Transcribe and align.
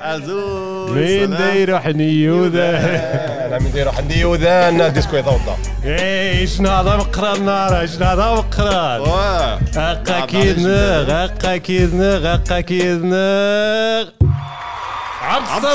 عزوز 0.00 0.90
مين 0.90 1.30
دايرو 1.30 1.78
حنيوذا 1.78 2.70
أنا 3.46 3.58
من 3.58 3.72
ديرو 3.72 3.90
عندي 3.90 4.24
وذان 4.24 4.92
ديسكو 4.92 5.16
يضوضا 5.16 5.56
اي 5.84 6.46
شنو 6.46 6.70
هذا 6.70 6.96
مقران 6.96 7.44
نار؟ 7.44 7.86
شنو 7.86 8.06
هذا 8.06 8.30
مقران 8.34 9.00
واه. 9.00 9.58
هقا 9.76 10.26
كيدنغ 10.26 11.10
هقا 11.10 11.56
كيدنغ 11.56 12.34
هقا 12.34 12.60
كيدنغ 12.60 14.08
عبد 15.22 15.46
الصمد 15.46 15.74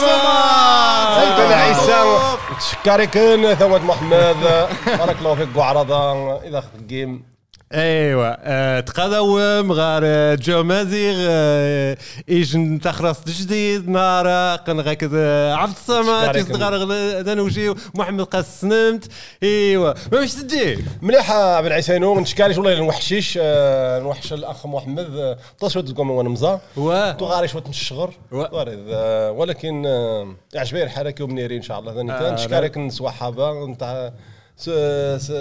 سيدنا 1.19 1.55
عيسى. 1.55 2.19
تشكرك 2.59 3.17
ثوات 3.59 3.81
محمد. 3.81 4.67
بارك 4.87 5.17
الله 5.19 5.35
فيك 5.35 5.49
وعرضا 5.55 6.39
إذا 6.43 6.59
اخذ 6.59 6.67
الجيم 6.79 7.34
ايوا 7.73 8.35
آه، 8.39 8.79
تقدم 8.79 9.71
غار 9.71 10.01
آه، 10.05 10.35
جو 10.35 10.63
مازيغ 10.63 11.15
آه، 11.19 11.97
ايج 12.29 12.79
تخرص 12.81 13.23
جديد 13.27 13.89
نارا 13.89 14.55
قن 14.55 14.79
غاك 14.79 15.03
عبد 15.03 15.71
الصمد 15.71 16.35
يصدغار 16.35 17.21
دانوجي 17.21 17.73
محمد 17.95 18.21
قاس 18.23 18.61
سنمت 18.61 19.07
ايوا 19.43 19.93
ما 20.11 20.19
باش 20.19 20.33
تجي؟ 20.33 20.77
مليحه 21.01 21.61
بن 21.61 21.71
عيسينو 21.71 22.19
نشكاليش 22.19 22.57
والله 22.57 22.79
نوحشيش 22.79 23.39
آه، 23.41 23.99
نوحش 23.99 24.33
الأخ 24.33 24.65
محمد 24.65 25.15
آه، 25.15 25.37
طاش 25.59 25.73
شوية 25.73 25.83
تقوم 25.83 26.11
وأنا 26.11 26.29
مزا 26.29 26.59
و؟ 26.77 27.11
تو 27.11 27.25
غاري 27.25 27.47
شوية 27.47 27.63
نشغر 27.69 28.13
آه، 28.33 29.31
ولكن 29.31 29.85
آه، 29.85 30.35
عجبني 30.55 30.83
الحاله 30.83 31.11
كي 31.11 31.23
ومنيرين 31.23 31.57
إن 31.57 31.63
شاء 31.63 31.79
الله. 31.79 31.91
آه، 32.13 32.33
نشكرك 32.33 32.77
نسوا 32.77 33.09
حابة 33.09 33.65
نتاع 33.67 34.13
س 34.57 34.69
س 35.17 35.31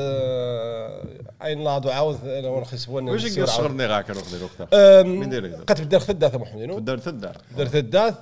عين 1.41 1.65
لا 1.65 1.81
عاوز 1.95 2.17
أنا 2.25 2.61
نخسبون 2.61 3.09
واش 3.09 3.25
يقدر 3.25 3.47
شغرني 3.47 3.87
غاك 3.87 4.11
روح 4.11 4.25
دير 4.31 4.45
وقتها 4.45 5.03
مين 5.03 5.29
داير 5.29 5.45
يقدر؟ 5.45 5.65
قد 5.65 5.99
ثداث 5.99 6.35
محمد 6.35 6.63
نو؟ 6.63 6.79
دار 6.79 6.99
تدا 6.99 7.33
بدر 7.53 7.69
ثداث 7.69 8.15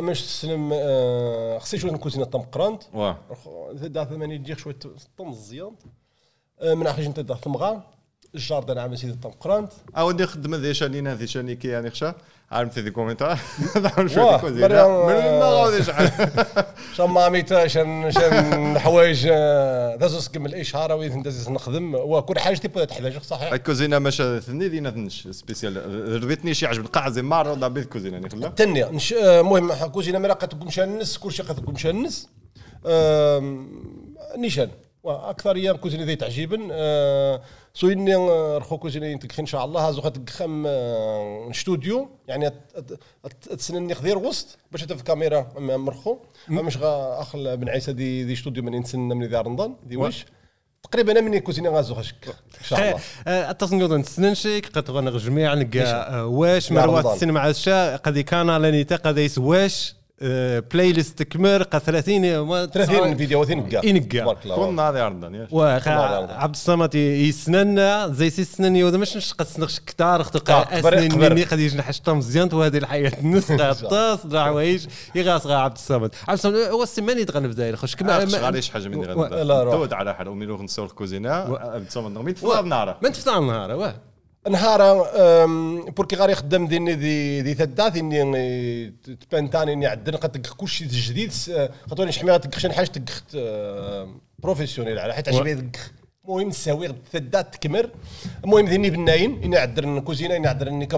مش 0.00 0.22
تسلم 0.22 0.70
خصني 1.58 1.80
شوية 1.80 1.92
نكوزين 1.92 2.24
طم 2.24 2.40
قرانت 2.40 2.82
ثداث 3.80 4.12
ماني 4.12 4.38
تجيك 4.38 4.58
شوية 4.58 4.78
طم 5.18 5.28
الزيان 5.28 5.74
آه، 6.60 6.74
من 6.74 6.86
اخر 6.86 7.02
ثداث 7.02 7.38
ثمغا 7.38 7.93
الجاردن 8.34 8.78
عامل 8.78 8.98
سيدي 8.98 9.12
طم 9.22 9.30
قرانت 9.30 9.72
اودي 9.96 10.26
خدمه 10.26 10.56
ذي 10.56 10.74
شانينا 10.74 11.14
ذي 11.14 11.26
شاني 11.26 11.54
كي 11.56 11.68
يعني 11.68 11.90
خشا. 11.90 12.14
عارف 12.50 12.78
ذي 12.78 12.90
كومنتار 12.90 13.38
نعرف 13.82 14.18
كوزينه 14.40 14.88
مريم، 14.88 15.24
من 15.24 15.38
ما 15.40 15.80
شحال 15.82 16.10
شان 16.96 17.10
ماميتا 17.10 17.66
شان 17.66 18.10
شان 18.12 18.78
حوايج 18.78 19.28
آه، 19.32 19.96
دازوس 19.96 20.28
كمل 20.28 20.54
اشهار 20.54 20.92
وين 20.92 21.22
دازوس 21.22 21.48
نخدم. 21.48 21.94
وكل 21.94 22.38
حاجة 22.38 22.56
تبدا 22.56 22.84
تحتاج 22.84 23.18
صحيح. 23.18 23.52
الكوزينه 23.52 23.98
ماشا 23.98 24.40
ثني 24.40 24.68
دينا 24.68 24.90
ثنش 24.90 25.28
سبيسيال. 25.30 26.22
ربيتني 26.24 26.54
شي 26.54 26.66
عجب 26.66 26.80
القاع 26.84 27.08
زي 27.10 27.22
مره 27.22 27.54
ضا 27.54 27.68
بيت 27.68 27.92
كوزينة 27.92 28.14
يعني 28.16 28.30
خلا. 28.30 28.48
تني 28.48 28.82
نش... 28.84 29.12
آه، 29.12 29.40
المهم 29.40 29.74
كوزينة 29.74 30.18
مرا 30.18 30.32
قد 30.32 30.48
تقوم 30.48 30.70
شانس 30.70 31.18
كل 31.18 31.32
شيء 31.32 31.46
قد 31.46 31.54
تقوم 31.56 31.76
شانس 31.76 32.28
آم، 32.86 33.68
نيشان. 34.38 34.68
وأكثر 35.04 35.56
أيام 35.56 35.76
كوزينه 35.76 36.04
ذي 36.04 36.16
تعجبن. 36.16 36.68
آه، 36.72 37.40
سويني 37.74 38.14
آه، 38.14 38.58
رخو 38.58 38.78
كوزينه 38.78 39.06
ينتك 39.06 39.40
إن 39.40 39.46
شاء 39.46 39.64
الله. 39.64 39.88
هازو 39.88 40.02
خم 40.30 40.66
استوديو 41.50 42.08
يعني 42.28 42.50
تسنني 43.58 43.94
خذير 43.94 44.18
وسط 44.18 44.58
باش 44.72 44.84
في 44.84 45.02
كاميرا 45.02 45.52
مرخو 45.58 46.16
مش 46.48 46.76
غا 46.76 47.20
اخ 47.20 47.36
بن 47.36 47.68
عيسى 47.68 47.92
دي 47.92 48.24
دي 48.24 48.32
استوديو 48.32 48.62
من 48.62 48.80
نسن 48.80 48.98
من 48.98 49.26
ذي 49.26 49.36
رمضان 49.36 49.76
دي 49.86 49.96
واش. 49.96 50.26
تقريبا 50.82 51.12
أنا 51.12 51.20
مني 51.20 51.40
كوزينة 51.40 51.70
غازو 51.70 51.94
خشك 51.94 52.28
إن 52.60 52.64
شاء 52.64 52.80
الله. 52.80 53.00
أتصل 53.50 53.76
نقول 53.76 54.00
نسننشيك 54.00 54.68
قد 54.68 54.90
غنغ 54.90 55.18
جميع 55.18 55.54
نلقى 55.54 55.80
آه، 55.80 56.26
واش 56.26 56.72
مروات. 56.72 57.06
السينما 57.06 57.40
عشاء 57.40 57.96
قد 57.96 58.18
كان 58.18 58.56
لانيتا 58.56 58.96
قد 58.96 59.18
يس 59.18 59.38
واش. 59.38 59.94
آه، 59.98 60.03
بلاي 60.20 60.92
ليست 60.92 61.18
تكمر 61.18 61.62
قد 61.62 61.80
30 61.80 62.40
ما- 62.40 62.66
30 62.66 63.16
فيديو 63.16 63.44
30 63.44 63.58
نقا 63.74 63.86
ينقا. 63.86 64.20
تبارك 64.20 64.44
الله. 64.44 64.56
كنا 64.56 64.82
هذه 64.90 64.98
عرضنا 65.02 65.48
واخا. 65.50 65.90
عبد 66.32 66.54
الصمد 66.54 66.94
يسننا 66.94 68.08
زي 68.08 68.30
سنني 68.30 68.84
وذا 68.84 68.96
مش 68.98 69.34
قد 69.34 69.46
سنغش 69.46 69.80
كتار 69.80 70.20
اختقا 70.20 70.64
كبر- 70.64 70.98
اسنن. 70.98 71.18
مني 71.18 71.44
قد 71.44 71.58
يجي 71.58 71.82
حشطه 71.82 72.14
مزيان 72.14 72.48
وهذه 72.52 72.76
الحياة 72.78 73.12
النسخه 73.20 73.72
طاس 73.72 74.26
دع 74.26 74.40
عوايج 74.42 74.86
يغاس 75.14 75.46
غا 75.46 75.54
عبد 75.56 75.74
الصمد. 75.76 76.10
عبد 76.28 76.32
الصمد 76.38 76.54
هو 76.54 76.82
السماني 76.82 77.24
تغنى 77.24 77.48
في 77.48 77.54
داير 77.54 77.76
خوش؟ 77.76 77.96
كما 77.96 78.24
ما 78.24 78.38
غاديش 78.38 78.70
حاجة 78.70 78.88
من 78.88 78.96
و- 78.96 79.22
غادي. 79.22 79.70
تود 79.70 79.92
على 79.92 80.14
حد 80.14 80.28
وميلو 80.28 80.62
نصور 80.62 80.86
الكوزينه 80.86 81.44
بتصور 81.78 82.08
نغمي 82.08 82.32
تفضل 82.32 82.68
نارا 82.68 82.98
ما 83.02 83.08
انت 83.08 83.16
فتح 83.16 83.36
النهار 83.36 83.70
واه. 83.72 83.94
نهار 84.50 84.80
بوركي 85.90 86.16
غادي 86.16 86.32
يخدم 86.32 86.66
ديني 86.66 86.92
ذي 86.92 87.40
ذي 87.40 87.54
ثداث 87.54 87.96
اني 87.96 88.94
تبان 89.30 89.50
تاني 89.50 89.72
إني 89.72 89.86
عدن 89.86 90.16
قد 90.16 90.32
تلقى 90.32 90.56
كل 90.56 90.68
شيء 90.68 90.88
جديد 90.88 91.32
خاطرني 91.90 92.12
شحال 92.12 92.40
تلقى 92.40 92.60
شي 92.60 92.72
حاجة 92.72 92.86
تلقى 92.86 94.08
بروفيسيونيل 94.38 94.98
على 94.98 95.14
حيت 95.14 95.28
عجبني 95.28 95.54
تلقى 95.54 95.80
المهم 96.24 96.48
نساوي 96.48 96.88
ثداث 97.12 97.50
تكمر. 97.50 97.90
المهم 98.44 98.68
ذيني 98.68 98.90
بناين 98.90 99.42
إني 99.42 99.56
عدر 99.56 100.00
كوزينة 100.00 100.36
إني 100.36 100.48
عدر 100.48 100.68
إني 100.68 100.88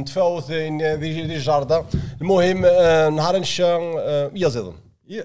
نتفاوت 0.00 0.50
إني 0.50 0.94
ذي 0.94 1.22
ذي 1.22 1.38
جاردة. 1.38 1.84
المهم 2.20 2.64
آه، 2.64 3.08
نهار 3.08 3.38
نشا 3.38 3.66
آه، 3.98 4.30
يزيدن. 4.34 4.72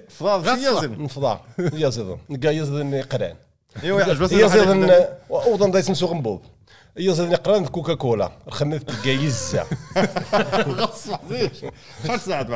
فضل 0.08 0.58
شي 0.58 0.68
يزن 0.68 1.02
نفضا 1.02 1.40
يزيدن. 1.58 2.18
نلقى 2.30 2.56
يزيدن. 2.56 3.02
قران. 3.02 3.36
إيوا 3.82 4.02
عجبت 4.02 4.32
يزيدن 4.32 4.90
اوضن 5.30 5.70
دايس 5.70 5.90
نسوق 5.90 6.12
نبوب 6.12 6.42
يزيدن 6.96 7.34
قران 7.36 7.66
كوكا 7.66 7.94
كولا 7.94 8.32
رخمت 8.48 8.90
تلقى 8.90 9.10
يزا 9.24 9.66
غص 10.68 11.08
شحال 12.02 12.20
ساعات 12.20 12.50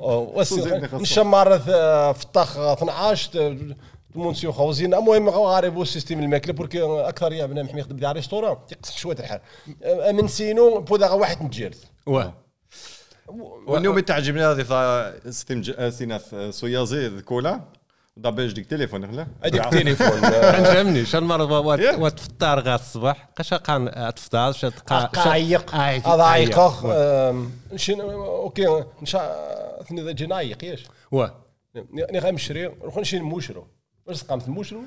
وسي 0.00 0.80
نشمر 0.92 1.58
في 1.58 2.22
الطاخ 2.24 2.58
12 2.58 3.74
مونسيو 4.14 4.52
خوزين. 4.52 4.94
المهم 4.94 5.28
غارب 5.28 5.82
السيستيم 5.82 6.20
الماكلة 6.20 6.52
بوركي 6.52 6.82
أكثر 6.82 7.32
يا 7.32 7.46
بنا 7.46 7.62
محمي 7.62 7.80
يخدم 7.80 7.96
في 7.96 8.12
ريستورون. 8.12 8.56
تيقصح 8.68 8.98
شوية 8.98 9.16
الحال. 9.18 9.40
من 10.14 10.28
سينو 10.28 10.80
بودا 10.80 11.10
واحد 11.10 11.42
نتجرد 11.42 11.74
واه. 12.06 12.34
واليوم 13.66 13.98
تعجبني 14.00 14.44
هذه 14.44 14.62
ج- 15.60 15.88
سيناث 15.88 16.34
سويازي 16.50 17.20
كولا. 17.20 17.60
دابا 18.18 18.46
ديك 18.46 18.66
تليفون 18.66 19.12
خلا 19.12 19.26
هذيك 19.44 19.64
التليفون 19.64 20.24
عجبني 20.24 21.04
شحال 21.06 21.24
مرة. 21.24 21.58
وات 21.60 22.12
تفطر 22.12 22.60
غا 22.60 22.74
الصباح؟ 22.74 23.28
قاش 23.36 23.54
قان 23.54 24.12
تفطر؟ 24.16 24.52
شات 24.52 24.80
قايق. 24.80 25.76
نشين 27.72 28.00
أوكي 28.00 28.84
نشا 29.02 29.46
ثني 29.88 30.02
ذا 30.02 30.12
جنايق 30.12 30.64
ياش 30.64 30.84
واه 31.10 31.34
ني 32.12 32.18
غنمشري 32.18 32.68
نروح 32.68 32.96
نشي 32.96 33.18
نموشرو. 33.18 33.66
واش 34.06 34.22
قامت 34.22 34.48
نموشرو 34.48 34.80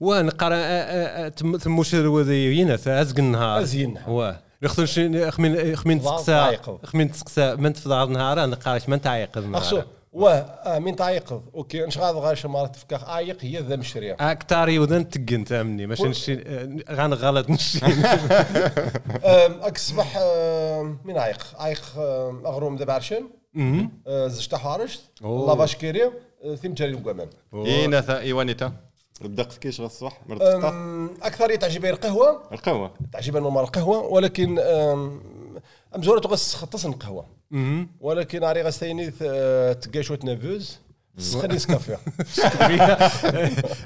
ونقرا 0.00 1.28
ثم 1.58 1.82
شرو 1.82 2.20
ذينا 2.20 2.74
ازق 2.74 3.18
النهار 3.18 3.62
أزين. 3.62 3.98
واه 4.08 4.42
شي 4.84 5.30
خمين 5.30 5.76
خمين 5.76 6.00
تسقسا. 6.00 6.56
خمين 6.84 7.10
تسقسا 7.10 7.54
من 7.54 7.72
تفضل 7.72 8.04
النهار 8.04 8.44
أنا 8.44 8.56
قارش 8.56 8.88
من 8.88 9.00
اخسو 9.06 9.40
النهار. 9.40 9.86
واه 10.12 10.32
آه، 10.38 10.78
من 10.78 10.96
تعيق 10.96 11.42
أوكي 11.54 11.86
نش 11.86 11.98
غاد 11.98 12.14
غاش 12.14 12.46
مرات 12.46 12.74
تفكاخ 12.74 13.04
عايق 13.04 13.36
هي 13.40 13.58
ذا 13.58 13.76
مشري 13.76 14.12
اكتاري 14.12 14.78
وذن 14.78 15.08
تقنت 15.08 15.52
أمني 15.52 15.86
ماشي 15.86 16.02
نشي 16.04 16.38
غان 16.90 17.14
غلط 17.14 17.50
نشي. 17.50 17.80
اكسبح 19.68 20.18
من 21.04 21.18
عايق؟ 21.18 21.46
عايق 21.58 21.82
أغروم 22.46 22.76
دابا 22.76 22.92
عرشن 22.92 23.30
أه، 24.06 24.26
زجت 24.26 24.54
حارشت 24.54 25.00
أوه. 25.24 25.46
لافاش 25.48 25.76
كيري. 25.76 26.04
أه، 26.04 26.54
ثيم 26.54 26.74
جاري 26.74 26.92
القمام 26.92 27.30
اينا 27.54 28.00
ثا 28.00 28.18
ايوانيتا 28.18 28.72
الدق 29.24 29.50
في 29.50 29.60
كيش 29.60 29.80
أم، 30.30 31.10
أكثر 31.22 31.54
تعجبني 31.56 31.90
القهوة؟ 31.90 32.42
القهوة. 32.52 32.90
تعجبني 33.12 33.40
نورمال 33.42 33.62
القهوة 33.62 33.98
ولكن 34.06 34.58
أم، 35.94 35.96
امزوره 35.96 36.20
تغس 36.20 36.54
خطس 36.54 36.86
القهوه 36.86 37.26
ولكن 38.00 38.44
عري 38.44 38.62
غستيني 38.62 39.10
تلقى 39.74 40.02
شوية 40.02 40.18
نافوز 40.24 40.78
سخني 41.18 41.58
سكافيه 41.58 41.98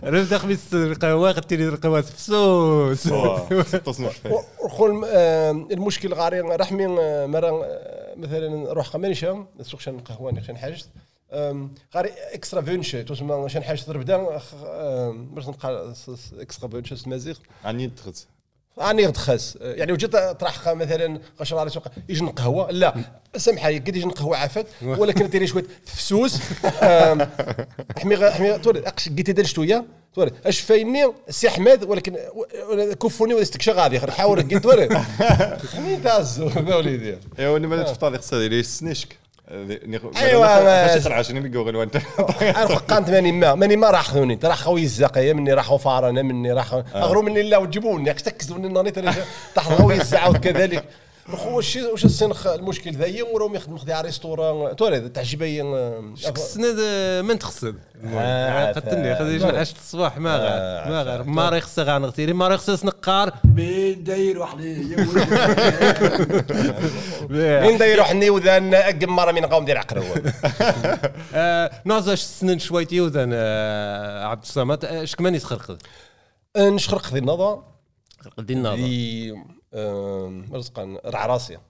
رفد 0.04 0.36
خميس 0.36 0.74
القهوة 0.74 1.30
غتيري 1.30 1.68
القهوة 1.68 2.00
فسوس 2.00 3.02
تصنع 3.86 4.10
وخل 4.64 5.04
المشكل 5.72 6.14
غاري 6.14 6.40
رحمي 6.40 6.86
أه، 6.86 7.26
مرة 7.26 7.64
أه، 7.64 8.14
مثلا 8.16 8.48
نروح 8.48 8.88
قمانشة 8.88 9.46
نسوق 9.60 9.80
شان 9.80 10.00
قهوة 10.00 10.40
شان 10.40 10.56
حاجة 10.56 10.82
أم، 11.32 11.74
غاري 11.96 12.10
إكسترا 12.32 12.60
فينش 12.60 12.92
تسمى 12.92 13.48
شان 13.48 13.62
حاجة 13.62 13.80
ضرب 13.88 14.04
دا 14.04 14.16
باش 14.16 15.48
نلقى 15.48 15.94
إكسترا 16.38 16.68
فينش 16.68 17.06
مازيغ. 17.06 17.36
عني 17.64 17.88
تخز 17.88 18.26
راني 18.78 19.06
غد 19.06 19.16
خاس 19.16 19.58
يعني 19.60 19.92
وجيت 19.92 20.16
طرح 20.16 20.68
مثلا 20.68 21.20
قشرة 21.40 21.68
سوق 21.68 21.82
يجي 22.08 22.24
قهوة؟ 22.26 22.70
لا. 22.70 22.94
سامحه 23.36 23.68
قد 23.68 23.88
يجي 23.96 24.08
قهوة 24.08 24.36
عافاك 24.36 24.66
ولكن 24.82 25.28
ديري 25.30 25.46
شوية 25.46 25.64
فسوس. 25.84 26.38
آم، 26.82 27.28
حمي 27.98 28.30
حمي 28.30 28.58
توري 28.58 28.80
أقش 28.80 29.08
قلت 29.08 29.30
دير 29.30 29.44
شوية 29.46 29.84
توري 30.14 30.30
أش 30.46 30.60
فايني؟ 30.60 31.12
سي 31.28 31.48
احمد 31.48 31.84
ولكن 31.84 32.16
كفوني 33.02 33.34
ولا 33.34 33.42
استكشا 33.42 33.72
غادي 33.72 34.00
حاول 34.00 34.42
قلت 34.42 34.54
توري. 34.54 34.88
خمين 35.72 36.02
تازو 36.02 36.50
وليدي. 36.56 37.18
ايوا 37.38 37.58
نما 37.58 37.82
تفطر 37.82 38.18
خصها 38.18 38.48
دير 38.48 38.62
سنيشك. 38.62 39.18
أيوة، 40.16 40.46
ما- 40.64 40.86
باش 40.94 41.04
ترعى 41.04 41.24
شنو 41.24 41.40
بيقول 41.40 41.76
انت 41.82 41.96
عارف 42.40 42.72
قانت 42.92 43.10
ماني 43.10 43.32
ما 43.32 43.54
ماني 43.54 43.76
ما 43.76 43.90
راح 43.90 44.08
خذوني 44.08 44.38
راح 44.44 44.56
خوي 44.58 44.82
الزاقيه 44.82 45.32
مني 45.32 45.52
راحوا 45.52 45.78
فارنا 45.78 46.22
مني 46.22 46.52
راح 46.52 46.72
اغروا 46.94 47.22
مني 47.22 47.42
لا 47.42 47.58
وجيبوني 47.58 48.14
تكزوا 48.14 48.58
مني 48.58 48.68
ناني 48.68 48.90
ترى 48.90 49.12
تحت 49.54 49.72
خوي 49.72 49.94
الزاع 49.94 50.28
وكذلك. 50.28 50.84
خو 51.32 51.56
واش 51.56 51.76
واش 51.76 52.04
السنخ 52.04 52.46
المشكل 52.46 52.92
ذايا 52.96 53.22
وراهم 53.24 53.54
يخدم 53.54 53.78
خدي 53.78 53.92
على 53.92 54.06
ريستوران؟ 54.06 54.76
توري 54.76 55.00
تعجبي 55.08 55.62
السند 56.28 56.80
من 57.24 57.38
تخصد 57.38 57.74
آه، 58.04 58.72
قتلني 58.72 59.12
آه، 59.12 59.18
خذي 59.18 59.44
آه. 59.44 59.60
عشت 59.60 59.76
الصباح 59.76 60.18
ما 60.18 60.36
آه، 60.36 60.84
غير 60.84 60.92
ما 60.92 61.02
غير. 61.02 61.22
ما 61.22 61.48
راه 61.48 61.60
خصها 61.60 61.84
غنغتيري 61.84 62.32
ما 62.32 62.48
راه 62.48 62.56
خصها 62.56 62.76
سنقار. 62.76 63.32
مين 63.44 64.04
داير 64.04 64.38
وحدي 64.38 64.96
مين 67.30 67.78
دايروا 67.78 68.04
حني 68.04 68.30
وذان 68.30 68.74
أقم 68.74 69.10
مرة 69.10 69.32
من 69.32 69.46
قوم 69.46 69.64
دير 69.64 69.78
عقرو. 69.78 70.02
آه، 71.34 71.70
نازاش 71.84 72.22
السنن 72.22 72.58
شويتي 72.58 73.00
وذن 73.00 73.30
آه، 73.34 74.24
عبد 74.26 74.42
الصمد. 74.42 74.84
آه، 74.84 75.02
اش 75.02 75.14
كمان 75.16 75.34
يتخرق 75.34 75.76
نشخرق 76.56 77.12
ذي 77.12 77.18
النظر 77.18 77.62
النظر 78.50 78.74
ذي 78.74 79.30
آم، 79.32 79.44
رزقا 80.52 80.98
رعراسيه. 81.06 81.60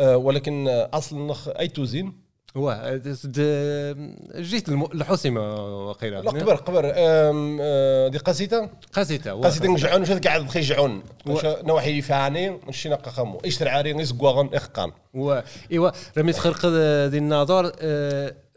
آه، 0.00 0.16
ولكن 0.16 0.68
آه، 0.68 0.90
أصل 0.94 1.26
نخ 1.26 1.48
أي 1.48 1.68
توزين؟ 1.68 2.22
هو 2.56 2.70
آه، 2.70 2.96
د- 2.96 4.42
جيت 4.42 4.68
الحسيمه 4.68 5.54
وقيلا 5.88 6.20
لا 6.20 6.30
قبر 6.30 6.54
قبر. 6.54 6.92
آه، 6.94 8.08
دي 8.08 8.18
قاسيتة؟ 8.18 8.68
هو. 9.30 9.42
قاسيتة 9.42 9.68
نجعون 9.68 10.02
وش 10.02 10.10
قاعد 10.12 10.48
خي 10.48 10.60
جعون 10.60 11.02
نواحي 11.62 11.98
يفاني 11.98 12.60
نشينا 12.68 12.96
قخمو 12.96 13.40
إيش 13.44 13.58
ترعاري؟ 13.58 13.90
يسقواغن 13.90 14.50
إخقان. 14.54 14.92
و 15.14 15.40
إيوا 15.72 15.90
رميت 16.18 16.36
خرق 16.38 16.66
دي 17.08 17.18
النظر 17.18 17.72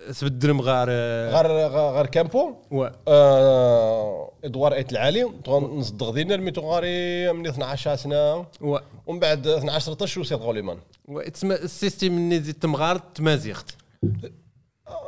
آه، 0.07 0.11
تبدل 0.11 0.53
مغار 0.53 0.87
آه، 0.89 1.31
غير 1.41 1.47
غير 1.47 1.69
غير 1.95 2.05
كامبو. 2.05 2.53
و. 2.71 2.87
آه، 3.07 4.31
إدوار 4.43 4.73
إيت 4.73 4.91
العالي. 4.91 5.31
نصدق 5.47 6.09
دينا 6.09 6.35
رميتو 6.35 6.61
غاري 6.61 7.31
من 7.33 7.47
12 7.47 7.95
سنة. 7.95 8.45
و. 8.61 8.77
ومن 9.07 9.19
بعد 9.19 9.47
12 9.47 9.85
13 9.85 10.21
وسيت 10.21 10.39
غوليمان 10.39 10.77
وتسمى 11.07 11.55
السيستم 11.55 12.07
اللي 12.07 12.39
زيد 12.39 12.55
تمغار 12.55 12.97
تمازيغت 12.97 13.71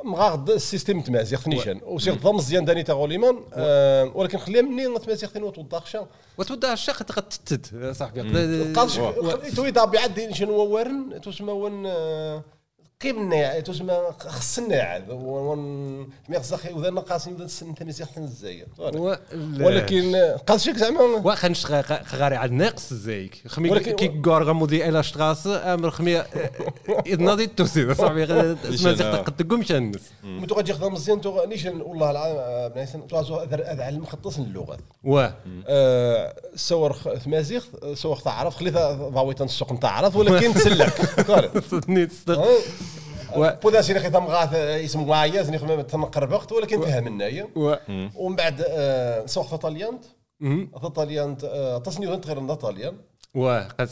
مغاغد 0.04 0.50
السيستم 0.50 1.02
تمازيغ 1.02 1.50
نيشان. 1.50 1.82
وسيت 1.84 2.24
ضم 2.24 2.36
مزيان 2.36 2.66
داني 2.66 2.84
تا 2.84 2.94
غوليمان 2.94 3.38
آه، 3.54 4.12
ولكن 4.16 4.38
خليها 4.38 4.62
مني 4.62 5.00
تمازيغ 5.00 5.30
ثاني 5.30 5.46
وتوضخشا 5.46 6.08
وتبدا 6.38 6.74
الشق 6.74 7.04
تقد 7.04 7.24
تتد 7.30 7.92
صاحبي. 7.92 8.22
قالش 8.74 9.00
توي 9.56 9.72
دابي 9.72 9.98
عاد 9.98 10.32
شنو 10.34 10.54
ورن 10.54 11.22
تسمى 11.22 11.52
ون 11.52 11.86
آه، 11.86 12.44
قيمنا 13.04 13.60
تسمى 13.60 13.98
خصنا 14.20 14.76
عاد. 14.82 15.10
ون 15.10 15.60
مي 16.30 16.40
خصخي 16.40 16.74
وذا 16.74 16.90
نقاسم 16.90 17.36
ذا 17.38 17.44
السن 17.44 17.74
ثاني 17.74 17.92
سيخ 17.92 18.08
الزاير 18.18 18.68
ولكن 19.60 20.16
قال 20.48 20.62
شك 20.62 20.78
زعما 20.78 21.02
واخا 21.02 21.54
غاري 22.16 22.36
عاد 22.36 22.52
ناقص 22.52 22.94
زيك 22.94 23.44
خمي 23.48 23.70
ولكن- 23.70 23.96
كي 23.96 24.22
غور 24.26 24.44
غمودي 24.44 24.90
الا 24.90 25.02
شتغاس 25.02 25.48
أمر 25.48 25.90
خمي 25.92 26.18
إذ 27.08 27.22
نادي 27.22 27.48
توسي 27.48 27.94
صاحبي 27.94 28.24
اسمها 28.24 28.94
زيك 28.94 29.08
قد 29.08 29.36
تقوم 29.36 29.64
شنس 29.64 30.12
متو 30.24 30.56
غادي 30.56 30.72
يخدم 30.72 30.94
مزيان 30.94 31.22
تو 31.22 31.46
نيشان 31.46 31.82
والله 31.82 32.12
العظيم 32.12 32.74
بنايسن 32.74 33.08
تو 33.08 33.18
هذا 33.18 33.84
علم 33.84 34.06
خطص 34.06 34.38
اللغات 34.38 34.80
و. 35.04 35.28
آه، 35.68 36.34
سور 36.56 36.98
مازيغ 37.26 37.64
سور 37.94 38.16
تعرف 38.18 38.56
خليتها 38.56 38.94
ضاويت 39.10 39.42
السوق 39.42 39.80
تعرف 39.80 40.16
ولكن 40.16 40.54
تسلك. 40.54 40.94
تصدق 42.10 42.48
و- 43.36 43.50
بودا 43.64 43.82
سيني 43.82 44.00
خيطا 44.00 44.20
مغاث 44.20 44.54
اسم 44.54 45.08
معايا 45.08 45.42
زني 45.44 45.58
خدمة 45.58 45.82
تنقرب 45.82 46.32
وقت 46.32 46.52
ولكن 46.52 46.82
فهمنا 46.82 47.26
هي 47.26 47.48
و 47.56 47.76
ومن 48.16 48.36
بعد 48.36 48.66
آه، 48.70 49.26
سوق 49.26 49.56
طاليانت 49.56 50.04
مهم. 50.40 50.72
طاليانت 50.96 51.46
تصنيف 51.86 52.10
انت 52.10 52.28
غير 52.28 52.54
طاليان 52.54 52.94
و 53.36 53.62
قد 53.80 53.90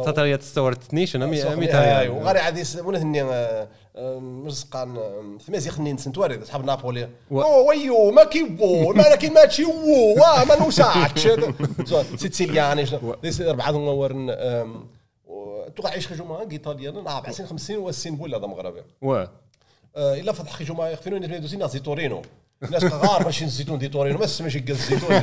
و- 0.00 0.04
تطريات 0.04 0.40
استورت 0.42 0.82
تنيش 0.84 1.16
أنا 1.16 1.26
مي 1.26 1.42
ايوا 2.00 2.20
وغادي 2.20 2.38
عادي 2.38 2.62
ونث 2.80 3.02
ني 3.02 3.22
مرزقان 4.20 4.98
ثمازي 5.46 5.70
خنين 5.70 5.96
سنتواري 5.96 6.42
اصحاب 6.42 6.64
نابولي 6.64 7.08
و- 7.30 7.40
أو 7.42 7.68
ويو 7.68 8.10
ما 8.10 8.24
كيبو 8.24 8.92
ما 8.92 9.02
لكن 9.02 9.34
ما 9.34 9.44
تشيو 9.44 9.70
وا 10.18 10.44
ما 10.44 10.56
نوسعتش 10.64 11.28
سيتسيلياني 12.20 12.84
أربعة 13.40 13.76
ورن 13.76 14.30
توقع 15.76 15.90
عيش 15.90 16.08
خجوما 16.08 16.46
ايطاليان 16.52 16.96
أربع 16.96 17.30
سنين 17.30 17.48
خمس 17.48 17.60
سنين 17.66 17.78
والسين 17.78 18.16
بولا 18.16 18.38
هذا 18.38 18.46
مغربي 18.46 18.82
و 19.02 19.24
آه، 19.96 20.14
إلا 20.14 20.32
فتح 20.32 20.52
خجوما 20.52 20.90
يخفينون 20.90 21.40
دوسين 21.40 21.58
ناس 21.58 21.72
دي 21.72 21.78
تورينو. 21.78 22.22
الناس 22.62 22.84
غار 22.84 23.24
ماشي 23.24 23.44
الزيتون 23.44 23.78
دي 23.78 23.88
تورينو 23.88 24.18
بس 24.18 24.40
ماشي 24.40 24.58
قال 24.60 24.70
الزيتون. 24.70 25.20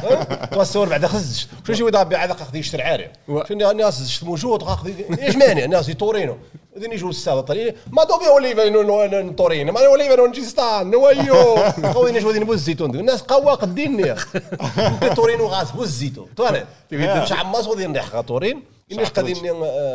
توسور 0.54 0.88
بعد 0.88 1.06
خزش 1.06 1.46
شو 1.66 1.72
شي 1.72 1.82
ودابي 1.82 2.16
عاد 2.16 2.32
خذ 2.32 2.56
يشتري 2.56 2.82
عاري. 2.82 3.10
شنو 3.48 3.70
الناس 3.70 4.08
شت 4.08 4.24
موجود 4.24 4.62
خذ 4.62 4.90
إيش 5.22 5.36
مانع؟ 5.36 5.64
الناس 5.64 5.86
دي 5.86 5.94
تورينو. 5.94 6.36
إذن 6.76 6.92
يجوا 6.92 7.10
الساده 7.10 7.40
طريق 7.40 7.74
ما 7.92 8.04
دوبي 8.04 8.26
أوليفا 8.26 8.68
نو- 8.68 8.82
نو- 8.82 9.32
تورينو. 9.32 9.72
ما 9.72 9.86
أوليفا 9.86 10.16
نو 10.16 10.26
نجيستان. 10.26 10.90
نويو 10.90 11.56
خوي 11.92 12.12
نشوف 12.12 12.32
ذي 12.32 12.38
نبوز 12.38 12.56
الزيتون. 12.58 12.90
دي. 12.90 13.00
الناس 13.00 13.22
قوا 13.22 13.54
قديني 13.54 14.14
تورينو 15.16 15.46
غاز 15.46 15.70
بوز 15.70 15.86
الزيتون. 15.86 16.28
توري. 16.36 16.64
مش 16.92 17.32
عماس 17.32 17.66
وذي 17.66 17.86
نريح 17.86 18.20
تورين. 18.20 18.62
الناس 18.92 19.08
قاعدين 19.08 19.36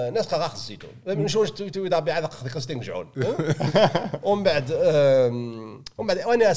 الناس 0.08 0.28
قاعد 0.28 0.52
الزيتون. 0.52 0.90
نشوف 1.08 1.50
توي 1.50 1.90
دابي 1.90 2.12
عاد 2.12 2.34
خذ 2.34 2.50
قصدين 2.50 2.80
جعون. 2.80 3.10
ومن 4.24 4.44
بعد 4.44 4.72
ومن 5.98 6.08
بعد 6.08 6.18
وأنا 6.18 6.54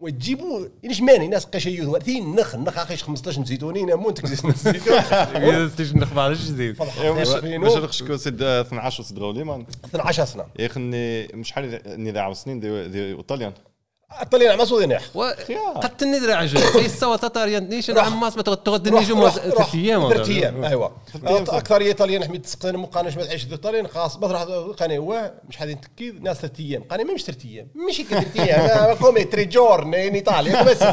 وتجيبوا 0.00 0.66
إيش 0.84 1.00
ماني 1.00 1.28
ناس 1.28 1.44
قشيو 1.44 1.98
ثين 1.98 2.34
نخ 2.36 2.56
نخ 2.56 2.78
أخي 2.78 2.96
15 2.96 3.44
زيتونين 3.44 3.96
منتج 3.96 4.26
زيتون. 4.26 4.54
تيجي 5.76 5.98
نخبر 5.98 6.32
جديد 6.32 6.82
مش 6.82 7.28
فينو. 7.28 7.66
مش 7.66 7.72
نخشكو 7.72 8.16
سيد 8.16 8.42
12 8.42 9.02
سيد 9.02 9.18
غوليمان 9.18 9.66
12 9.84 10.24
سنه 10.24 10.44
يا 10.58 10.66
أخي 10.66 10.80
مش 11.34 11.52
حالي 11.52 11.76
إني 11.76 12.10
ذا 12.10 12.32
سنين 12.32 12.60
دي 12.60 13.16
إيطاليان. 13.16 13.52
طلعنا 14.30 14.56
ما 14.56 14.64
سودي 14.64 14.86
نح 14.86 15.02
قد 15.74 15.96
تندري 15.96 16.32
عجل 16.32 16.60
اي 16.78 16.88
سوا 16.88 17.16
تطاريان 17.16 17.68
نيشن 17.68 17.98
عماس 17.98 18.36
ما 18.36 18.42
تغدني 18.42 19.04
جو 19.04 19.28
ثلاث 19.28 19.74
أيام 19.74 20.08
ثلاث 20.12 20.28
أيام 20.28 20.64
ايوا 20.64 20.88
أكثر 21.32 21.80
ايطاليان 21.80 22.24
حميد 22.24 22.42
تسقين 22.42 22.76
مقانش 22.76 23.16
ما 23.16 23.24
تعيش 23.24 23.42
في 23.44 23.52
إيطاليا 23.52 23.88
خلاص 23.88 24.16
بطرح 24.16 24.42
قاني 24.80 24.98
هو 24.98 25.32
مش 25.48 25.56
حادين 25.56 25.80
تكيد 25.80 26.22
ناس 26.22 26.36
ثلاث 26.36 26.60
أيام 26.60 26.82
قاني 26.82 27.04
ما 27.04 27.14
مش 27.14 27.24
ثلاث 27.24 27.44
أيام 27.44 27.68
ماشي 27.74 28.04
ثلاث 28.04 28.40
أيام 28.40 28.96
كومي 28.96 29.24
تري 29.32 29.44
جورني 29.44 30.08
إن 30.08 30.14
إيطاليا. 30.14 30.62
بس. 30.62 30.84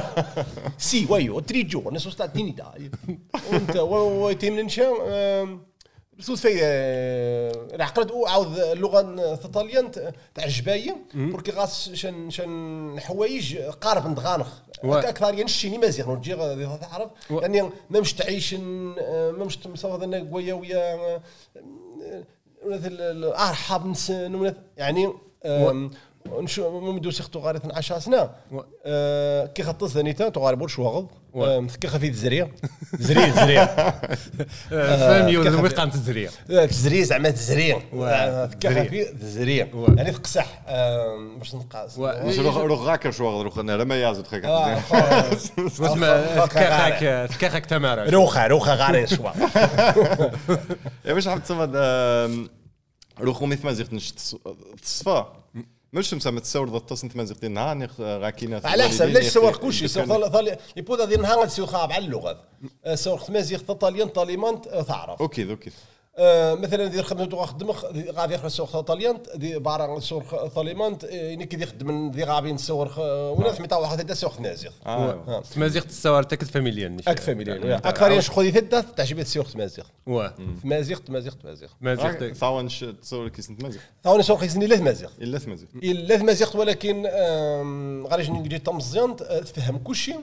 سي 0.77 1.07
ويو 1.09 1.39
تري 1.39 1.63
جورني 1.63 1.99
سو 1.99 2.11
sta 2.11 2.23
in 2.37 2.53
Italia 2.55 3.15
وانت 3.51 3.75
ويتم 3.77 4.59
ننشا 4.59 4.89
سوس 6.19 6.41
في 6.41 6.53
العقد 7.75 8.11
عاود 8.27 8.59
اللغة 8.59 8.99
الطاليان 9.45 9.91
تاع 10.35 10.43
الجباية 10.45 10.95
بوركي 11.15 11.51
غاس 11.51 11.89
شن 11.93 12.29
شن 12.29 12.95
حوايج 12.99 13.57
قارب 13.57 14.07
ندغانخ 14.07 14.47
أكثر 15.09 15.33
ينشيني 15.39 15.77
مزيغ 15.77 16.11
نرجع 16.11 16.35
غادي 16.35 16.67
تعرف. 16.81 17.09
يعني 17.43 17.61
ما 17.89 17.99
مش 17.99 18.13
تعيش 18.13 18.53
ما 18.53 19.31
مش 19.45 19.67
مصاب 19.67 20.03
أنا 20.03 20.17
قوية 20.31 20.53
ويا 20.53 21.19
ارحب 23.49 23.85
نسن 23.85 24.35
ولا- 24.35 24.55
يعني 24.77 25.13
آم، 25.45 25.91
نشو 26.27 26.79
ممدو 26.79 27.11
سيختو 27.11 27.39
غاري 27.39 27.57
12 27.57 27.99
سنه 27.99 28.29
آه، 28.85 29.45
كي 29.45 29.63
خطط 29.63 29.87
ثانيتا 29.87 30.29
تغاري 30.29 30.55
بور 30.55 30.67
شواغض. 30.67 31.07
و- 31.33 31.45
آم، 31.57 31.67
كي 31.67 31.87
خفيف 31.87 32.15
زريع 32.15 32.47
زريع 32.99 33.29
زريع 33.45 33.65
فهم 34.69 35.25
كيف- 35.25 35.33
يوم 35.33 35.67
قام 35.67 35.89
تزريع 35.89 36.29
تزريع 36.67 37.03
زعما 37.03 37.29
زريع. 37.29 37.79
خفيف 38.65 39.07
زريع 39.23 39.67
و- 39.73 39.93
يعني 39.97 40.11
تقصح 40.11 40.45
آم، 40.67 41.37
باش 41.39 41.55
نقاس. 41.55 41.97
و- 41.97 42.11
مش 42.25 42.39
روح 42.39 42.57
روح 42.57 42.79
غاكر 42.79 43.11
شو 43.11 43.41
روح 43.41 43.57
أنا 43.57 43.71
لما 43.71 43.95
يازد 43.95 44.27
خيك 44.27 44.45
اسمع 44.45 46.21
فك- 46.21 46.57
غاري. 46.57 46.95
تكاخك 46.97 47.35
تكاخك 47.37 47.65
تمارا 47.65 48.09
روخه 48.09 48.47
روخه 48.47 48.75
غاري 48.75 49.07
شوا 49.07 49.31
يا 51.05 51.13
باش 51.13 51.27
حاب 51.27 51.43
تصمد 51.43 51.75
روح 53.21 53.41
ميث 53.41 53.65
مازيغ 53.65 53.87
نش 53.91 54.11
تصفى 54.83 55.25
مش 55.93 56.13
مسا 56.13 56.39
تصور 56.39 56.69
ذا 56.69 56.77
التصن 56.77 57.09
تمازيغ 57.09 57.37
دي 57.37 57.47
نهار 57.47 57.89
غاكينا 57.99 58.61
على 58.63 58.83
حسب 58.83 59.05
ليش 59.05 59.27
سوار 59.27 59.57
كلشي 59.57 59.87
سوار 59.87 60.29
ثالي 60.29 60.57
يبودا 60.77 61.05
ديال 61.05 61.21
نهار 61.21 61.45
تسيو 61.45 61.65
خاب 61.65 61.91
على 61.91 62.05
اللغة. 62.05 62.43
سوار 62.93 63.17
خمازيغ 63.17 63.59
طاليان 63.59 64.07
طاليمان 64.07 64.61
تعرف 64.61 65.21
أوكي 65.21 65.51
أوكي. 65.51 65.71
مثلا 66.53 66.87
دير 66.87 67.03
خدمته 67.03 67.37
غاخدم 67.37 67.71
غادي 68.11 68.33
يخرج 68.33 68.51
سوق 68.51 68.79
طاليان 68.79 69.17
دي 69.35 69.59
بارا 69.59 69.99
سوق 69.99 70.47
طاليمان 70.47 70.97
يعني 71.03 71.45
كي 71.45 71.61
يخدم 71.61 72.11
دي 72.11 72.23
غابين 72.23 72.57
سور 72.57 72.93
وناس 72.99 73.61
متاع 73.61 73.77
واحد 73.77 73.99
هدا 73.99 74.13
سوق 74.13 74.39
نازيغ 74.41 74.71
آه 74.85 75.43
تمازيغ 75.53 75.81
تستوار 75.81 76.23
تكت 76.23 76.43
فاميليا 76.43 76.97
أكثر 77.07 77.35
مليون 77.35 77.71
أكثر. 77.71 78.11
ياش 78.11 78.29
خذي 78.29 78.51
ثدا 78.51 78.81
تعجبت 78.81 79.21
السوق 79.21 79.47
تمازيغ 79.47 79.85
واه. 80.07 80.33
تمازيغ 80.63 80.97
تمازيغ 80.97 81.33
تمازيغ 81.33 81.69
مازيغ 81.81 82.33
ثاون 82.33 82.67
تصور 83.01 83.29
كيس 83.29 83.49
مازيغ 83.49 83.81
ثاني 84.03 84.23
سوق 84.23 84.39
خيسني 84.39 84.67
لا 84.67 84.75
تمازيغ 84.75 85.09
إلا 85.21 85.39
ثمازيغ 85.39 85.67
إلا 85.75 86.17
تمازيغ 86.17 86.57
ولكن 86.57 87.05
غادي 88.11 88.31
نجي 88.31 88.59
تمزيان 88.59 89.15
تفهم 89.15 89.77
كل 89.77 89.95
شيء 89.95 90.19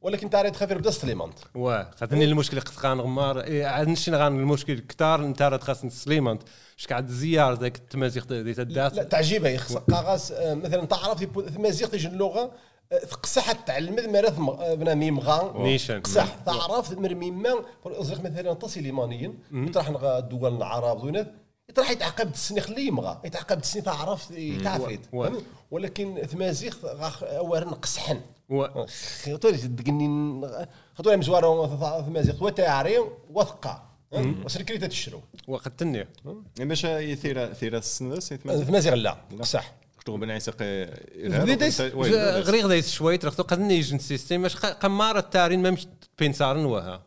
ولكن 0.00 0.30
تعرف 0.30 0.50
تخافر 0.50 0.78
بدا 0.78 0.90
سليمان. 0.90 1.30
واه 1.54 1.90
خاطرني 2.00 2.24
المشكل 2.24 2.60
قد 2.60 2.74
غان 2.80 3.00
غمار. 3.00 3.40
إيه، 3.40 3.66
عاد 3.66 3.88
نشي 3.88 4.10
غان 4.10 4.38
المشكل 4.40 4.78
كتار 4.78 5.24
انت 5.24 5.42
راه 5.42 5.58
خاص 5.58 5.86
سليمان. 5.86 6.38
شكعد 6.76 7.06
زيار 7.06 7.54
ذاك 7.54 7.76
التمازيغ 7.76 8.24
دي 8.24 8.42
لا 8.42 8.52
تدات 8.64 9.12
تعجبها 9.12 9.50
يخص 9.50 9.76
قاغاس 9.76 10.32
آه، 10.32 10.54
مثلا 10.54 10.84
تعرف 10.84 11.22
يبو- 11.22 11.40
تمازيغ 11.40 11.88
تيجي 11.88 12.08
اللغة 12.08 12.52
آه، 12.92 12.98
تقصح 12.98 13.52
تعلم 13.52 14.12
مرات 14.12 14.34
بنامي 14.78 15.10
مغا 15.10 15.62
نيشان. 15.62 16.04
صح 16.04 16.34
تعرف 16.34 16.92
مرمي 16.92 17.30
ما 17.30 17.54
ازرق 17.86 18.20
مثلا 18.20 18.52
تصل 18.54 18.86
يمانيا 18.86 19.34
يطرح 19.52 19.90
نغا 19.90 20.18
الدول 20.18 20.56
العرب 20.56 21.26
يطرح 21.70 21.90
يتعقب 21.90 22.32
السني 22.32 22.60
خليه 22.60 22.86
يمغى 22.88 23.20
يتعقب 23.24 23.58
السني 23.58 23.82
تعرف 23.82 24.32
فهمت؟ 25.12 25.42
ولكن 25.70 26.26
تمازيغ 26.32 26.74
غاخ 26.84 27.22
اوارن 27.22 27.68
قصحن 27.70 28.20
خاطر 29.24 29.50
دقني 29.50 30.40
خاطر 30.94 31.16
مزوار 31.16 31.66
تمازيغ. 32.06 32.44
وتاعري 32.44 32.94
وثقة. 33.30 33.82
وسركريتا 34.44 34.86
تشرو. 34.86 35.20
وقد 35.48 35.76
تني 35.76 36.08
باش 36.58 36.84
يثير 36.84 37.54
ثير 37.54 37.76
السندس 37.76 38.28
تمازيغ؟ 38.28 38.94
لا 38.94 39.16
صح 39.42 39.72
شتو 40.00 40.16
بن 40.16 40.30
عيسى 40.30 40.50
بديت- 40.56 41.80
غريغ 42.46 42.68
دايس 42.68 42.90
شويت 42.90 43.24
رختو 43.24 43.42
قد 43.42 43.58
نيجن 43.60 43.98
سيستيم 43.98 44.42
باش 44.42 44.56
قمارة 44.56 45.18
التارين 45.18 45.62
ما 45.62 45.70
مش 45.70 45.86
بينسارن 46.18 46.64
وها 46.64 47.02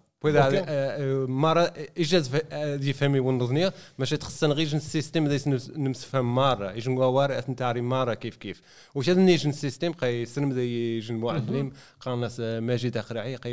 إجاز 1.97 2.29
ف- 2.29 2.41
آه، 2.51 2.75
دي 2.75 2.93
فامي 2.93 3.19
ونظنيا 3.19 3.73
ماشي 3.99 4.17
تخصنا 4.17 4.53
غير 4.53 4.67
السيستيم 4.73 5.27
دايس 5.27 5.47
نمس- 5.47 5.69
نمسفهم 5.77 6.35
مرة 6.35 6.71
يجن 6.71 6.91
وار 6.91 7.39
أثنتاري 7.39 7.81
مرة 7.81 8.13
كيف 8.13 8.35
كيف 8.35 8.61
وش 8.95 9.09
هذا 9.09 9.21
نيجن 9.21 9.51
سيستيم 9.51 9.91
قي 9.93 10.25
سلم 10.25 10.51
ذي 10.51 10.97
يجن 10.97 11.15
معلم 11.15 11.71
آه، 12.39 12.59
ماجد 12.59 12.97
أخرعي 12.97 13.35
قي 13.35 13.49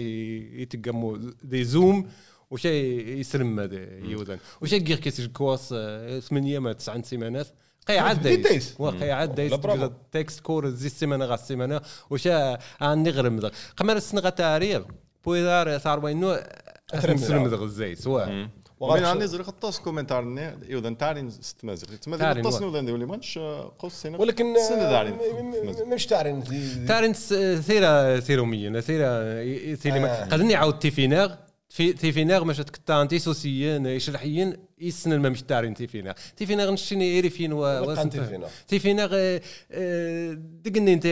يتقمو 0.63 1.19
ذي 1.47 1.65
زوم 1.65 2.09
وش 2.51 2.65
يسلم 2.65 3.61
هذا 3.61 3.77
يودن 4.05 4.39
وش 4.61 4.73
يجير 4.73 4.97
كيس 4.99 5.21
كواس 5.27 5.75
ثمانية 6.29 6.59
ما 6.59 6.73
تسعة 6.73 7.03
سيمانات 7.03 7.47
قي 7.89 7.99
عاد 7.99 8.23
دايس. 8.23 8.43
وقي 8.79 9.11
عاد 9.11 9.35
دايس. 9.35 9.53
تكست 10.13 10.41
كور 10.41 10.69
زي 10.71 10.87
السيمانه 10.87 11.25
غا 11.25 11.35
السيمانه 11.35 11.81
وشا 12.11 12.59
عن 12.81 13.03
نغرم 13.03 13.39
ذا 13.39 13.51
قمر 13.77 13.97
السنغة 13.97 14.29
تاريخ 14.29 14.83
بويدار 15.33 15.79
صار 15.79 15.99
بينو 15.99 16.41
أثرم 16.95 17.17
سلم 17.17 17.47
ذا. 17.47 17.57
ذا 17.57 17.65
الزي 17.65 17.95
سواء 17.95 18.49
ومن 18.81 19.05
عندي 19.05 19.27
زرق 19.27 19.49
الطاس 19.49 19.81
كومنتار 19.81 20.23
يوذن 20.69 20.99
تارين 20.99 21.31
ستمازيغ 21.31 21.89
تمازيغ 21.97 22.27
تارين 22.27 22.47
الطاس 22.47 22.63
و- 22.63 22.65
نوذن 22.65 22.87
دولي 22.87 23.07
مانش 23.07 23.39
قوس 23.79 23.93
سنة 23.93 24.21
ولكن 24.21 24.55
سنة 24.69 24.83
آه، 24.83 25.03
م- 25.11 25.91
مش 25.95 26.07
تارين. 26.07 26.43
س- 27.15 27.35
ثيرا 27.67 28.21
ثيروميا 28.21 28.81
ثيرا 28.81 29.75
ثيرا 29.75 30.07
آه. 30.07 30.25
قدني 30.25 30.55
عاود 30.55 30.79
تيفيناغ 30.79 31.35
في 31.69 31.93
تيفيناغ 31.93 32.45
مش 32.45 32.57
تكتان 32.57 33.09
تيسوسيين 33.09 33.87
يشرحيين 33.87 34.57
يسن 34.81 35.19
ما 35.21 35.29
مش 35.29 35.43
تارين 35.43 35.75
تيفيناغ 35.75 36.15
تيفيناغ 36.37 36.71
نشيني 36.73 37.17
يريفين 37.19 37.53
و 37.53 37.95
تيفيناغ. 38.69 39.11
آه، 39.15 39.41
آه، 39.71 40.33
دقني 40.65 40.93
انت 40.93 41.07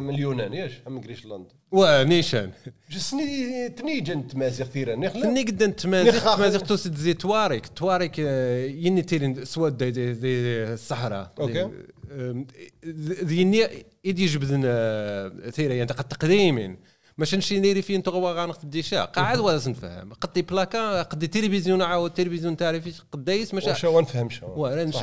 من 0.00 0.10
اليونان 0.14 0.54
ياش 0.54 0.72
اما 0.86 1.00
جريشلاند 1.00 1.46
ونيشان 1.72 2.50
جسني 2.90 3.68
تنيجن 3.68 4.28
تمازيغ 4.28 4.66
ثيرا 4.66 4.96
نخلا 4.96 5.22
فني 5.22 5.42
قد 5.42 5.72
تمازيغ 5.72 6.16
نخاخ. 6.16 6.36
تمازيغ 6.36 6.60
توسد 6.60 6.94
زي 6.94 7.14
توارك 7.14 7.66
توارك 7.76 8.16
آه، 8.20 8.66
يني 8.66 9.02
تيرين 9.02 9.44
سواد 9.44 9.76
دي, 9.76 9.90
دي, 9.90 10.12
دي 10.12 10.62
الصحراء 10.72 11.32
ذي 13.24 13.40
يني 13.40 13.66
يدي 14.04 14.26
جبدن 14.26 14.60
ثيرا 15.50 15.74
يعني 15.74 15.90
قد 15.90 16.08
تقديمين 16.08 16.76
مش 17.18 17.34
نشي 17.34 17.60
نيري 17.60 17.82
فين 17.82 18.02
تغوا 18.02 18.32
غانق 18.32 18.58
الديشا 18.64 19.04
قاعد 19.04 19.38
ولا 19.38 19.56
نفهم. 19.56 20.12
قد 20.12 20.46
بلاكا 20.46 21.02
قد 21.02 21.28
تلفزيون 21.28 21.82
عاود 21.82 22.10
تلفزيون 22.10 22.56
تعرفي 22.56 22.92
قدايس 23.12 23.54
مش 23.54 23.64
شو 23.74 24.00
نفهم 24.00 24.30
شو. 24.30 24.46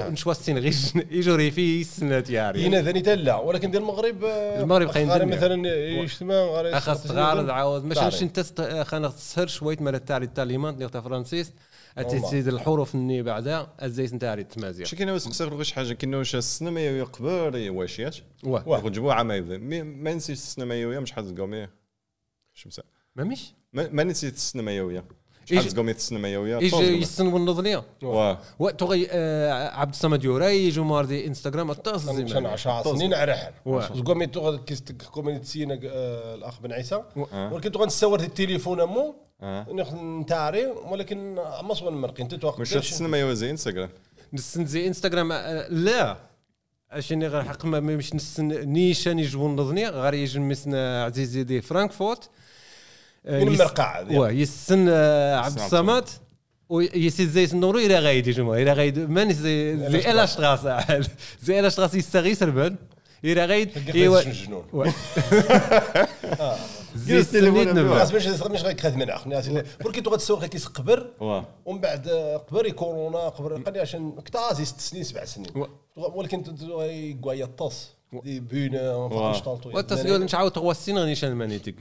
نشوا 0.09 0.31
السين 0.31 0.57
غير 0.57 0.73
يجري 1.11 1.51
في 1.51 1.81
السنات 1.81 2.29
ياري. 2.29 2.67
هنا 2.67 2.81
ذاني 2.81 3.01
تلا. 3.01 3.35
ولكن 3.35 3.71
ديال 3.71 3.81
المغرب 3.81 4.23
آه، 4.23 4.61
المغرب 4.61 4.91
دنيا. 4.91 5.25
مثلا 5.25 5.67
يجتمع 5.67 6.33
اخذ 6.73 7.07
تغارض 7.07 7.49
عاود. 7.49 7.83
مش 7.83 8.21
انت 8.21 8.39
خانا 8.87 9.07
تسهر 9.07 9.47
شويت 9.47 9.81
مال 9.81 9.95
التالي 9.95 10.25
التاليمات 10.25 10.73
اللي 10.73 10.89
تا 10.89 11.01
فرانسيس. 11.01 11.53
تزيد 11.95 12.47
الحروف 12.47 12.95
الني 12.95 13.23
بعدها 13.23 13.73
إزاي 13.79 14.05
نتاري 14.05 14.41
التمازيغ 14.41 14.85
شي 14.85 14.95
كاين 14.95 15.09
واش 15.09 15.27
نسير 15.27 15.55
غيش 15.55 15.71
حاجة. 15.71 15.93
كاين 15.93 16.15
واش 16.15 16.35
السينما 16.35 16.81
يقبر 16.81 17.51
واش 17.55 17.99
ياش 17.99 18.23
واه. 18.43 18.63
واه. 18.67 18.85
يجيبوا 18.85 19.13
عام 19.13 19.31
يبدا 19.31 19.57
ما 19.57 20.13
نسيت 20.13 20.35
السينما 20.35 20.75
يويا 20.75 20.99
مش 20.99 21.11
حاز 21.11 21.33
قومي 21.33 21.67
شو 22.55 22.69
مسا 22.69 22.83
ما 23.15 23.23
مش. 23.23 23.53
ما 23.73 23.89
ما 23.91 24.03
نسيت 24.03 24.33
السينما 24.35 25.01
إيش- 25.51 25.55
حاز 25.55 25.75
قومي 25.75 25.91
السينما 25.91 26.29
يويا 26.33 26.59
يجي 26.59 26.75
يسن 27.01 27.27
والنظنيه 27.27 27.83
واه 28.03 28.39
وتغي 28.59 29.07
آه 29.11 29.69
عبد 29.69 29.93
الصمد 29.93 30.23
يوري 30.23 30.65
يجوا 30.67 30.85
ماردي 30.85 31.27
إنستغرام 31.27 31.71
الطاس 31.71 32.05
مشان 32.07 32.27
زي 32.27 32.47
10 32.47 32.83
سنين 32.83 33.13
عرحل. 33.13 33.51
واه. 33.65 33.93
زقومي 33.95 34.27
تو 34.27 34.57
كيست 34.57 34.91
كومي 34.91 35.39
تسينا 35.39 35.79
آه، 35.85 36.35
الأخ 36.35 36.59
بن 36.61 36.71
عيسى. 36.71 37.03
آه. 37.33 37.53
ولكن 37.53 37.71
تو 37.71 37.85
نتصور 37.85 38.19
التليفون 38.19 38.81
أمو. 38.81 39.15
نتاري. 40.21 40.65
ولكن 40.65 41.35
ما 41.35 41.73
صون 41.73 41.93
مرقي 41.93 42.23
انت 42.23 42.35
تو 42.35 42.51
مش 42.59 42.75
السينما 42.77 43.17
يويا 43.19 43.33
زي 43.33 43.51
إنستغرام. 43.51 43.89
نسن 44.33 44.65
زي 44.65 44.87
إنستغرام 44.87 45.33
لا. 45.69 46.17
عشان 46.91 47.23
غير 47.23 47.43
حق 47.43 47.65
ما 47.65 47.79
مش 47.79 48.15
نسن 48.15 48.47
نيشان 48.47 49.19
يجوا 49.19 49.49
النظنيه 49.49 49.89
غير 49.89 50.13
يجي 50.13 50.39
مسنا 50.39 51.03
عزيزي 51.03 51.43
دي 51.43 51.61
فرانكفورت. 51.61 52.29
من 53.27 53.51
يس- 53.51 53.59
مرقع 53.59 54.01
واه 54.11 54.29
يسن 54.31 54.85
آه، 54.89 55.35
عبد 55.35 55.59
الصمد. 55.59 56.03
ويسي 56.69 57.27
زي 57.27 57.43
النور 57.45 57.77
إلى 57.77 57.99
غايد 57.99 58.27
يجمع 58.27 58.53
إلى 58.53 58.73
غايد. 58.73 58.99
من 58.99 59.33
زي 59.33 59.77
زي 59.89 60.11
إلا 60.11 60.25
شطراس 60.25 60.59
زي 61.41 61.59
إلا 61.59 61.69
شطراس 61.69 61.95
يستغي 61.95 62.35
سربن 62.35 62.75
إلى 63.23 63.45
غايد 63.45 63.89
إيوا. 63.95 64.21
جنون. 64.21 64.63
زي 66.95 67.19
نبع 67.73 67.99
خاص 67.99 68.11
باش 68.11 68.27
مش 68.27 68.61
غير 68.63 68.73
اخ 69.15 69.27
ولكن 69.85 70.03
تو 70.03 70.09
غتسوق 70.11 70.39
ومن 71.65 71.79
بعد 71.81 72.07
آه، 72.07 72.37
قبر 72.37 72.69
كورونا 72.69 73.19
قبر 73.29 73.61
قال 73.61 73.79
عشان 73.79 74.11
كتازي 74.25 74.65
ست 74.65 74.79
سنين 74.79 75.03
سبع 75.03 75.25
سنين. 75.25 75.47
ولكن 75.95 76.43
يقوى 76.93 77.43
الطاس. 77.43 77.89
دي 78.23 78.39
بينا 78.39 79.09
فانشتالتو 79.09 79.77
وتسيول 79.77 80.23
نشعاود 80.23 80.51
تغوى 80.51 80.71
السين 80.71 80.97
غنيشان 80.97 81.33
مانيتك 81.33 81.75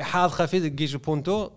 حاض 0.00 0.30
خفيف 0.30 0.66
كيجي 0.66 0.98
بونتو. 0.98 1.50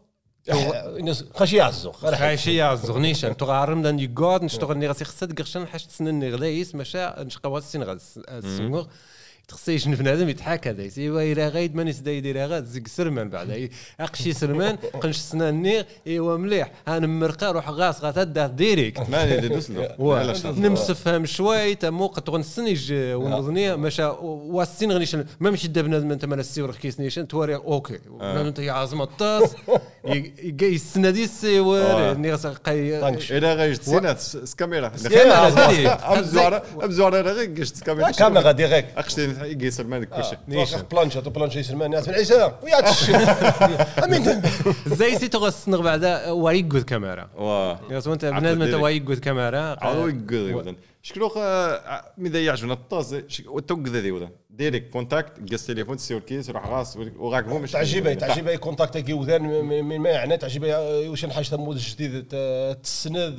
خاشي 1.34 1.58
يعزو. 1.58 1.92
خايشي 1.92 2.56
يا 2.56 2.76
زغنيشان 2.76 3.38
تغارم 3.38 3.82
دان 3.82 4.00
يقعد 4.00 4.44
نشتغل 4.44 4.78
ني 4.78 4.88
غاسي 4.88 5.06
خصها 5.06 5.28
تقرشن 5.28 5.68
حاش 5.68 5.86
تسنن 5.86 6.34
غلايس 6.34 6.76
ماشا 6.76 7.24
نشقوا 7.24 7.58
السين 7.58 7.84
غا 7.84 7.98
يشنف 9.68 10.00
بنادم 10.00 10.30
يضحك 10.30 10.68
هذا 10.68 10.90
إيوا 10.98 11.22
إلى 11.22 11.48
غايد 11.48 11.76
مانيس 11.76 12.00
دا 12.00 12.12
يدير 12.12 12.38
غا 12.48 12.60
زيك 12.60 12.88
سرمان 12.88 13.30
بعد. 13.30 13.70
أقشي 14.00 14.34
سرمان 14.34 14.76
قنش 14.76 15.18
سناني 15.18 15.86
إيوا 16.08 16.38
مليح. 16.38 16.72
أنا 16.88 17.08
مرقى 17.08 17.54
روح 17.54 17.70
غاس 17.70 18.02
غاتا 18.02 18.48
ديريكت. 18.48 19.10
ما 19.10 19.26
ندير 19.26 19.54
دوسلو 19.54 19.84
نمسفهم 20.64 21.26
شوي 21.26 21.76
تمو 21.76 22.08
قد 22.08 22.30
غنسنيج 22.30 22.94
ونظني 22.94 23.76
مشا 23.76 24.08
والسين 24.20 24.92
غنيشن 24.92 25.26
ما 25.40 25.52
مشي 25.52 25.68
دا 25.68 25.82
بنادم 25.82 26.12
انت 26.12 26.26
مال 26.26 26.40
السيور 26.40 26.72
كيس 26.76 27.00
نيشن 27.00 27.28
توري 27.28 27.56
أوكي. 27.56 28.00
بنادم 28.20 28.48
انت 28.48 28.60
يا 28.60 28.72
عظمه 28.72 29.04
الطاس. 29.04 29.56
يسنا 30.62 31.10
دي 31.10 31.24
السيور 31.24 32.14
ني 32.14 32.34
قاي 32.34 33.02
طنكش. 33.02 33.32
إلى 33.32 33.54
غايش 33.54 33.78
تسينات 33.80 34.20
سكاميرا 34.20 34.92
سكاميرا، 34.96 35.50
ديري. 35.50 35.88
أم 35.88 36.22
زوار 36.22 36.64
أم 36.84 36.92
زوار 36.92 37.16
غير 37.16 37.60
قشت 37.60 37.76
سكاميرا 37.76 38.12
كاميرا 38.12 38.52
ديريكت. 38.52 38.88
أقشتي 38.98 39.36
يقيسر 39.42 39.88
مالك 39.88 40.10
كل 40.10 40.24
شيء 40.24 40.38
واقع 40.48 40.82
بلانشا 40.92 41.22
تو 41.22 41.30
بلانشا 41.30 41.60
يسمى 41.60 41.86
الناس 41.86 42.08
من 42.08 42.14
عيسى 42.14 42.52
ويا 42.64 42.82
تشي 42.82 43.16
أمين. 44.04 44.42
زي 44.88 45.16
سي 45.16 45.28
تغسنغ 45.28 45.82
بعدا 45.82 46.32
ويقود 46.32 46.84
كاميرا. 46.84 47.30
واه 47.36 47.80
بنادم 48.22 48.62
أنت. 48.62 48.74
ويقود 48.74 49.20
كاميرا. 49.20 49.96
وذن 50.32 50.76
شكلو 51.02 51.32
ماذا 52.18 52.40
يعجبنا 52.40 52.74
الطاس. 52.74 53.16
وتوقذ 53.46 53.98
ذي 53.98 54.12
وذن 54.12 54.30
ديريكت 54.58 54.94
كونتاكت 54.94 55.54
قص 55.54 55.66
تليفون 55.68 55.98
تسير 55.98 56.20
كيس 56.20 56.50
روح 56.50 56.68
غاس 56.68 56.98
وغاك 57.18 57.46
هو 57.46 57.60
مش 57.60 57.72
تعجبه 57.72 58.14
تعجبه 58.14 58.56
كونتاكت 58.66 58.98
كي 58.98 59.14
وذان 59.14 59.42
من 59.66 60.00
ما 60.00 60.10
يعني 60.10 60.38
تعجبه 60.38 60.78
واش 61.10 61.26
حاجة 61.26 61.46
تمود 61.46 61.78
جديد 61.78 62.28
ت- 62.30 62.78
تسند. 62.84 63.36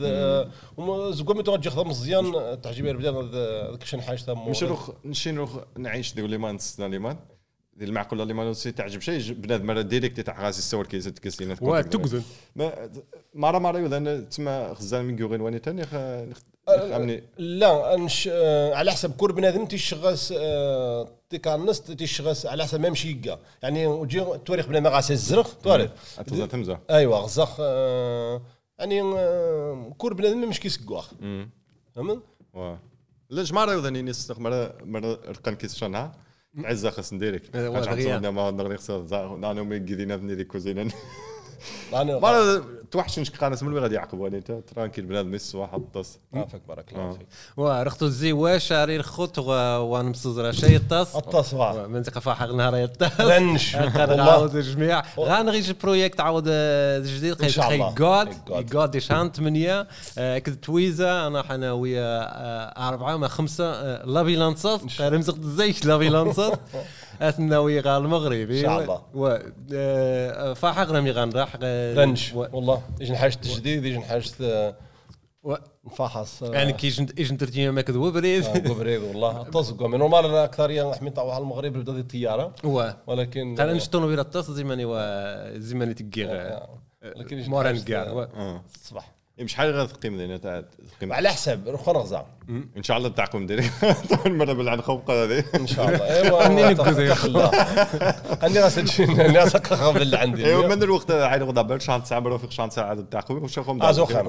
زكو 1.10 1.34
متو 1.34 1.56
تجي 1.56 1.70
خدم 1.70 1.88
مزيان 1.90 2.60
تعجبه 2.62 2.92
بدا 2.92 3.70
ذاك 3.70 3.84
شي 3.84 4.02
حاجة 4.02 4.20
تمود 4.20 4.48
مش 4.48 4.62
روخ 4.62 4.90
نشي 5.04 5.32
نروح 5.32 5.50
نعيش 5.78 6.14
ديو 6.14 6.26
ليمان 6.26 6.54
نستنى 6.54 6.88
ليمان. 6.88 7.16
ديال 7.76 7.88
المعقول 7.88 8.26
ليمان 8.28 8.54
سي 8.54 8.72
تعجب 8.72 9.00
شيء 9.00 9.32
بنادم 9.32 9.66
مرة 9.66 9.80
ديريكت 9.80 10.20
تاع 10.20 10.42
غاس 10.42 10.58
يصور 10.58 10.86
كيس 10.86 11.04
تكس 11.04 11.40
لينا 11.40 11.56
وا 11.60 11.80
تقزن. 11.80 12.22
ما 12.56 12.90
مرة 13.34 13.58
مرة 13.58 13.78
يوذن 13.78 14.28
تسمى 14.28 14.74
خزان 14.74 15.04
من 15.04 15.16
جوغين 15.16 15.40
واني 15.40 15.58
تاني 15.58 15.86
خامني 16.66 17.22
لا 17.38 17.96
نش 17.96 18.28
آه، 18.32 18.74
على 18.74 18.92
حسب. 18.92 19.16
كل 19.16 19.32
بنادم 19.32 19.66
تيشغس 19.66 20.34
آه، 20.36 21.08
تيكانس 21.30 21.80
تيشغس 21.80 22.46
على 22.46 22.64
حسب 22.64 22.80
ما 22.80 22.88
يمشي 22.88 23.10
يلقى 23.10 23.38
يعني 23.62 23.86
وجي 23.86 24.24
تواريخ 24.46 24.66
بنادم 24.66 24.86
غاس 24.86 25.10
الزرق 25.10 25.58
تواريخ 25.62 25.90
اتزا 26.18 26.46
تمزا 26.46 26.80
ايوا 26.90 27.16
غزاخ 27.16 27.60
يعني 28.78 29.02
كل 29.98 30.14
بنادم 30.14 30.48
مش 30.48 30.60
كيسكواخ 30.60 31.10
فهمت؟ 31.94 32.22
وا 32.54 32.76
لا 33.30 33.42
جمارة 33.42 33.72
يوذن 33.72 33.96
ينسخ 33.96 34.38
مرة 34.38 34.74
مرة 34.84 35.18
رقم 35.28 35.54
كيس 35.54 35.84
عزة 36.58 36.90
خاص 36.90 37.12
وا 37.54 37.80
دغيا. 37.80 38.30
ما 38.30 38.50
نغني 38.50 38.76
خصها 38.76 39.36
نانا 39.36 39.62
مي 39.62 39.78
قدينا 39.78 40.16
بني 40.16 40.34
ديك 40.34 40.46
كوزينا 40.46 40.88
أنا 41.94 42.18
مرة 42.18 42.64
توحش 42.90 43.18
نشك 43.18 43.36
قانس 43.36 43.62
من 43.62 43.72
وين 43.72 43.82
غادي 43.82 43.94
يعقبوا 43.94 44.28
انت 44.28 44.52
ترانكيل 44.74 45.06
بنادم 45.06 45.34
يسوا 45.34 45.66
حطس 45.66 46.18
عافاك 46.34 46.60
بارك 46.68 46.92
الله 46.92 47.12
فيك. 47.12 47.26
ورختو 47.56 48.06
الزي 48.06 48.32
واش 48.32 48.72
رير 48.72 49.02
خط 49.02 49.38
وان 49.38 50.06
مصدر 50.06 50.52
شيء 50.52 50.76
الطاس 50.76 51.16
الطاس 51.16 51.54
واه 51.54 51.86
منطقه 51.86 52.20
فاحق 52.20 52.50
نهار 52.50 52.88
رنش 53.20 53.76
قال 53.76 54.10
والله. 54.10 54.32
عاود 54.32 54.56
الجميع. 54.56 55.02
غنغيش 55.18 55.70
بروجيكت 55.70 56.20
عاود 56.20 56.44
آه، 56.48 56.98
جديد 56.98 57.34
قيد 57.34 57.58
الله. 57.58 57.94
جود. 57.94 58.28
جود 58.66 58.98
شان 58.98 59.30
ثمانية 59.32 59.86
آه، 60.18 60.38
كد 60.38 60.56
تويزا 60.60 61.26
أنا 61.26 61.42
حنا 61.42 61.72
ويا 61.72 62.20
آه، 62.20 62.88
أربعة 62.88 63.16
ما 63.16 63.28
خمسة 63.28 63.64
آه، 63.72 64.06
لابيلانسات 64.06 64.80
رمزق 65.00 65.34
الزيش 65.36 65.84
لابيلانسات 65.84 66.60
اثنا 67.20 67.58
ويا 67.58 67.80
غا 67.80 67.98
المغرب 67.98 68.50
إن 68.50 68.62
شاء 68.62 68.82
الله. 68.82 69.02
و 69.14 69.38
آه، 69.74 70.52
فاحق 70.52 70.90
رمي 70.90 71.10
غنراح 71.10 71.56
آه، 71.62 71.94
رنش 71.94 72.32
و- 72.34 72.46
والله. 72.52 72.82
يجي 73.00 73.16
حاجة 73.16 73.34
تجديد 73.34 73.84
آه، 74.42 74.74
و- 75.42 75.54
نفحص. 75.86 76.42
يعني 76.42 76.72
كي 76.72 76.88
جنت 76.88 77.20
اجن 77.20 77.36
ترتيا 77.36 77.70
ما 77.70 77.80
كذو 77.82 78.10
بريد. 78.10 78.44
آه، 78.44 78.52
قبريض 78.58 79.02
والله. 79.02 79.40
الطاس 79.40 79.72
من 79.72 79.98
نورمال 79.98 80.34
أكثر 80.36 80.70
يا 80.70 80.94
حمي 80.94 81.10
طاو 81.10 81.30
على 81.30 81.42
المغرب 81.42 81.72
بدا 81.72 81.92
دي 81.92 82.00
الطياره 82.00 82.52
و 82.64 82.90
ولكن 83.06 83.54
قال 83.58 83.76
نشطونو 83.76 84.06
بلا 84.06 84.20
الطاس 84.22 84.50
زيماني 84.50 84.84
و 84.84 84.94
زيماني 85.58 85.94
تقيغ 85.94 86.28
آه، 86.30 86.68
ولكن 87.16 87.38
يجي 87.38 87.50
موران 87.50 87.74
و- 89.38 89.42
الصباح 89.42 89.46
شحال 89.46 89.72
غادي 89.74 89.92
تقيم 89.92 90.16
دينا 90.16 90.36
تقيم 90.98 91.12
على 91.12 91.28
حساب 91.28 91.68
روح 91.68 91.88
نغزا 91.88 92.26
إن 92.76 92.82
شاء 92.82 92.96
الله 92.96 93.08
تعقم 93.08 93.46
ديري 93.46 93.70
طول 94.24 94.34
مره 94.36 94.52
بالعن 94.52 94.82
خوقه 94.82 95.24
هذه. 95.24 95.44
إن 95.54 95.66
شاء 95.66 95.88
الله. 95.88 96.04
ايوا 96.22 96.48
منين 96.48 96.70
نقول 96.72 96.98
يا 96.98 97.12
اتق 97.12 97.24
الله 97.24 97.46
اني 98.46 98.58
راس 98.60 98.78
اني 99.00 99.38
راس 99.38 99.56
قبل 99.56 100.02
اللي 100.02 100.16
عندي 100.16 100.46
ايوا 100.46 100.66
من 100.68 100.82
الوقت 100.82 101.10
عين 101.10 101.42
غدا 101.42 101.62
بال 101.62 101.82
شحال 101.82 102.06
ساعه 102.06 102.20
مرة 102.20 102.36
في 102.36 102.54
شحال 102.54 102.72
ساعة 102.72 102.84
عاد 102.86 103.08
تعقم 103.08 103.42
وش 103.44 103.58
خم 103.58 103.82
آزو 103.82 104.06
خير. 104.06 104.22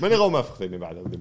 ماني 0.00 0.14
غو 0.20 0.30
ما 0.30 0.42
فخذني 0.42 0.78
بعد 0.78 0.96
ودي 0.98 1.16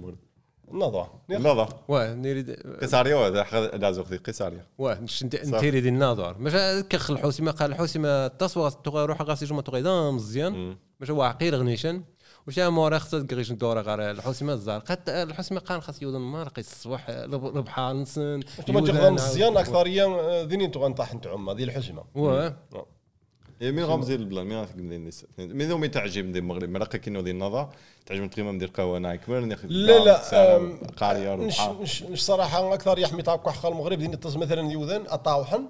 مور 0.67 0.87
نضع 0.87 1.07
نظر 1.29 1.69
و 1.87 2.13
نريد 2.13 2.51
قصاريا 2.81 3.15
وهذا 3.15 3.77
لازم 3.77 4.03
خذي 4.03 4.17
قصاريا 4.17 4.65
و 4.77 4.93
نش 4.93 5.23
أنت 5.23 5.35
نتيري 5.35 5.81
دي 5.81 5.89
الناظر 5.89 6.37
مش 6.37 6.51
كخ 6.89 7.11
الحوسي 7.11 7.43
ما 7.43 7.51
قال 7.51 7.71
الحوسي 7.71 7.99
ما 7.99 8.25
التصوير 8.25 8.69
تغير 8.69 9.09
روح 9.09 9.21
غاسي 9.21 9.45
جمع 9.45 9.61
تغير 9.61 10.11
مزيان. 10.11 10.77
مش 10.99 11.11
هو 11.11 11.21
عقير 11.21 11.55
غنيشن. 11.55 12.03
وش 12.47 12.59
مورا 12.59 12.99
خصت 12.99 13.33
قريش 13.33 13.51
ندور 13.51 13.81
غير 13.81 14.11
الحوسي 14.11 14.45
ما 14.45 14.53
الزار. 14.53 14.79
قد 14.79 15.09
الحوسي 15.09 15.53
ما 15.53 15.59
قال 15.59 15.81
خاص 15.81 16.01
يوضن 16.01 16.19
مارقي 16.19 16.61
الصباح 16.61 17.09
ربحا 17.33 17.93
نسن 17.93 18.39
أنتم 18.59 18.79
تجي 18.79 19.09
مزيان 19.09 19.57
أكثرية 19.57 20.05
ذيني 20.43 20.65
أنتم 20.65 20.79
غنطاح 20.79 21.11
أنتم 21.11 21.29
عما 21.29 21.53
ذي 21.53 21.63
الحسمه 21.63 22.03
و 22.15 22.49
مين 23.61 23.83
غامزي 23.83 24.15
البلان؟ 24.15 24.47
مين 24.47 24.65
مدين 24.77 25.05
نيس 25.05 25.25
مين 25.37 25.69
ذو 25.69 25.77
مين 25.77 25.91
تعجب 25.91 26.31
دي 26.31 26.39
المغرب 26.39 26.69
مرقه 26.69 26.97
كينو 26.97 27.21
دي 27.21 27.31
النظر 27.31 27.69
تعجب 28.05 28.29
تقيمه 28.29 28.51
مدير 28.51 28.67
قهوة 28.67 28.97
أنا 28.97 29.15
كبر 29.15 29.39
ناخذ 29.39 29.67
لا 29.67 29.99
لا 29.99 30.17
قاريه 30.97 31.35
مش 31.35 31.59
مش 31.61 32.03
مش 32.03 32.25
صراحة 32.25 32.73
أكثر 32.73 32.99
يحمي 32.99 33.21
طاوق 33.21 33.49
حق 33.49 33.65
المغرب 33.65 33.99
ديني 33.99 34.17
تص 34.17 34.35
مثلا 34.35 34.71
يوذن 34.71 35.03
أطاوحن. 35.07 35.65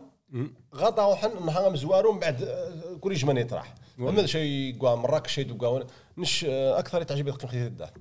غا 0.75 0.89
طاوحن 0.89 1.45
نهار 1.45 1.69
مزوارو 1.69 2.11
من 2.11 2.19
بعد 2.19 2.43
آه، 2.43 2.97
كل 3.01 3.13
جمان 3.13 3.37
يطرح 3.37 3.73
أما 3.99 4.25
شيء 4.25 4.77
قوا 4.79 4.95
مراكش 4.95 5.33
شيء 5.33 5.85
مش 6.17 6.45
آه، 6.49 6.79
أكثر 6.79 7.03
تعجب 7.03 7.27
يقيم 7.27 7.49
خير 7.49 7.67
الدار 7.67 7.91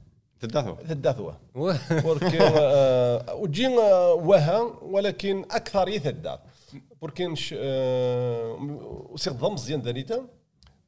تداثو 0.41 0.75
الداثوا 0.91 1.33
و 1.55 1.73
بوركي 1.91 2.39
آه، 2.43 3.35
وجين 3.35 3.71
وها 3.71 4.61
ولكن 4.83 5.45
أكثر 5.51 5.89
يثدار 5.89 6.41
بوركي 7.01 7.27
نش 7.27 7.55
آه، 7.59 9.15
ضم 9.33 9.53
مزيان 9.55 9.83
دانيتا 9.83 10.27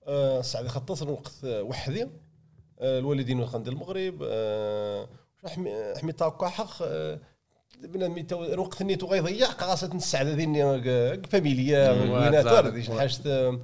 آه، 0.07 0.43
سعد 0.43 0.67
خطص 0.67 1.03
الوقت 1.03 1.33
آه، 1.45 1.63
وحدي. 1.63 2.03
آه، 2.81 2.99
الوالدين 2.99 3.41
وخند 3.41 3.69
المغرب. 3.69 4.19
آه، 4.23 5.09
حمي 6.01 6.13
طاقة 6.13 6.49
حق. 6.49 6.83
آه، 6.83 7.19
بنادم 7.81 8.25
الوقت 8.33 8.81
اللي 8.81 8.97
تو 8.97 9.07
غيضيع. 9.07 9.47
قاصة 9.47 9.91
السعادة 9.95 10.35
ديني 10.35 10.83
فاميليا 11.27 11.91
وينات 11.93 12.47
آه، 13.27 13.61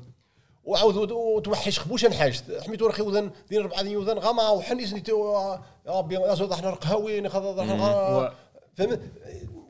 وعاود 0.65 0.97
ود- 0.97 1.13
وتوحش 1.13 1.79
خبوش 1.79 2.07
حاجة 2.07 2.35
حميت 2.61 2.83
ورخي 2.83 3.03
وذن 3.03 3.31
دين 3.51 3.61
ربعة 3.63 3.83
دين 3.83 3.97
وذن. 3.97 4.19
غاما 4.19 4.49
وحني 4.51 4.87
سنيتو 4.87 5.37
ربي 5.87 6.15
ياسو 6.15 6.45
ضحنا 6.45 6.71
ضحنا 7.53 8.33
فهمت؟ 8.77 9.01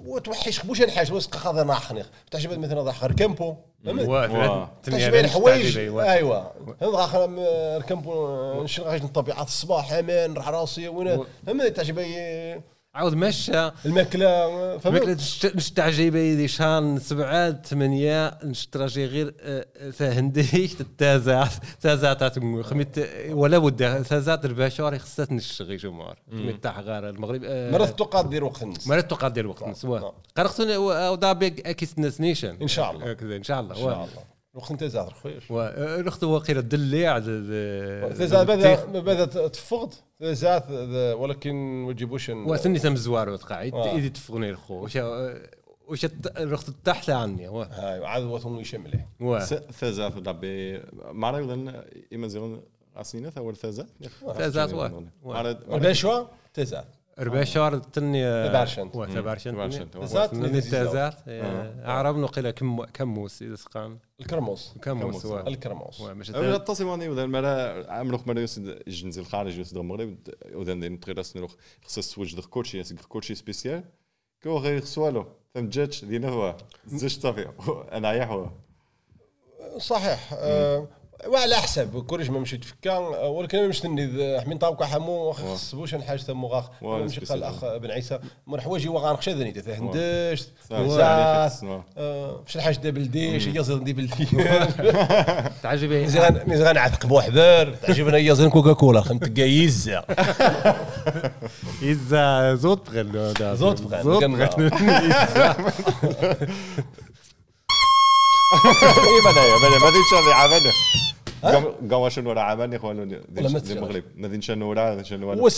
وتوحش 0.07 0.61
خبوش 0.61 0.83
حاجة 0.83 1.13
وسق 1.13 1.35
خاضر 1.37 1.65
ناحني 1.65 2.05
تعجبت 2.31 2.59
مثلا 2.59 2.83
ضحنا 2.83 3.09
ركمبو 3.09 3.55
فهمت؟ 3.85 4.09
و 4.09 4.67
تشبين 4.83 5.27
حوايج 5.29 5.79
ايوا 5.79 6.43
غا 6.83 7.27
ركمبو 7.79 8.63
نشغل 8.63 8.95
الطبيعه 8.95 9.43
الصباح 9.43 9.93
أمان 9.93 10.31
نروح 10.31 10.49
راسي 10.49 10.89
وين 10.89 11.25
فهمت؟ 11.47 11.81
عاود 12.95 13.15
مشى. 13.15 13.71
الماكلة 13.87 14.79
فهمت؟ 14.79 15.09
نستعجب 15.57 16.15
يدي 16.15 16.49
شان 16.49 16.99
سبعات 16.99 17.67
ثمانية 17.67 18.39
نشتراجي 18.45 19.07
غير 19.07 19.35
آه، 19.41 19.91
ثهنديش 19.91 20.81
التازات 20.81 21.53
تازات 21.81 22.39
خميت 22.63 22.97
ولا 23.31 23.59
بد 23.59 24.05
تازات 24.05 24.45
البشر 24.45 24.99
خصات 24.99 25.33
نشتغي 25.33 25.77
جمهور 25.77 26.15
خميت 26.31 26.63
تاع 26.63 26.81
غير 26.81 27.09
المغرب 27.09 27.41
آه، 27.45 27.71
مرات 27.71 27.99
تقاد 27.99 28.31
دير 28.31 28.45
وقت 28.45 28.63
النص 28.63 28.87
مرات 28.87 29.11
تقدر 29.11 29.47
وقت 29.47 29.69
نسوا 29.69 29.99
نعم. 29.99 30.13
قرقتوني 30.37 30.77
أو 30.77 31.15
دابي 31.15 31.47
أكيس 31.47 32.21
نيشن 32.21 32.57
إن 32.63 32.69
شاء 32.69 32.91
الله. 32.91 33.13
إن 33.37 33.43
شاء 33.43 33.61
الله. 33.61 33.75
إن 33.75 33.81
شاء 33.81 33.95
الله. 33.95 34.34
وقت 34.55 34.71
انت 34.71 34.85
زاد 34.85 35.09
خويش 35.09 35.51
ورحت 35.51 36.25
وقيل 36.25 36.59
الدليع 36.59 37.19
زاد 37.21 38.47
بدا 38.47 38.85
بدا 38.85 39.49
تفقد 39.49 39.95
زاد 40.21 40.63
ولكن 41.19 41.55
ما 41.55 41.93
تجيبوش 41.93 42.29
وثني 42.29 42.79
تم 42.79 42.93
الزوار 42.93 43.29
وتقاعد 43.29 43.75
آه. 43.75 43.93
إيدي 43.93 44.11
تفغني 44.11 44.51
الخو. 44.51 44.85
وش 44.85 44.99
وش 45.89 46.07
رحت 46.39 46.71
تحت 46.85 47.11
عني 47.11 47.49
و 47.49 47.63
هاي 47.63 48.07
عاد 48.07 48.23
وثن 48.23 48.57
يشمله 48.57 49.07
و 49.21 49.39
ثازات 49.81 50.19
دابي 50.19 50.81
مارا 51.13 51.39
يوذن 51.39 51.85
اما 52.15 52.29
زيغن 52.29 52.61
غاسينا 52.97 53.31
ثور 53.31 53.55
ثازات 53.55 53.87
ثازات 54.37 54.73
وا. 54.73 54.89
وا. 55.23 55.77
البشوه 55.77 56.31
تزاد 56.55 56.85
ربع 57.19 57.45
شهر 57.45 57.79
تني 57.79 58.49
تبارشنت. 58.49 58.95
تبارشنت 58.95 59.97
من 60.33 60.57
التازات 60.57 61.15
اعرب 61.29 62.17
نقيل 62.17 62.51
كم 62.51 62.85
كموس 62.85 63.43
إذا 63.43 63.57
سقان 63.57 63.99
الكرموس. 64.21 64.75
الكرموس 65.47 66.01
و 66.01 66.15
مش 66.15 66.31
أولا 66.31 66.57
التصيم 66.57 66.89
أنا 66.89 67.05
يوذن 67.05 67.31
مرة 67.31 67.87
عملوك 67.91 68.29
مرة 68.29 68.41
يوسد 68.41 68.83
جنزي 68.89 69.21
الخارج 69.21 69.59
يوسد 69.59 69.77
المغرب 69.77 70.17
يوذن 70.47 70.81
دين 70.81 71.01
تغير 71.01 71.23
سنروح 71.23 71.51
خصص 71.85 72.19
وجد 72.19 72.41
كوتشي 72.41 72.79
يسق 72.79 72.97
كوتشي 72.97 73.35
سبيسيال. 73.35 73.85
كو 74.43 74.59
غير 74.59 74.85
سوالو. 74.85 75.27
فهم 75.55 75.69
جاتش؟ 75.69 76.05
دينا 76.05 76.29
هو 76.29 76.57
زش 76.87 77.19
صافي. 77.19 77.49
أنا 77.93 78.13
يحوى 78.13 78.51
صحيح. 79.79 80.31
آه، 80.33 80.89
وعلى 81.29 81.57
حسب 81.57 82.05
كلش 82.07 82.29
ما 82.29 82.39
مشيت 82.39 82.65
فكا 82.65 82.99
ولكن 82.99 83.59
أنا 83.59 83.69
مستني 83.69 84.41
حمين 84.41 84.59
طاوكا 84.59 84.85
حمو 84.87 85.33
خصبوش 85.33 85.95
حاجة 85.95 86.19
ثم 86.19 86.45
غاخ 86.45 86.65
واه، 86.83 86.99
مشي 86.99 87.21
قال. 87.21 87.39
الاخ 87.39 87.65
بن 87.65 87.91
عيسى 87.91 88.19
من 88.47 88.61
حوايجي 88.61 88.89
وغانخ 88.89 89.21
شذني 89.21 89.53
تاع 89.53 89.75
هندشت. 89.75 90.49
شي 92.47 92.61
حاجة 92.61 92.77
دا 92.77 92.91
بلديش 92.91 93.49
هي 93.49 93.65
زين 93.65 93.85
دي 93.85 93.93
بلدي 93.93 94.27
تعجبني. 95.63 96.05
مزيان 96.05 96.43
مزيان 96.47 96.77
عتق 96.79 97.07
بوحبر 97.07 97.75
تعجبنا 97.83 98.17
هي 98.17 98.35
زين 98.35 98.51
كوكا 98.51 98.73
كولا 98.73 99.01
خمت 99.01 99.39
إذا 101.83 102.55
زوت 102.65 102.91
بغل 102.91 103.35
زوت 103.57 103.83
بغل، 103.83 104.03
زوت. 104.03 104.25
بغل 104.25 104.71
ايما 108.65 109.31
انايا 109.31 109.59
ما 109.59 109.69
ما 109.79 109.91
ذيك 109.91 110.05
شنو 110.11 110.33
عملنا 110.33 110.71
قام 111.91 112.09
شنو 112.09 112.33
راه 112.33 112.43
عملني 112.43 112.79
تسمع. 113.61 113.77
المغرب 113.77 114.05
ما 114.17 114.29
ذين 114.29 114.41
شنو 114.41 114.73
راه 114.73 115.03
شنو 115.03 115.33
هو 115.33 115.49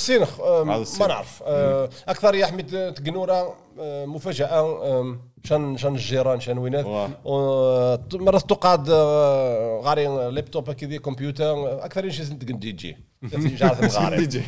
هذا 0.71 0.83
ما. 0.83 1.09
نعرف. 1.09 1.43
آه، 1.47 1.89
أكثر 2.09 2.35
يا 2.35 2.47
حميد 2.47 2.95
تقنورة 2.95 3.55
آه، 3.81 4.07
مفاجأة 4.07 5.17
شان 5.47 5.77
شان 5.77 5.95
الجيران 5.95 6.41
شان 6.41 6.59
وينات. 6.59 6.87
مرات 8.15 8.51
تقعد 8.51 8.91
آه، 8.91 9.81
غاري 9.85 10.07
لابتوب 10.07 10.73
كذا 10.73 10.97
كمبيوتر 10.97 11.85
أكثر 11.85 12.11
شيء 12.11 12.25
دي 12.41 12.73
جي 12.73 12.97
دي 14.17 14.27
جي. 14.27 14.43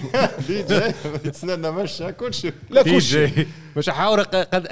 دي 0.49 0.63
جي. 0.63 1.31
تسنى 1.31 1.71
مشى 1.71 2.13
كل 2.13 2.35
شيء 2.35 2.53
لا 2.71 2.83
دي 2.83 2.91
كل 2.91 3.03
شيء 3.03 3.27
جي. 3.27 3.49
مش 3.77 3.91
حاول 3.91 4.23
قد 4.25 4.67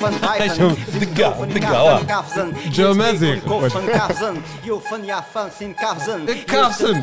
van 0.00 0.12
شوف، 0.56 0.96
دقة، 0.96 1.44
دقة، 1.44 2.00
جو 2.70 2.94
مازيغ. 2.94 3.38
Sin 5.50 5.74
kafzen 5.74 6.30
كافسن 6.46 7.00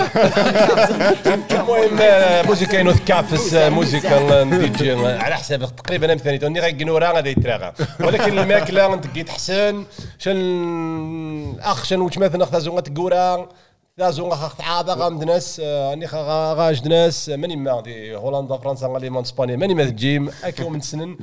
المهم 1.52 1.98
آه، 2.02 2.42
موسيقى 2.42 2.80
ينوث 2.80 3.06
كافس 3.06 3.54
آه، 3.54 3.70
موسيقى 3.70 4.46
دي 4.46 4.68
جي 4.68 4.94
آه، 4.94 5.18
على 5.20 5.36
حساب 5.36 5.76
تقريبا 5.76 6.06
أنا 6.06 6.16
مثاني 6.16 6.38
توني 6.38 6.60
غير 6.60 6.76
قنورا 6.76 7.12
غادي 7.12 7.30
يتراغى. 7.30 7.74
ولكن 8.00 8.40
الماكله 8.40 8.96
تقيت 8.96 9.30
حسن. 9.30 9.86
شن 10.20 11.60
أخ 11.60 11.84
شن 11.84 12.02
وش 12.02 12.18
مثلا 12.18 12.46
خذ 12.46 12.82
تقورا 12.82 13.50
لازم 13.98 14.30
خاخ 14.30 14.62
عاده 14.62 14.94
غامد 14.94 15.24
ناس 15.24 15.62
اني 15.64 16.08
خا 16.08 16.54
غاج 16.54 16.88
ناس 16.88 17.30
ماني 17.30 17.56
ما 17.56 17.84
هولندا 18.16 18.58
فرنسا 18.58 18.88
غالي 18.88 19.10
من 19.10 19.22
إسبانيا. 19.22 19.56
ماني 19.56 19.74
ما 19.74 19.86
تجيم 19.86 20.30
اكو 20.44 20.70
من 20.70 20.82
سنن. 20.82 21.18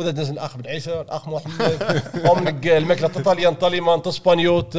ناس 0.00 0.30
الأخ 0.30 0.56
بن 0.56 0.66
عيسى 0.68 1.00
الأخ 1.00 1.28
محمد 1.28 2.02
هم 2.26 2.48
الماكلة 2.66 3.08
طاليمان 3.52 4.02
اسبانيوت 4.06 4.72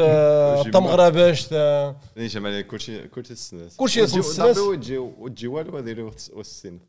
تمغربش 0.73 1.47
ليش 2.17 2.37
ما 2.37 2.61
كل 2.61 2.81
شيء 2.81 3.05
كل 3.05 3.25
شيء 3.25 3.33
السناس 3.33 3.75
كل 3.75 3.89
شيء 3.89 4.03
السناس. 4.03 4.57
وتجي 4.57 4.97
وتجي 4.97 5.47
والو 5.47 5.77
هذه 5.77 6.11
والسن 6.33 6.79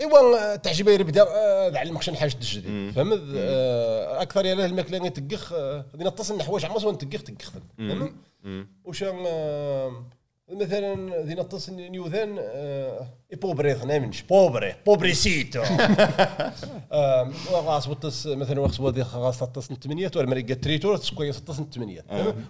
ايوا 0.00 0.56
تعجبها 0.56 0.94
يبدا 0.94 1.22
آه، 1.22 1.78
علمك 1.78 2.02
شنو 2.02 2.16
حاجة 2.16 2.30
تجدي 2.30 2.92
فهمت؟ 2.92 3.22
آه، 3.36 4.22
أكثر 4.22 4.44
يا 4.46 4.54
له 4.54 4.66
الماكلة 4.66 4.98
اللي 4.98 5.10
تقخ 5.10 5.52
آه، 5.52 5.84
غادي 5.92 6.04
نتصل 6.04 6.42
حوايج 6.42 6.64
عمرها 6.64 6.86
وين 6.86 6.98
تقخ 6.98 7.22
تقخ 7.22 7.52
فهمت؟ 7.78 8.12
وش 8.84 9.02
آه، 9.02 10.04
مثلا 10.48 11.22
ذي 11.22 11.34
نتصل 11.34 11.72
نيوذان 11.72 12.36
آه، 12.38 13.08
اي 13.32 13.36
بوبري 13.36 13.74
نامنش 13.74 14.22
بوبري 14.22 14.74
بوبريسيتو 14.86 15.62
آه، 16.92 17.30
غاس 17.52 17.88
وتص 17.88 18.26
مثلا 18.26 18.60
وقت 18.60 18.80
ودي 18.80 19.02
غاس 19.02 19.38
تتصل 19.38 19.76
8 19.76 20.10
ولا 20.16 20.26
مريقه 20.26 20.54
تريتو 20.54 20.96
تسكوي 20.96 21.32
تتصل 21.32 21.66
8 21.74 22.00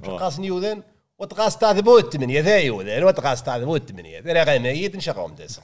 قاس 0.02 0.40
نيوذان 0.40 0.82
وتغاس 1.18 1.58
تعذبو 1.58 1.98
الثمانية 1.98 2.40
ذا 2.40 2.58
يوذان 2.58 3.04
وتغاس 3.04 3.42
تعذبو 3.42 3.76
الثمانية 3.76 4.20
ذا 4.20 4.44
غاميت 4.44 4.96
نشغلهم 4.96 5.34
داس 5.34 5.60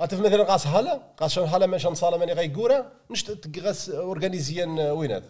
غاتف 0.00 0.20
مثلا 0.20 0.42
قاس 0.42 0.66
هلا 0.66 1.00
قاس 1.16 1.32
شون 1.32 1.48
هلا 1.48 1.66
ماشان 1.66 1.94
صاله 1.94 2.16
ماني 2.16 2.32
غايقورا 2.32 2.92
نشت 3.10 3.30
تقاس 3.30 3.90
اورغانيزيان 3.90 4.80
وينات 4.80 5.22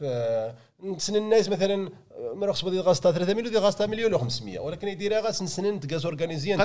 آه، 0.84 0.86
نسن 0.96 1.16
الناس 1.16 1.48
مثلا 1.48 1.90
آه، 2.12 2.34
من 2.34 2.44
رخص 2.44 2.64
بدي 2.64 2.80
غاس 2.80 3.00
3 3.00 3.34
مليون 3.34 3.50
دي 3.52 3.58
غاس 3.58 3.80
مليون 3.80 4.14
و 4.14 4.18
500 4.18 4.58
ولكن 4.58 4.88
يديرها 4.88 5.20
غاس 5.20 5.42
نسنن 5.42 5.80
تقاس 5.80 6.04
اورغانيزيان 6.04 6.58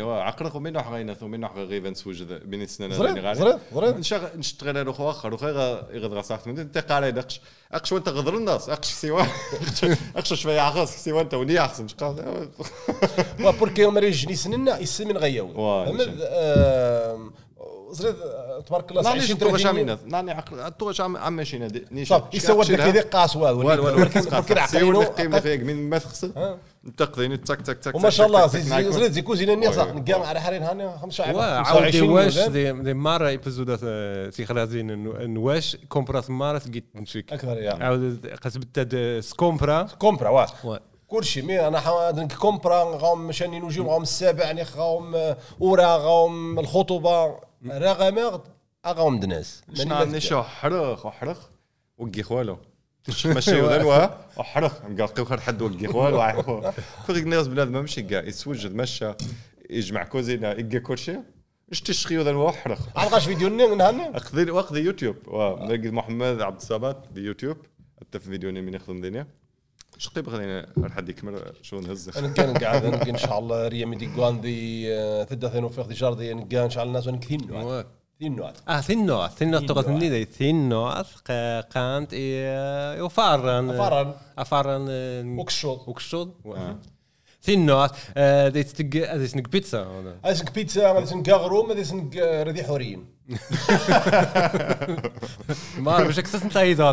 هو 0.00 0.12
عقرق 0.12 0.56
ومن 0.56 0.80
حق 0.80 0.92
غينث؟ 0.92 1.22
ومن 1.22 1.46
حق 1.46 1.58
غيفن 1.58 1.94
سوج 1.94 2.22
بين 2.22 2.66
زريط 2.66 3.18
زريط 3.36 3.58
زريط 3.74 3.96
نشغل 3.96 4.28
نشتغل 4.36 4.76
أنا 4.76 4.92
خو 4.92 5.10
اخر 5.10 5.34
وخير 5.34 5.56
يغد 5.92 6.12
غصاحت 6.12 6.46
من 6.46 6.58
انت 6.58 6.78
قال 6.78 7.04
يدقش 7.04 7.40
أقش 7.72 7.92
وانت 7.92 8.08
غضر 8.08 8.36
الناس. 8.36 8.68
أقش 8.68 8.86
سوا 8.92 9.22
أقش 10.16 10.34
شوية 10.34 10.60
عخص 10.60 11.04
سوا 11.04 11.20
انت 11.20 11.34
وني 11.34 11.60
احسن 11.60 11.86
وبوركي 13.44 13.82
يوم 13.82 13.98
ريج 13.98 14.28
نسننا 14.32 14.78
يسمن 14.78 15.16
غياوي 15.16 15.54
آه، 18.04 18.08
آه، 18.56 18.60
تبارك 18.60 18.90
الله 18.90 19.02
ناني 19.02 19.14
20 19.20 19.28
شنو 19.28 19.38
30 19.38 19.58
شامينا 19.58 19.98
ناني 20.06 20.30
عقل 20.32 20.72
تو 20.78 20.92
شام 20.92 21.16
عم 21.16 21.44
شينا 21.44 21.68
نيش 21.90 22.08
صافي 22.08 22.36
يسوى 22.36 22.64
لك 22.64 22.76
كذا 22.76 23.00
قاس 23.02 23.36
والو. 23.36 23.68
والو 23.68 23.84
والو 23.84 23.98
ولكن 23.98 24.20
ولكن 24.34 24.66
سيولي 24.66 25.04
قيمة 25.04 25.40
فيك 25.40 25.60
من 25.62 25.90
ما 25.90 25.98
تغسل 25.98 26.56
تقضيني 26.96 27.36
تك 27.36 27.60
تك 27.60 27.78
تك 27.78 27.94
وما 27.94 28.10
شاء 28.10 28.26
الله 28.26 28.46
تك، 28.46 28.56
زي- 28.58 29.22
كوزينة 29.22 29.54
نيا 29.54 29.70
صح. 29.70 29.86
نقام 29.86 30.22
على 30.22 30.40
حرين 30.40 30.62
هاني 30.62 30.90
25 30.98 31.34
وعاودي 31.36 32.00
واش 32.00 32.38
25 32.38 32.52
دي 32.52 32.72
دي 32.72 32.94
مارا 32.94 33.28
ايبيزودات 33.28 33.80
تيخلازين 34.34 34.86
نواش 35.34 35.76
كومبرات 35.88 36.30
مارا 36.30 36.58
تقيت 36.58 36.84
نشيك 36.94 37.32
أكثر 37.32 37.58
يا. 37.58 37.74
عاود 37.84 38.26
قسبت 38.44 38.96
سكومبرا. 39.24 39.82
كومبرا 39.98 40.28
واه 40.28 40.46
واه. 40.64 40.80
كل 41.08 41.24
شيء 41.24 41.42
مي 41.44 41.68
أنا 41.68 41.80
حا 41.80 42.26
كومبرا 42.40 42.84
غاهم 42.84 43.26
مشاني 43.26 43.60
نجوم 43.60 43.88
غاهم 43.88 44.02
السابع 44.02 44.44
يعني 44.44 44.62
غاهم 44.76 45.34
أورا 45.62 45.96
غاهم 45.96 46.58
الخطوبة. 46.58 47.47
رغم 47.66 48.42
غاهم 48.86 49.20
دناس. 49.20 49.62
شنو 49.74 49.94
عندي 49.94 50.20
شو 50.20 50.42
حرخ 50.42 51.06
وحرخ 51.06 51.48
وقي 51.98 52.22
خوالو. 52.22 52.58
ماشي 53.24 53.60
ودلوا 53.60 54.08
وحرخ 54.36 54.72
قال 54.82 55.26
خير 55.26 55.40
حد 55.40 55.62
وقي 55.62 55.86
خوالو. 55.86 56.72
فيك 57.06 57.16
الناس 57.16 57.48
بنادم 57.48 57.72
ماشي 57.72 58.02
كاع 58.02 58.22
يتوجد 58.22 58.74
مشى 58.74 59.12
يجمع 59.70 60.04
كوزينا 60.04 60.52
يقي 60.52 60.80
كل 60.80 60.98
شيء 60.98 61.22
اش 61.72 61.80
تشخي 61.80 62.16
ذا 62.16 62.32
وحرخ 62.32 62.80
عرقاش 62.96 63.26
فيديو 63.26 63.48
نهني؟ 63.48 64.16
اخذ 64.16 64.50
وقت 64.50 64.72
يوتيوب. 64.72 65.16
محمد 65.70 66.40
عبد 66.40 66.56
الصمد 66.56 66.96
يوتيوب. 67.16 67.56
حتى 68.00 68.20
في 68.20 68.30
فيديو 68.30 68.52
من 68.52 68.74
يخدم 68.74 69.00
دنيا 69.00 69.26
شقي 69.96 70.22
بغينا 70.22 70.66
حد 70.90 71.08
يكمل 71.08 71.52
شو 71.62 71.80
نهز؟ 71.80 72.18
أنا 72.18 72.28
كان 72.28 72.58
قاعد 72.58 72.84
أنا 72.84 73.08
إن 73.08 73.16
شاء 73.16 73.38
الله 73.38 73.68
ريا 73.68 73.86
ميدي 73.86 74.06
كوان 74.06 74.40
دي 74.40 74.86
تدا 75.24 75.48
ثينو 75.48 75.68
فيخ 75.68 75.86
دي 75.86 75.94
جاردي 75.94 76.34
نقا 76.34 76.64
إن 76.64 76.70
شاء 76.70 76.84
الله 76.84 76.98
الناس 76.98 77.06
ونكثين 77.06 77.50
واه. 77.50 77.86
ثين 78.20 78.36
نوع 78.36 78.52
آه 78.68 78.80
ثينو 78.80 79.28
ثينو 79.28 79.58
تقص 79.58 79.88
ني 79.88 80.08
دي 80.08 80.24
ثينو 80.24 80.88
قانت 81.74 82.12
يفارن 82.12 83.78
فارن 83.78 84.14
أفارن. 84.38 84.88
وكشوط. 85.38 85.88
وكشود 85.88 86.34
ثينو 87.42 87.86
دي 88.48 88.62
تق 88.62 89.14
دي 89.16 89.26
سنك 89.26 89.48
بيتزا 89.48 89.86
هذا. 90.24 90.34
سنك 90.34 90.54
بيتزا 90.54 90.92
هذا 90.92 91.04
سنك 91.04 91.28
غروم 91.28 91.70
هذا 91.70 91.82
سنك 91.82 92.16
ردي 92.16 92.64
حوريين. 92.64 93.17
ما 95.78 96.04
باش 96.04 96.18
اكسس 96.18 96.42
انت 96.42 96.56
أيضا 96.56 96.92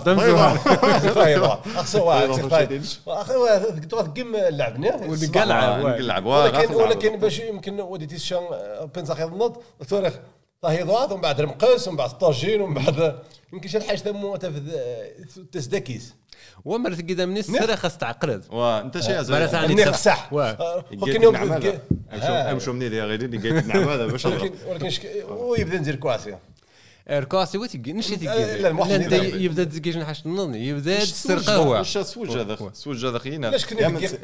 طيب 1.13 1.43
اخسر 1.75 2.01
واحد 2.01 3.87
تقيم 3.89 4.35
اللعبنا 4.35 4.95
ونقلع 4.95 5.77
نقلعب 5.77 6.25
ولكن 6.25 6.73
ولكن 6.73 7.15
باش 7.19 7.39
يمكن 7.39 7.79
وديتي 7.81 8.15
الشان 8.15 8.39
بنزا 8.95 9.13
خير 9.13 9.27
النض 9.27 9.57
توريخ 9.89 10.13
طهيضات 10.61 11.11
ومن 11.11 11.21
بعد 11.21 11.39
المقاس 11.39 11.87
ومن 11.87 11.97
بعد 11.97 12.09
الطاجين 12.09 12.61
ومن 12.61 12.73
بعد 12.73 13.19
يمكن 13.53 13.69
شي 13.69 13.81
حاجة 13.81 13.97
تسدكيس 15.51 16.15
ومرت 16.65 17.01
قدام 17.01 17.33
نس 17.33 17.45
سرا 17.47 17.75
خاص 17.75 17.97
تعقرد 17.97 18.43
وانت 18.49 18.99
شي 18.99 19.13
مرة 19.13 19.45
ثانية 19.45 19.65
النخ 19.83 19.91
تسف- 19.91 20.03
صح 20.05 20.33
واه. 20.33 20.85
ولكن 21.01 21.23
يوم 21.23 21.35
أمشوا 22.51 22.73
مني 22.73 22.85
يا 22.85 23.05
غيري 23.05 23.25
اللي 23.25 23.51
نعم 23.61 23.89
هذا 23.89 24.05
باش 24.07 24.25
ولكن 24.25 24.51
ولكن 24.67 24.89
ويبدأ 25.29 25.77
ندير 25.77 25.95
كواسي. 25.95 26.35
اركاسي 27.09 27.57
وتقي 27.57 27.93
نشي 27.93 28.15
لا، 28.15 28.17
تقي 28.35 28.67
الموحد 28.67 28.89
لا 28.91 28.95
يدير. 29.05 29.25
انت 29.25 29.35
يبدأ. 29.35 29.63
تقي 29.63 30.05
حاجة 30.05 30.17
النظني 30.25 30.67
يبدأ 30.67 30.99
تسر 30.99 31.37
قهوه 31.39 31.77
واش 31.77 31.97
سوج 31.97 32.29
هذا؟ 32.37 32.57
سوج 32.73 33.05
هذا 33.05 33.19
خينا؟ 33.19 33.47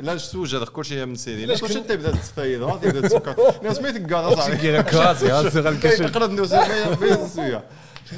لا 0.02 0.18
سوج 0.18 0.56
هذا؟ 0.56 0.66
كل 0.66 0.86
شيء 0.86 1.06
من 1.06 1.16
سيدي. 1.16 1.56
كنا- 1.56 1.78
انت 1.78 1.92
بدأت 1.92 2.16
تستيض 2.16 2.64
هذا 2.64 2.88
يبدا 2.88 3.08
تسكر 3.08 3.36
ناس 3.64 3.80
ما 3.82 3.90
يتقال 3.90 4.38
صاحبي 4.38 4.80
الكشف. 5.70 6.18
قرب 6.18 6.32
نوز 6.32 6.54
بيان 6.54 7.28
سويا 7.30 7.64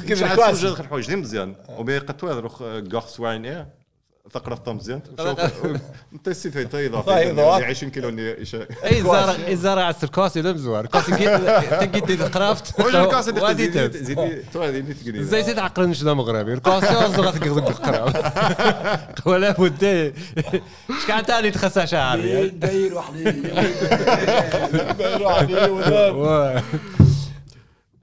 هذا 0.10 0.80
الحوايج؟ 0.80 1.08
دي 1.08 1.16
مزيان؟ 1.16 1.56
وبي 1.78 1.98
قطوه 1.98 2.40
روخ 2.40 2.64
قاخ 2.94 3.08
سواين 3.08 3.46
إيه؟ 3.46 3.83
ثقرة 4.32 4.74
مزيان 4.74 5.02
شوف 5.20 5.40
انت 6.14 6.28
السيت 6.28 6.58
هي 6.58 6.66
تايضا 6.66 7.02
تايضا. 7.02 7.64
20 7.66 7.92
كيلو 7.92 8.10
إيش- 8.10 8.56
أي 8.86 9.02
زارع 9.04 9.36
أي 9.48 9.56
زارع 9.56 9.84
على 9.84 9.96
الكاسي 10.04 10.42
لا 10.42 10.54
مزوار 10.54 10.86
كاسي 10.86 11.12
تنقيت 11.12 12.04
دي 12.06 12.18
كرافت 12.18 12.80
واش 12.80 12.96
اللي 12.96 13.42
وادي 13.42 13.72
زيدي 13.90 14.44
اللي 14.56 14.94
تقري 14.94 15.24
زي 15.24 15.44
سيد 15.44 15.60
عقل 15.60 15.90
نشدا 15.90 16.14
مغربي 16.14 16.54
الكاسي 16.54 16.86
أصلا 16.86 17.28
غتقضي 17.30 17.50
القراب 17.70 18.14
ولا 19.26 19.52
بد. 19.52 20.14
شكاع 21.04 21.22
تاني 21.22 21.52
تخسى 21.52 21.88
شعري؟ 21.88 22.50
داير 22.50 22.96
وحدي. 22.96 23.24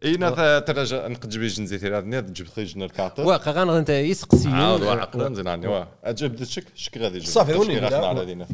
اينا 0.05 0.59
ترجع 0.59 1.07
نقد 1.07 1.29
جبي 1.29 1.47
جنزي 1.47 1.79
تيرا 1.79 1.99
هذا 1.99 2.21
جبت 2.21 2.51
خي 2.57 2.65
جن 2.65 2.83
الكاطر 2.83 3.27
واقع 3.27 3.53
غنغ 3.53 3.79
انت 3.79 3.91
يسقسي 3.91 4.49
عاود 4.49 4.83
عقلا 4.83 5.29
نزين 5.29 5.49
عني 5.49 5.67
واه 5.67 5.89
أجيب 6.05 6.43
الشك 6.43 6.65
شك 6.75 6.99
غادي 6.99 7.17
يجي 7.17 7.27
صافي، 7.27 7.53
شك 7.53 7.71
نبدأ. 7.71 8.07
على 8.07 8.27
دينا 8.27 8.47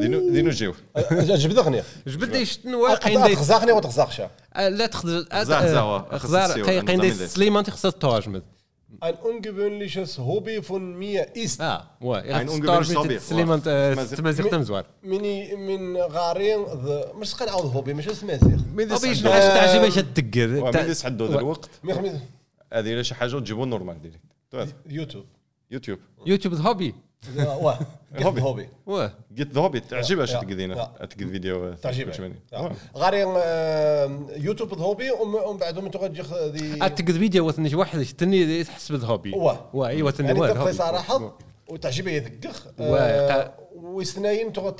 دينو 0.00 0.30
دينو 0.30 0.50
جيو. 0.50 0.74
جبد 1.10 1.58
اغنيه 1.58 1.84
جبد 2.06 2.34
يشتن 2.34 2.74
واقع 2.74 3.34
تغزاقني 3.34 3.72
وتغزاقش 3.72 4.22
لا 4.56 4.86
تخذ 4.86 5.24
زاق 5.44 5.66
زاوا. 5.66 6.18
خزار 6.18 6.48
خص 6.48 6.68
قاين. 6.68 7.00
دي 7.00 7.12
سليمان 7.12 7.64
تخص 7.64 7.86
التواجمد 7.86 8.42
Ein 9.00 9.14
ungewöhnliches 9.14 10.18
Hobby 10.18 10.60
von 10.62 10.98
mir 10.98 11.26
ist 11.34 11.60
آه 11.60 11.82
وا 12.00 12.16
Ein 12.18 12.48
ungewöhnliches 12.48 12.96
Hobby. 12.96 13.18
سليمان 13.18 13.60
Tmaziغ. 13.62 14.16
تمازيغ 14.16 14.48
تمزوار 14.50 14.86
مني 15.02 15.56
من 15.56 15.96
غارين 15.96 16.58
مش 17.14 17.34
قنعاود 17.34 17.72
هوبي 17.76 17.94
مش 17.94 18.08
اسمه 18.08 18.36
زيغ 18.36 18.60
مين 18.74 18.92
وبيش 18.92 19.10
يسعد 19.18 19.24
نعاش 19.24 19.44
تعجب 19.44 19.82
إيش 19.82 19.94
تدقر 19.94 20.48
مين 20.80 20.90
يسعدوا 20.90 21.28
ذا 21.28 21.38
الوقت 21.38 21.70
هذه 22.72 23.02
شي 23.02 23.14
حاجة 23.14 23.38
تجيبوا 23.38 23.66
نورمال 23.66 24.02
ديريكت 24.02 24.20
تو 24.50 24.58
هذا. 24.58 24.72
يوتيوب 24.88 25.24
يوتيوب 25.70 25.98
يوتيوب 26.26 26.54
هوبي 26.54 26.94
واه 27.38 27.78
هوبي. 28.22 28.40
هوبي 28.40 28.68
وا 28.86 29.08
قلت 29.38 29.52
ذهبي 29.52 29.80
تعجبها 29.80 30.26
يا. 30.26 30.40
تقدينا. 30.40 30.92
تقد 31.00 31.30
فيديو 31.30 31.74
تعجبها 31.74 32.30
واه. 32.52 32.72
آه، 33.36 34.20
يوتيوب 34.36 34.78
هوبي 34.78 35.10
ومن 35.10 35.56
بعد 35.58 35.78
من 35.78 35.90
تغجي 35.90 36.22
ذي 36.44 36.76
تقد 36.78 37.10
فيديو 37.12 37.48
وثني 37.48 37.74
واحد 37.74 38.04
تني 38.04 38.64
تحس 38.64 38.92
بالهوبي 38.92 39.32
واه. 39.32 39.70
وا 39.74 39.88
اي 39.88 40.02
وثني 40.02 40.26
يعني 40.26 40.40
وا 40.40 40.46
تقضي 40.46 40.58
الهوبي. 40.58 40.72
صراحة 40.72 41.36
وتعجبها 41.68 42.12
يثقخ 42.12 42.66
وقع- 43.81 43.87
ويستناين 43.89 44.53
تغد 44.53 44.75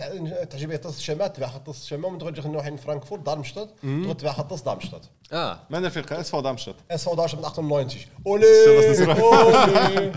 تعجبها 0.49 0.77
تص 0.77 0.97
الشمال 0.97 1.33
تبع 1.33 1.47
خط 1.47 1.69
الشمال 1.69 2.05
ومن 2.05 2.17
تغجي 2.19 2.49
نروح 2.49 2.69
فرانكفورت 2.85 3.21
دارمشتات 3.21 3.69
تغد 3.83 4.17
تبع 4.17 4.31
خط 4.31 4.63
دارمشتات 4.65 5.01
اه 5.33 5.59
ما 5.69 5.77
انا 5.77 5.89
في 5.89 6.19
اس 6.19 6.29
فو 6.31 6.41
دامشت 6.41 6.75
Es 6.93 7.05
war 7.05 7.15
da 7.15 7.27
schon 7.27 7.41
98. 7.41 8.01
Ist 8.03 8.09
Ole! 8.25 8.45
das 8.87 8.97
das 9.07 9.19
Ole! 9.19 10.11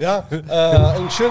Ja, 0.00 0.24
äh, 0.30 0.96
ein 0.98 1.10
schön. 1.10 1.30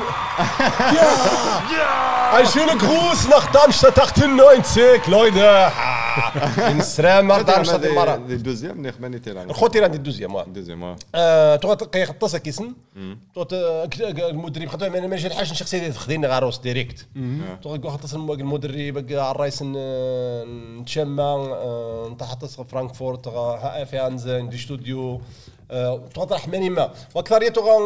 Ja! 0.79 2.31
Ein 2.37 2.45
schöner 2.47 2.75
Gruß 2.75 3.27
nach 3.29 3.51
Darmstadt 3.51 3.97
98, 3.99 5.07
Leute! 5.07 5.71
In 6.72 6.80
Srema, 6.82 7.42
Darmstadt 7.44 7.84
المرة. 7.84 8.16
دي 8.16 8.36
دوزيام 8.36 8.82
نيخ 8.82 9.00
ماني 9.00 9.18
تيران 9.18 9.52
خوتي 9.52 9.78
راندي 9.80 9.96
الدوزيام 9.96 10.34
واه. 10.34 10.44
دوزيام 10.44 10.82
واه. 10.82 10.96
آه، 11.14 11.56
تغط 11.56 11.82
قي 11.96 12.06
خطاس 12.06 12.36
كيسن 12.36 12.74
المدرب 14.20 14.68
خطا 14.68 14.88
ما 14.88 15.06
ماشي 15.06 15.26
الحاجة 15.26 15.44
شخصيه 15.52 15.88
تخديني 15.90 16.26
غاروس 16.26 16.58
ديريكت. 16.58 17.06
تغط 17.62 17.86
خطاس 17.86 18.14
المدرب 18.14 19.06
على 19.12 19.30
الرئيس 19.30 19.62
نتشمى 19.62 21.22
آه، 21.22 22.08
نتحطس 22.12 22.60
فرانكفورت 22.60 23.28
غا- 23.28 23.84
في 23.84 24.06
انزا 24.06 24.40
ندي 24.40 24.56
استوديو 24.56 25.20
تغط 26.14 26.32
رحماني 26.32 26.70
ما. 26.70 26.90
وأكثرية 27.14 27.48
تغا 27.48 27.76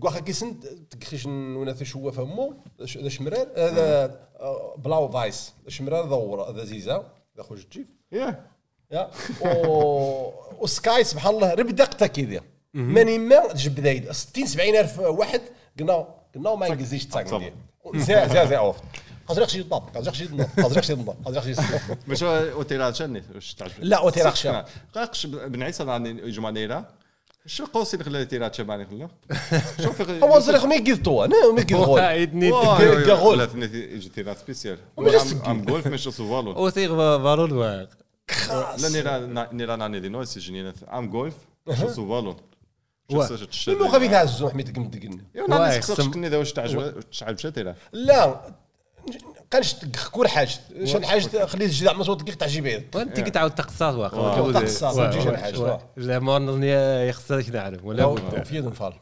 كواخا 0.00 0.20
كيسن 0.20 0.54
تكخيش 0.90 1.26
ولا 1.26 1.84
شو 1.84 2.10
فمو 2.10 2.54
ذا 3.02 3.08
شمرار 3.08 3.46
هذا 3.56 4.16
آه، 4.40 4.74
بلاو 4.78 5.08
فايس. 5.08 5.52
شمرار 5.68 6.08
ذا 6.08 6.64
ذا 6.78 7.04
زيزا 7.36 7.42
ذا 7.42 7.42
خوش 7.42 7.64
تجيب 7.64 7.86
يا. 8.12 9.10
و... 9.44 10.30
وسكاي 10.60 11.04
سبحان 11.04 11.34
الله 11.34 11.54
ربدقتا 11.54 12.06
كذا 12.06 12.40
ماني 12.74 13.18
ما 13.18 13.46
تجيب 13.52 13.74
بدايد 13.74 14.12
60 14.12 14.46
70 14.46 14.76
ألف 14.76 14.98
واحد 14.98 15.40
قلنا 15.78 16.08
قلنا 16.34 16.54
ما 16.54 16.66
ينقزيش. 16.66 17.06
دي 17.06 17.52
زي 17.94 18.28
زي 18.28 18.46
زي 18.48 18.56
اوف 18.56 18.76
قازرق 19.28 19.48
شي 19.48 19.62
طاب 19.62 19.82
قازرق 19.94 20.14
شي 20.14 20.26
طاب 20.28 20.48
قازرق 20.62 20.82
شي 20.82 20.94
طاب 20.96 21.16
قازرق 21.24 21.44
شي 21.44 21.54
باش 22.08 22.22
اوتيرا 22.22 22.92
شني؟ 22.92 23.22
واش 23.34 23.54
تعجبك 23.54 23.76
لا، 23.80 23.96
أوتيرا 23.96 24.30
خشا. 24.30 24.64
قاقش 24.94 25.26
بن 25.26 25.62
عيسى 25.62 25.84
راني 25.84 26.30
جمانيرا 26.30 26.84
شو 27.46 27.64
قوسي 27.66 27.98
خلى 27.98 28.24
تيرا 28.24 28.48
تشباني 28.48 28.86
خلى 28.86 29.08
شوف 29.82 30.10
هو 30.10 30.38
زرق 30.38 30.64
ما 30.64 30.74
يقيد 30.74 31.02
طوا 31.02 31.24
أنا 31.24 31.52
ما 31.52 31.60
يقيد 31.60 31.76
غول. 31.76 32.00
عيدني 32.00 32.50
كغول. 33.06 33.38
لا 33.38 33.48
يجي 33.94 34.08
تيرا 34.08 34.34
سبيسيال. 34.34 34.78
ام 35.46 35.62
جولف 35.64 35.86
مش 35.86 36.02
سوفالو 36.04 36.64
وثيغ 36.66 36.96
فالول 37.24 37.52
واق 37.52 37.88
لا 38.78 38.88
نيرا 38.88 39.48
نيرا 39.52 39.76
ناني 39.76 40.00
دي 40.00 40.08
نويس 40.08 40.38
جنينا 40.38 40.72
أم 40.92 41.10
جولف 41.10 41.34
مش 41.66 41.78
سوفالو 41.78 42.36
قمت 44.72 45.02
قلنا. 45.02 45.24
يا 45.34 45.42
واي، 45.42 45.48
ناني 45.48 45.82
سقسش 45.82 46.00
خصم- 46.00 46.10
كني 46.10 46.28
ذا 46.28 46.36
واش 46.38 46.52
تعجب 46.52 47.00
تعجب 47.20 47.38
شتيرا 47.38 47.74
لا. 47.92 48.40
كانش 49.50 49.74
كل 50.12 50.28
حاجة. 50.28 50.48
شن 50.84 51.06
حاجة 51.06 51.46
خليت 51.46 51.70
تجي 51.70 51.84
زعما 51.84 52.04
صوت 52.04 52.22
كيف 52.22 52.34
تعجبها 52.34 52.82
وانت 52.94 53.20
كتعاود 53.20 53.54
تقصاص 53.54 53.94
واقع 53.94 54.18
واه. 54.18 54.42
وجود- 54.42 54.54
تقصاص، 54.62 54.96
واه، 54.96 55.10
تجي 55.10 55.22
شي 55.22 55.28
واه، 55.28 55.36
حاجة، 55.36 55.58
واه. 55.58 55.70
واه. 55.70 55.90
لا 55.96 56.18
ما 56.18 56.38
نظني 56.38 56.70
يخصك 57.08 57.50
نعرف 57.50 57.84
ولا 57.84 58.06
بد. 58.06 58.42
في 58.44 58.56
يد 58.56 58.64
نفال 58.64 58.92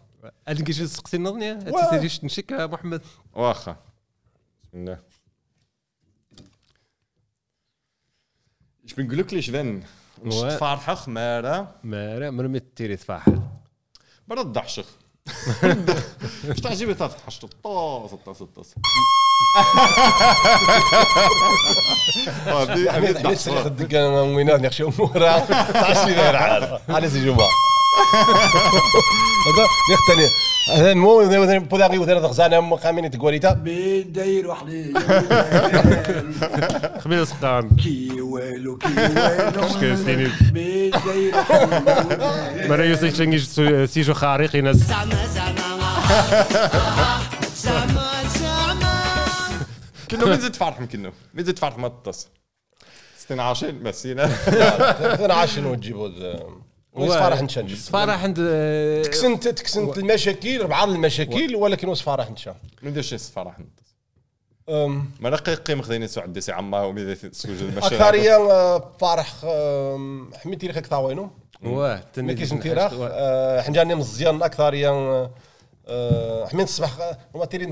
هذيك 0.48 0.66
كيجي 0.66 0.84
تسقسي 0.84 1.18
نظني 1.18 1.52
واه. 1.52 1.86
تسيريش 1.90 2.24
نشك 2.24 2.52
محمد؟ 2.52 3.02
واخا. 3.34 3.76
بسم 4.62 4.78
الله. 4.78 4.98
إيش 8.84 8.94
بنقول 8.94 9.18
لك 9.18 9.34
ليش 9.34 9.50
ذن 9.50 9.82
مش 10.22 10.34
واه. 10.34 10.56
تفارحة 10.56 10.94
خمارة 10.94 11.74
ما 11.84 12.30
مرمي 12.30 12.60
تيري 12.60 12.96
تفاحل 12.96 13.40
برا 14.28 14.40
الضحشخ 14.42 14.86
تاث 16.98 17.12
حشت 17.26 17.44
الطاس 17.44 18.12
الطاس 18.12 18.42
الطاس 18.42 18.74
آه، 22.48 22.64
بدي- 22.64 22.72
بدي 22.74 22.92
حميد 22.92 23.16
الضحش. 23.16 23.36
سلخ 23.36 23.66
الدقه 23.66 24.22
وينات 24.22 24.60
نخشى 24.60 24.82
امورها 24.84 25.38
تعشي 25.72 26.12
غير 26.14 26.36
عاد 26.36 26.80
على 26.88 27.10
سي 27.10 27.24
جمعه 27.24 27.48
هذا 29.46 29.66
نختني 29.92 30.28
هذا 30.68 30.94
مو 30.94 31.28
بوداغي 31.58 31.98
وثلاث 31.98 32.24
غزانا 32.24 32.60
مقامين 32.60 33.10
تقوليتا 33.10 33.52
داير 34.06 34.48
وحدي 34.48 34.94
خميس 37.00 37.28
سقان 37.28 37.76
كي 37.76 38.20
والو 38.20 38.78
كي 38.78 38.88
والو 38.88 39.80
كاستيني 39.80 40.30
داير 40.52 41.34
مرا 42.68 42.84
يوسف 42.84 43.12
تشنجي 43.12 43.38
سيجو 43.86 44.14
خارقي 44.14 44.60
ناس 44.60 44.82
كنا 50.10 50.24
مين 50.24 50.40
زيد 50.40 50.52
تفرح 50.52 50.84
كنا 50.84 51.12
مين 51.34 51.44
زيد 51.44 51.54
تفرح 51.54 51.78
ما 51.78 51.88
تطس 51.88 52.28
26 53.18 53.82
بس 53.82 54.06
هنا 54.06 54.30
أنا 55.24 55.34
عاشن 55.34 55.66
وتجيبوا 55.66 56.08
وصفارح 56.94 57.42
نشنج 57.42 57.74
فرح 57.74 58.22
عند 58.22 58.36
تكسنت 59.04 59.48
تكسنت 59.48 59.98
المشاكل 59.98 60.66
بعض 60.66 60.88
المشاكل 60.88 61.56
ولكن 61.56 61.88
وصفارح 61.88 62.30
نشان. 62.30 62.54
من 62.82 63.02
شي 63.02 63.18
فرح 63.18 63.58
نطس 63.58 63.94
ما 65.20 65.28
لقي 65.28 65.54
قيم 65.54 65.82
خذيني 65.82 66.08
سو 66.08 66.20
عندي 66.20 66.40
سي 66.40 66.52
عما 66.52 66.82
ومي 66.82 67.14
سوج 67.14 67.62
المشاهد. 67.62 67.92
أكثرية 67.92 68.78
فرح 69.00 69.34
آه، 69.44 70.28
حميتي 70.34 70.68
لك 70.68 70.78
كثاوينو 70.78 71.30
واه 71.62 72.02
ما 72.16 72.32
كاينش 72.32 72.52
انتراخ 72.52 72.92
حنجاني 73.66 73.94
مزيان 73.94 74.42
أكثرية 74.42 74.90
آه، 75.86 76.46
حميت 76.46 76.68
الصباح 76.68 77.16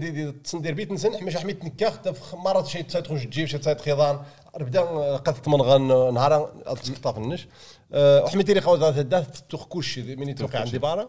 دي 0.00 0.11
دي 0.11 0.32
تصندير 0.32 0.74
بيت 0.74 0.92
نسن 0.92 1.38
حميت 1.38 1.64
نكاخ 1.64 1.98
مرات 2.35 2.66
شي 2.66 2.82
خوش 3.08 3.24
تجيب 3.24 3.46
شي 3.46 3.58
تسايت 3.58 3.80
خيضان. 3.80 4.20
ربدا 4.57 5.17
قد 5.17 5.35
تمنغن 5.35 6.15
نهار 6.15 6.53
تسقطا 6.83 7.12
في 7.12 7.19
النش. 7.19 7.49
آه، 7.93 8.25
وحميت 8.25 8.51
لي 8.51 8.61
خوز 8.61 8.83
هذا 8.83 9.27
توخ 9.49 9.65
كلشي 9.67 10.17
مني 10.17 10.35
توقع 10.35 10.59
عندي 10.61 10.79
بارا. 10.79 11.09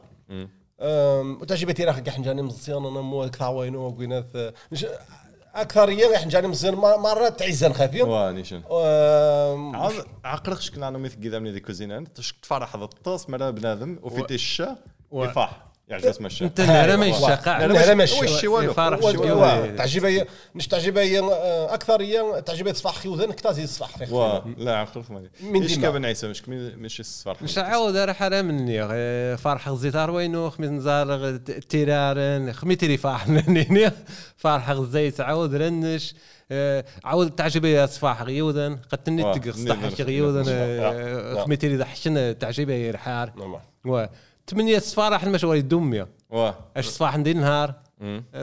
وتعجبتي 1.42 1.84
راك 1.84 2.04
كاع 2.04 2.14
حنجاني 2.14 2.42
مزيان 2.42 2.86
أنا 2.86 3.02
مو 3.02 3.30
كثاوينو 3.30 3.80
وقينات 3.88 4.36
آه، 4.36 4.54
نش- 4.72 4.86
أكثرية 5.56 6.18
حنجاني 6.18 6.48
مزيان 6.48 6.74
مرات 6.76 7.40
تعزان 7.40 7.74
خفيف 7.74 8.08
وانيشن 8.08 8.62
آم، 8.72 9.76
عاد 9.76 9.94
عقلك 10.26 10.60
شكون 10.62 10.84
أنا 10.84 10.98
مثل 10.98 11.24
كذا 11.24 11.40
من 11.40 11.52
ذيك 11.52 11.66
كوزينان 11.66 12.14
تفرح 12.14 12.76
هذا 12.76 12.84
الطاس 12.84 13.30
مرة 13.30 13.50
بنادم 13.50 14.00
وفي 14.04 14.22
تيشا 14.28 14.76
و- 15.12 15.28
يفاح 15.90 16.04
يعجبس 16.04 16.22
مشى 16.22 16.46
أنت 16.46 16.60
النهار 16.60 16.98
ما 16.98 17.06
أيوة. 17.06 17.18
يشقع 17.18 17.66
النهار 17.66 17.96
ماشي. 17.96 18.26
وش 18.26 18.40
شي 18.42 18.48
والو 18.48 18.74
هي 20.10 20.26
نش 20.56 20.68
تعجبها 20.68 21.04
هي 21.04 21.20
آه، 21.20 21.74
أكثر 21.74 22.02
هي 22.02 22.42
تعجبها 22.46 22.74
تصفح 22.74 22.96
خيوذن 22.96 23.32
كتازي 23.32 23.64
تصفح 23.64 23.96
لا 24.58 24.76
عقل 24.78 25.04
مالي 25.10 25.30
من 25.42 25.66
ديما. 25.66 25.82
كابن 25.82 26.06
عيسى 26.06 26.28
مش 26.28 26.44
مش 26.50 27.00
الصفار 27.00 27.38
مش 27.42 27.58
عاود 27.58 27.96
راه 27.96 28.14
حرام 28.14 28.46
مني. 28.46 28.88
فرح 29.38 29.70
زيتار 29.74 30.12
وينو؟ 30.12 30.50
خميس 30.50 30.70
نزار 30.70 31.38
تيرارن 31.70 32.54
خمي 32.54 32.76
تيري 32.76 32.98
فرح 32.98 33.28
فرح 34.38 34.74
زيت 34.74 35.22
عاود 35.22 35.56
رنش. 35.56 36.16
آه، 36.52 36.86
عاود 37.04 37.32
تعجبي 37.32 37.88
صفاح 37.88 38.22
غيوذن 38.22 38.78
قتلني 38.92 39.24
تقص 39.40 39.58
ني- 39.58 40.04
غيوذن 40.04 40.46
نعم. 40.80 41.44
خمي 41.44 41.56
تيري 41.56 41.78
ضحشن 41.78 42.38
تعجبي 42.40 42.90
الحار. 42.90 43.34
نورمال 44.52 44.66
و 44.66 44.80
ثمانية 44.80 44.80
صفار 44.80 45.30
مش 45.30 45.44
وري 45.44 45.62
دمية 45.62 46.08
واه. 46.30 46.56
اش 46.78 46.86
صفاح 46.86 47.18
ندير 47.18 47.36
نهار. 47.36 47.74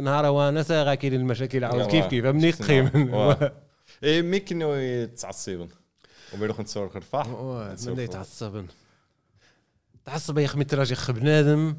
نهار 0.02 0.26
وانس 0.26 0.70
غاكيل 0.70 1.14
المشاكل. 1.14 1.64
عاود. 1.64 1.90
كيف 1.90 2.06
كيف؟ 2.06 2.26
مني 2.26 2.50
قيم. 2.50 3.14
واه. 3.14 3.52
إيه 4.04 4.22
ميك 4.22 4.52
انه 4.52 4.76
يتعصبن. 4.76 5.68
وبيروح 6.34 6.60
نتصور 6.60 6.88
خرفاح 6.88 7.26
من 7.86 7.98
يتعصبن؟ 7.98 8.66
تعصب 10.04 10.38
يا 10.38 10.46
خمي 10.46 10.64
تراجي 10.64 10.94
خ 10.94 11.10
بنادم. 11.10 11.76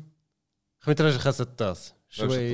خمي 0.79 0.95
تراجي 0.95 1.19
خاص 1.19 1.41
الطاس. 1.41 1.93
شوي 2.09 2.53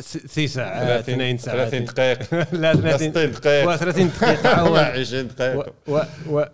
سي 0.00 0.48
ساعات 0.48 1.08
اثنين 1.08 1.38
ساعات. 1.38 1.68
30 1.68 1.84
دقائق 1.84 2.34
لا 2.62 2.74
30 2.74 3.10
60 3.10 3.30
دقائق 3.30 3.76
30 3.76 4.08
دقيقة. 4.08 4.48
عاود 4.48 4.78
20 4.78 5.28
دقائق 5.28 5.74
و 5.88 5.92
و 5.94 6.02
و 6.30 6.44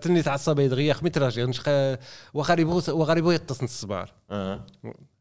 تني 0.00 0.22
تعصب 0.22 0.60
دغيا 0.60 0.92
خمي 0.94 1.10
تراجي 1.10 1.44
نش 1.44 1.60
وغاري 2.34 2.62
يبغوا 2.62 2.90
وغاري 2.90 3.18
يبغوا 3.18 3.32
يتصن 3.32 3.64
الصبار 3.64 4.12
آه. 4.30 4.66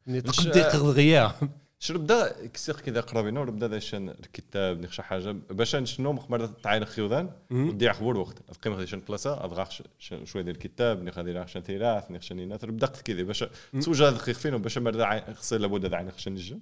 مش- 0.08 0.36
تقدي 0.36 0.62
دغيا. 0.62 1.32
شنو 1.80 2.00
بدا 2.00 2.48
كسير 2.48 2.76
كذا 2.76 3.02
قرابين 3.02 3.38
ولا 3.38 3.52
بدا 3.52 3.80
شان 3.80 4.10
الكتاب 4.10 4.82
نخشى 4.82 5.02
حاجة؟ 5.04 5.32
باش 5.50 5.76
شنو 5.84 6.14
مخمر 6.14 6.46
تعاين 6.46 6.86
خيوذان 6.86 7.30
ودي 7.52 7.94
خبور 7.94 8.18
وقت. 8.18 8.38
القيمه 8.50 8.86
شن 8.86 9.00
بلاصة 9.00 9.46
ادغاخ 9.46 9.70
شوية 10.00 10.44
ديال 10.44 10.56
الكتاب 10.56 11.04
نخ 11.04 11.18
غادي 11.18 11.48
شان 11.48 11.64
تيراث 11.64 12.12
نخ 12.12 12.22
شان 12.22 12.48
ناثر 12.50 12.72
بدا 12.72 12.88
كذا 12.88 13.24
باش 13.24 13.44
هذا 13.88 14.10
دقيق 14.10 14.36
فين 14.36 14.58
باش 14.58 14.78
مردا 14.78 15.06
عين 15.06 15.34
خصي 15.34 15.58
لابد 15.58 15.94
عين 15.94 16.12
خشن 16.12 16.32
نجا 16.32 16.60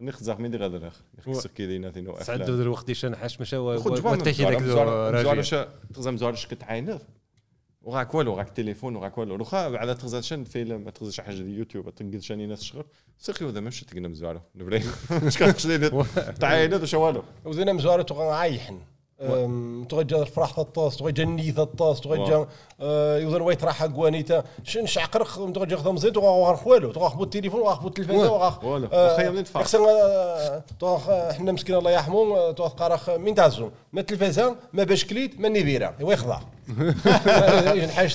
نخ 0.00 0.22
زاخ 0.22 0.40
مين 0.40 0.50
دي 0.50 0.56
غادي 0.56 0.78
نخ 0.78 0.96
كسير 1.26 1.50
كذا 1.54 1.78
ناثينو 1.78 2.16
سعدوا 2.20 2.56
ذر 2.56 2.68
وقت 2.68 2.92
شن 2.92 3.16
حاش 3.16 3.40
مشى 3.40 3.78
خد 3.78 3.94
جبان 3.94 4.20
وتحي 4.20 4.44
ذاك 4.44 4.62
زوار 4.62 5.08
الراجل 5.08 5.44
شا 5.44 5.68
تغزم 5.94 6.16
زوار 6.16 6.34
شكت 6.34 6.64
عينه. 6.64 7.00
وغاك 7.82 8.14
والو 8.14 8.34
غاك 8.34 8.50
تليفون 8.50 8.96
وغاك 8.96 9.18
والو. 9.18 9.36
واخا 9.38 9.68
بعد 9.68 9.98
تغزا 9.98 10.20
شن 10.20 10.44
فيلم 10.44 10.80
ما 10.80 10.90
تغزا 10.90 11.10
شي 11.10 11.22
حاجة 11.22 11.34
ديال 11.34 11.58
يوتيوب 11.58 11.94
تنقل 11.94 12.22
شاني 12.22 12.46
ناس 12.46 12.62
شغل. 12.62 12.84
سيخي 13.18 13.44
وذا 13.44 13.60
ماشي 13.60 13.84
تقنا 13.84 14.08
مزوارو 14.08 14.40
نبري 14.54 14.82
اش 15.10 15.38
كان 15.38 15.54
تعاينه 16.40 16.76
وش 16.76 16.94
والو. 16.94 17.22
وزينا 17.44 17.72
مزوارة 17.72 18.02
تغا 18.02 18.24
الطاس 20.58 20.96
تغا 20.96 21.10
جا 21.10 21.22
النيث 21.22 21.58
الطاس 21.58 22.00
تغا 22.00 22.16
جا 22.28 22.46
آه، 22.80 23.18
يوزن 23.18 23.40
ويت 23.42 23.64
راح 23.64 23.84
قوانيتا 23.84 24.44
شن 24.64 24.86
شعقر 24.86 25.24
تغا 25.24 25.64
جا 25.64 25.76
خدم 25.76 25.96
زيت 25.96 26.14
تغا 26.14 26.46
غار 26.46 26.56
خوالو 26.56 26.92
تغا 26.92 27.08
خبو 27.08 27.24
التليفون 27.24 27.60
وغا 27.60 27.74
خبو 27.74 27.88
التلفازه 27.88 28.32
وغا 28.32 28.58
والو. 28.62 28.88
آه، 28.92 29.14
وخا 29.14 29.22
يوم 29.22 29.38
ندفع. 29.38 29.60
يخصن 29.60 29.84
آه، 29.84 30.62
تغا 30.80 31.32
حنا 31.32 31.52
مسكين 31.52 31.74
الله 31.76 31.90
يرحمه 31.90 32.36
آه، 32.36 32.52
تغا 32.52 32.68
قارخ 32.68 33.10
من 33.10 33.34
تعزو 33.34 33.70
ما 33.92 34.00
التلفازه 34.00 34.56
ما 34.72 34.84
باش 34.84 35.04
كليت 35.04 35.40
ما 35.40 35.48
النبيره 35.48 35.94
هو 36.02 36.12
يخضع 36.12 36.40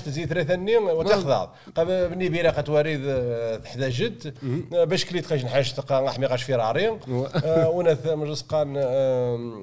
تزيد 0.06 0.30
ثلاثة 0.30 0.54
النين 0.54 0.84
وتخضع. 0.84 1.48
قبل 1.76 1.92
النبيره 1.92 2.50
قتواريد 2.50 3.02
آه، 3.06 3.62
حدا 3.66 3.90
جد 3.90 4.34
آه، 4.74 4.84
باش 4.84 5.06
كليت 5.06 5.26
خاش 5.26 5.46
حاجة 5.46 5.64
تقا 5.64 6.08
احمي 6.10 6.26
غاش 6.26 6.44
فيراري 6.44 7.00
آه، 7.46 7.70
وناث 7.70 8.08
مجلس 8.08 8.42
قان 8.42 8.78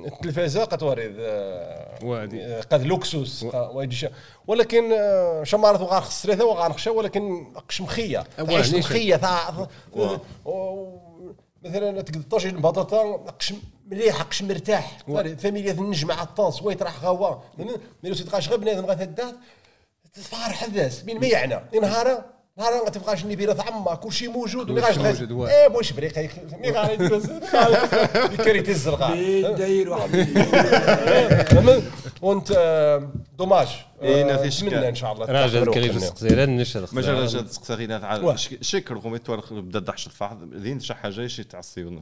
التلفازة 0.07 0.64
قتواريد 0.64 1.16
قد 2.70 2.83
لوكسوس 2.83 3.46
ولكن 4.46 4.92
شمارت 5.42 5.81
وغار 5.81 6.02
خص 6.02 6.22
ثلاثة 6.22 6.44
وغار 6.44 6.70
نخشى 6.70 6.90
ولكن 6.90 7.44
قش 7.68 7.81
مخية. 7.81 8.24
أوه، 8.40 8.48
عيش 8.48 8.66
نيشان. 8.66 8.78
مخية 8.78 9.16
تاع 9.16 9.66
مثلا 11.64 12.00
تقدر 12.00 12.20
طاجين 12.31 12.57
البطاطا 12.57 13.16
قش 13.16 13.55
مليح 13.92 14.22
قش 14.22 14.42
مرتاح. 14.42 14.98
فاميليا 15.38 15.72
النجم 15.72 16.09
مع 16.09 16.22
الطاس 16.22 16.62
ويت 16.62 16.83
راح 16.83 17.05
غوا. 17.05 17.37
ملي 18.02 18.14
تبقاش 18.14 18.48
غير 18.48 18.59
بنادم 18.59 18.87
غتهدات 18.87 19.35
تفار 20.14 20.52
حداث 20.52 21.05
من 21.05 21.20
ما 21.20 21.26
يعنى. 21.26 21.61
نهار 21.83 22.24
نهار 22.59 22.85
ما 22.85 22.90
تبقاش 22.90 23.24
النبيره 23.24 23.62
عما 23.62 23.94
كل 23.94 24.12
شيء 24.12 24.31
موجود. 24.31 24.70
مي 24.70 24.81
غاش 24.81 24.98
موجود،. 24.98 25.48
إيه 25.48 25.68
بوش 25.68 25.92
بريق. 25.92 26.31
مي 26.61 26.70
غادي 26.70 27.05
يدوز. 27.05 27.31
الكريت 28.14 28.68
الزرقاء 28.68 29.14
بين 29.14 29.55
داير 29.55 29.96
فهمت؟ 31.44 31.83
وانت 32.22 32.55
آه، 32.57 33.12
دوماج. 33.38 33.68
إيه، 34.02 34.22
آه، 34.22 34.26
نافي 34.26 34.50
شكا. 34.50 34.66
نتمنى 34.66 34.88
إن 34.88 34.94
شاء 34.94 35.12
الله 35.12 35.26
راجل 35.26 35.68
وقتنا. 35.68 35.87
السقسيرة 35.87 36.44
نشر 36.44 36.88
ما 36.92 37.00
جا 37.02 37.12
راجل. 37.12 37.48
تعال 38.00 38.38
شكر 38.61 39.00
خومي 39.00 39.18
توارخ 39.18 39.52
بدا 39.52 39.78
ضحش 39.78 40.07
الفحض 40.07 40.55
دين 40.55 40.81
شي 40.81 40.94
حاجة 40.94 41.26
شي 41.26 41.44
تعصيب. 41.44 42.00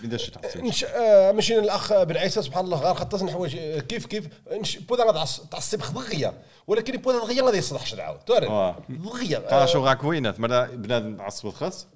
بدا 0.00 0.16
شي 0.16 0.30
تعصيب 0.30 0.64
نش... 0.64 0.84
آه 0.84 1.32
مشينا 1.32 1.60
الأخ 1.62 2.02
بن 2.02 2.16
عيسى 2.16 2.42
سبحان 2.42 2.64
الله 2.64 2.78
غير 2.78 2.94
خطاس 2.94 3.22
نحوايج 3.22 3.56
آه، 3.56 3.78
كيف 3.78 4.06
كيف؟ 4.06 4.28
نش... 4.52 4.76
بودا 4.76 5.04
غتعص- 5.04 5.40
تعصب 5.50 5.80
خضغيه 5.80 6.32
ولكن 6.66 6.96
بودا 6.96 7.18
دغيا 7.18 7.42
غادي 7.42 7.58
يصلحش 7.58 7.94
العاود 7.94 8.18
تعرف 8.18 8.50
آه. 8.50 8.76
دغيا 8.88 9.38
قال 9.38 9.68
شو 9.68 9.80
غاك 9.80 10.04
وينات؟ 10.04 10.40
مرة 10.40 10.64
بنادم 10.64 11.20
عصب 11.20 11.48
خاص 11.50 11.86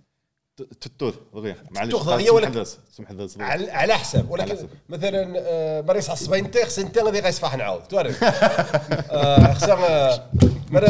تتوث 0.81 1.15
دغيا 1.35 1.57
معليش 1.71 1.95
تتوث 1.95 2.07
دغيا 2.07 2.31
ولكن- 2.31 2.65
سمح 2.65 3.13
صغير. 3.27 3.43
على, 3.47 3.71
على 3.71 3.95
حساب. 3.95 4.31
ولكن. 4.31 4.69
مثلا 4.89 5.33
آه 5.39 5.81
مريس 5.81 6.11
عصبين 6.11 6.45
انت 6.45 6.59
خص 6.59 6.79
انت 6.79 6.99
غادي 6.99 7.21
غيصفح 7.21 7.55
نعاود. 7.57 7.83
تعرف 7.83 8.25
آه 8.25 9.53
خصها 9.55 9.75
آه، 10.13 10.31
مرة 10.71 10.89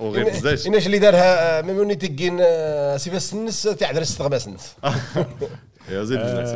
وغير 0.00 0.30
بزاف. 0.30 0.66
اللي 0.66 0.98
دارها 0.98 1.58
آه، 1.58 1.62
ملي 1.62 1.94
تكين 1.94 2.38
آه، 2.40 2.96
سيف 2.96 3.14
السنس 3.14 3.62
تعذر 3.62 4.02
استغمى 4.02 4.38
سنس. 4.38 4.74
يا 5.88 6.04
زيد 6.04 6.18
بزاف 6.18 6.46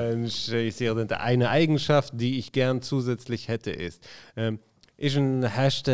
Äh, 0.52 0.66
ich 0.66 0.76
sehe, 0.76 1.20
eine 1.20 1.48
Eigenschaft, 1.50 2.12
die 2.16 2.38
ich 2.38 2.52
gern 2.52 2.82
zusätzlich 2.82 3.48
hätte, 3.48 3.70
ist, 3.70 4.02
ähm, 4.36 4.58
ich 5.02 5.16
حاجة 5.48 5.90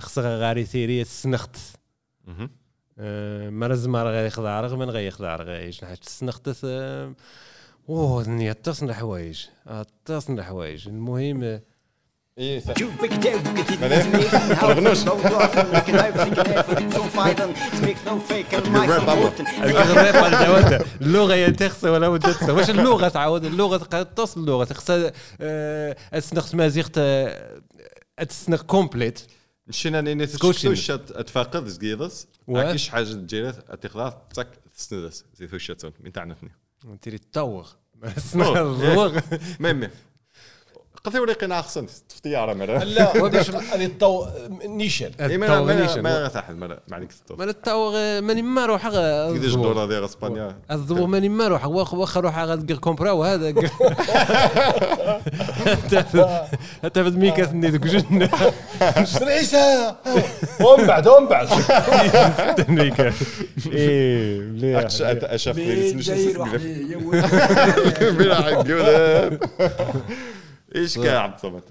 خسر 0.00 0.22
غاري 0.22 0.64
ثيري 0.64 1.00
السنخت 1.00 1.56
مرة 3.50 3.74
زمار 3.74 4.08
غير 4.08 4.26
يخضع 4.26 4.60
رغم 4.60 4.78
من 4.78 4.90
غير 4.90 5.06
يخضع 5.08 5.36
غير 5.36 5.56
إيش 5.56 5.84
حاجة 5.84 6.00
السنخت 6.06 6.64
اوه 7.88 8.28
نية 8.28 8.52
تصن 8.52 8.88
الحوايج 8.88 9.46
آه، 9.66 9.86
تصن 10.04 10.38
الحوايج 10.38 10.88
المهم 10.88 11.60
إيه 12.38 12.60
صح. 12.60 12.74
الراب 14.62 14.78
اللغة 21.00 21.34
يا 21.34 21.50
تخسى 21.50 21.88
ولا 21.88 22.08
ود 22.08 22.20
تخسى 22.20 22.52
واش 22.52 22.70
اللغة 22.70 23.08
تعاود؟ 23.08 23.44
اللغة 23.44 23.76
تصل 24.02 24.40
اللغة 24.40 24.64
تخسى 24.64 25.12
السنخ 26.14 26.54
مازيغت 26.54 26.98
السنخ 28.20 28.62
كومبليت 28.62 29.20
مشينا 29.66 30.00
نيني. 30.00 30.26
تشوش 30.26 30.90
اتفاقد 30.90 31.66
زقيضس. 31.66 32.28
حاجة 32.88 33.04
تجيرات 33.04 33.70
اتخلاص 33.70 34.12
تك 34.34 34.48
تسندس. 34.76 35.24
زي 35.34 35.46
ثوش 35.46 35.66
تون 35.66 35.92
من 36.00 36.12
تعنفني 36.12 36.50
تيري 37.02 37.18
تطوغ 37.18 37.70
ميمي 39.60 39.88
قضي 41.04 41.18
وريقنا 41.18 41.60
اخسن 41.60 41.86
تفتيارة 42.08 42.54
مرة. 42.54 42.78
لا 42.84 43.12
باش 43.28 43.50
هذه 43.50 43.84
الطو 43.84 44.26
نيشان. 44.64 45.10
ما 45.20 45.26
الطوغ 45.26 45.64
ما 45.64 45.80
نيشان. 45.80 46.02
ما 46.02 46.30
مرة 46.48 46.78
ما 46.88 46.96
عليك 46.96 47.12
ستوب 47.12 47.38
ما 47.38 47.44
التطوغ 47.44 48.20
ماني 48.20 48.42
ما 48.42 48.66
روح 48.66 48.88
كيديش 49.32 49.54
الدورة 49.54 49.86
ديال 49.86 50.04
إسبانيا. 50.04 50.56
الضبو 50.70 51.06
ماني 51.06 51.28
ما 51.28 51.48
روح. 51.48 51.66
واخا 51.66 51.96
واخا 51.96 52.20
روح 52.20 52.38
غادي 52.38 52.74
كومبراو 52.74 53.24
هذا 53.24 53.54
حتى 56.82 57.02
بد 57.02 57.16
ميكا 57.16 57.44
ثني 57.44 57.68
ذوك 57.68 57.86
جن. 57.86 58.28
عيسى؟ 59.22 59.94
ومن 60.60 60.86
بعد 60.86 61.08
ومن 61.08 61.26
بعد. 61.26 61.48
ميكا 62.68 63.12
إيه 63.72 64.40
مليح 64.40 64.86
أشاف 65.24 65.56
لي 65.56 65.94
بلا 68.00 68.36
عقول 68.36 69.38
إيش 70.74 70.98
كاع 70.98 71.22
عبد 71.22 71.34
الصمد 71.34 71.62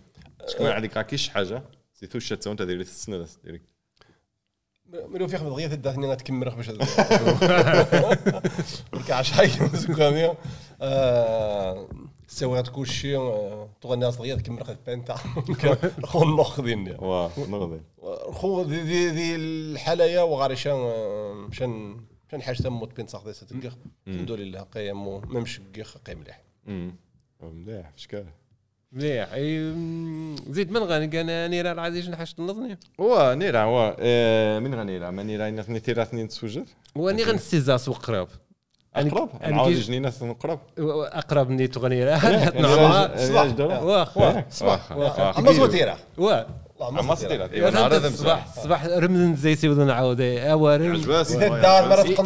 شكون 0.48 0.68
عليك؟ 0.68 0.98
راكيش 0.98 1.30
حاجة؟ 1.30 1.64
زي 2.02 2.08
ثوش 2.08 2.30
تون 2.30 2.56
تدير 2.56 2.76
لي 2.76 2.82
السنة 2.82 3.28
ديري. 3.44 3.62
ملي 4.94 5.28
في 5.28 5.38
خدمة 5.38 5.50
دغيا 5.50 5.68
تداتني 5.68 6.12
غتكمل 6.12 6.50
باش 6.50 6.70
كاع 9.08 9.22
شحال 9.22 9.50
زكامية 9.74 10.38
سوي 12.28 12.60
غتكون 12.60 12.86
شي 12.86 13.18
تغني 13.82 14.06
ناس 14.06 14.18
دغيا 14.18 14.36
تكمل 14.36 14.64
خد 14.64 14.78
بانتا 14.88 15.16
خو 16.06 16.62
ديالنا 16.62 17.02
واه 17.02 17.32
نغضي 17.38 17.82
خو 18.32 18.64
دي 18.64 18.84
دي, 18.84 19.12
دي 19.12 19.36
الحلايا 19.36 20.22
وغاري 20.22 20.56
شان 20.56 20.78
مشان 21.50 22.02
كان 22.30 22.42
حاجة 22.42 22.56
تموت 22.56 22.96
بين 22.96 23.08
صاحبي 23.08 23.34
ستقخ 23.34 23.74
الحمد 24.08 24.32
لله 24.32 24.62
قيم 24.62 25.08
ممشي 25.08 25.62
قيم 26.06 26.20
مليح. 26.20 26.42
مليح 27.42 27.92
فشكال 27.96 28.26
مليح. 28.94 29.30
زيد 30.50 30.72
من 30.72 30.78
غني؟ 30.84 31.08
كان 31.08 31.50
نيرا 31.50 31.72
العزيز 31.72 32.10
نحشت 32.10 32.40
النظني 32.40 32.78
هو 33.00 33.34
نيرا 33.38 33.60
هو 33.64 33.96
آه، 34.00 34.60
من 34.60 34.76
غنيرا 34.76 35.12
ما 35.12 35.24
نيرا 35.24 35.50
نثني 35.50 35.80
تيرا 35.80 36.04
اثنين 36.04 36.28
تسوجد؟ 36.28 36.66
واني 36.96 37.24
غنستيزاس 37.24 37.90
وقراب. 37.90 38.28
أقرب؟ 38.96 39.30
أنا 39.44 39.56
نعاود 39.56 39.74
جنينة 39.74 40.14
نقرب 40.22 40.60
أقرب 40.80 41.50
نيت 41.50 41.78
غنيرا 41.78 42.18
صباح. 43.28 43.84
واخا 43.84 44.46
صباح. 44.50 44.92
واخا 44.92 45.24
عما 45.24 45.52
زوتيرا 45.52 45.98
وا 46.18 46.42
ايوا 46.84 47.54
ايوا 47.54 47.70
نهار 47.70 47.96
هذا 47.96 48.08
الصباح 48.08 48.58
الصباح 48.58 48.86
رمزن 48.86 49.36
زيتي 49.36 49.70
وذا 49.70 49.86
نعاود 49.86 50.22
اوارم 50.22 50.96
الدار 50.96 51.90
مرات. 51.90 52.20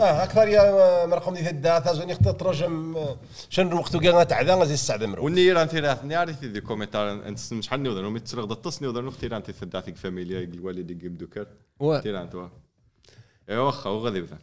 آه 0.00 0.24
أكثر 0.24 0.48
يا 0.48 1.06
مرقم 1.06 1.34
دي 1.34 1.50
الدار 1.50 1.82
اختار 2.12 2.32
ترجم 2.32 2.96
آه، 2.96 3.16
شن 3.50 3.72
وقتو 3.72 4.00
كان 4.00 4.26
تعدا 4.26 4.64
زي 4.64 4.74
السعد 4.74 5.04
مرو 5.04 5.24
والنيرا 5.24 5.62
انت 5.62 5.74
راه 5.74 6.04
نعرف 6.04 6.44
ذي 6.44 6.60
كومنتار 6.60 7.12
أنت 7.12 7.38
شحال 7.60 7.82
نوضر 7.82 8.04
ومي 8.04 8.20
تسرق 8.20 8.60
تصني 8.60 8.88
وذر 8.88 9.04
نختي 9.04 9.26
انت 9.26 9.50
ثداتك 9.50 9.96
فاميليا 9.96 10.40
الوالد 10.40 10.90
يجيب 10.90 11.18
دوكر. 11.18 11.46
وا 11.80 11.98
تيرا 11.98 12.22
انت 12.22 12.34
وا 12.34 12.48
ايوا 13.50 13.62
واخا 13.66 13.90
وغادي 13.90 14.20
بذا 14.20 14.38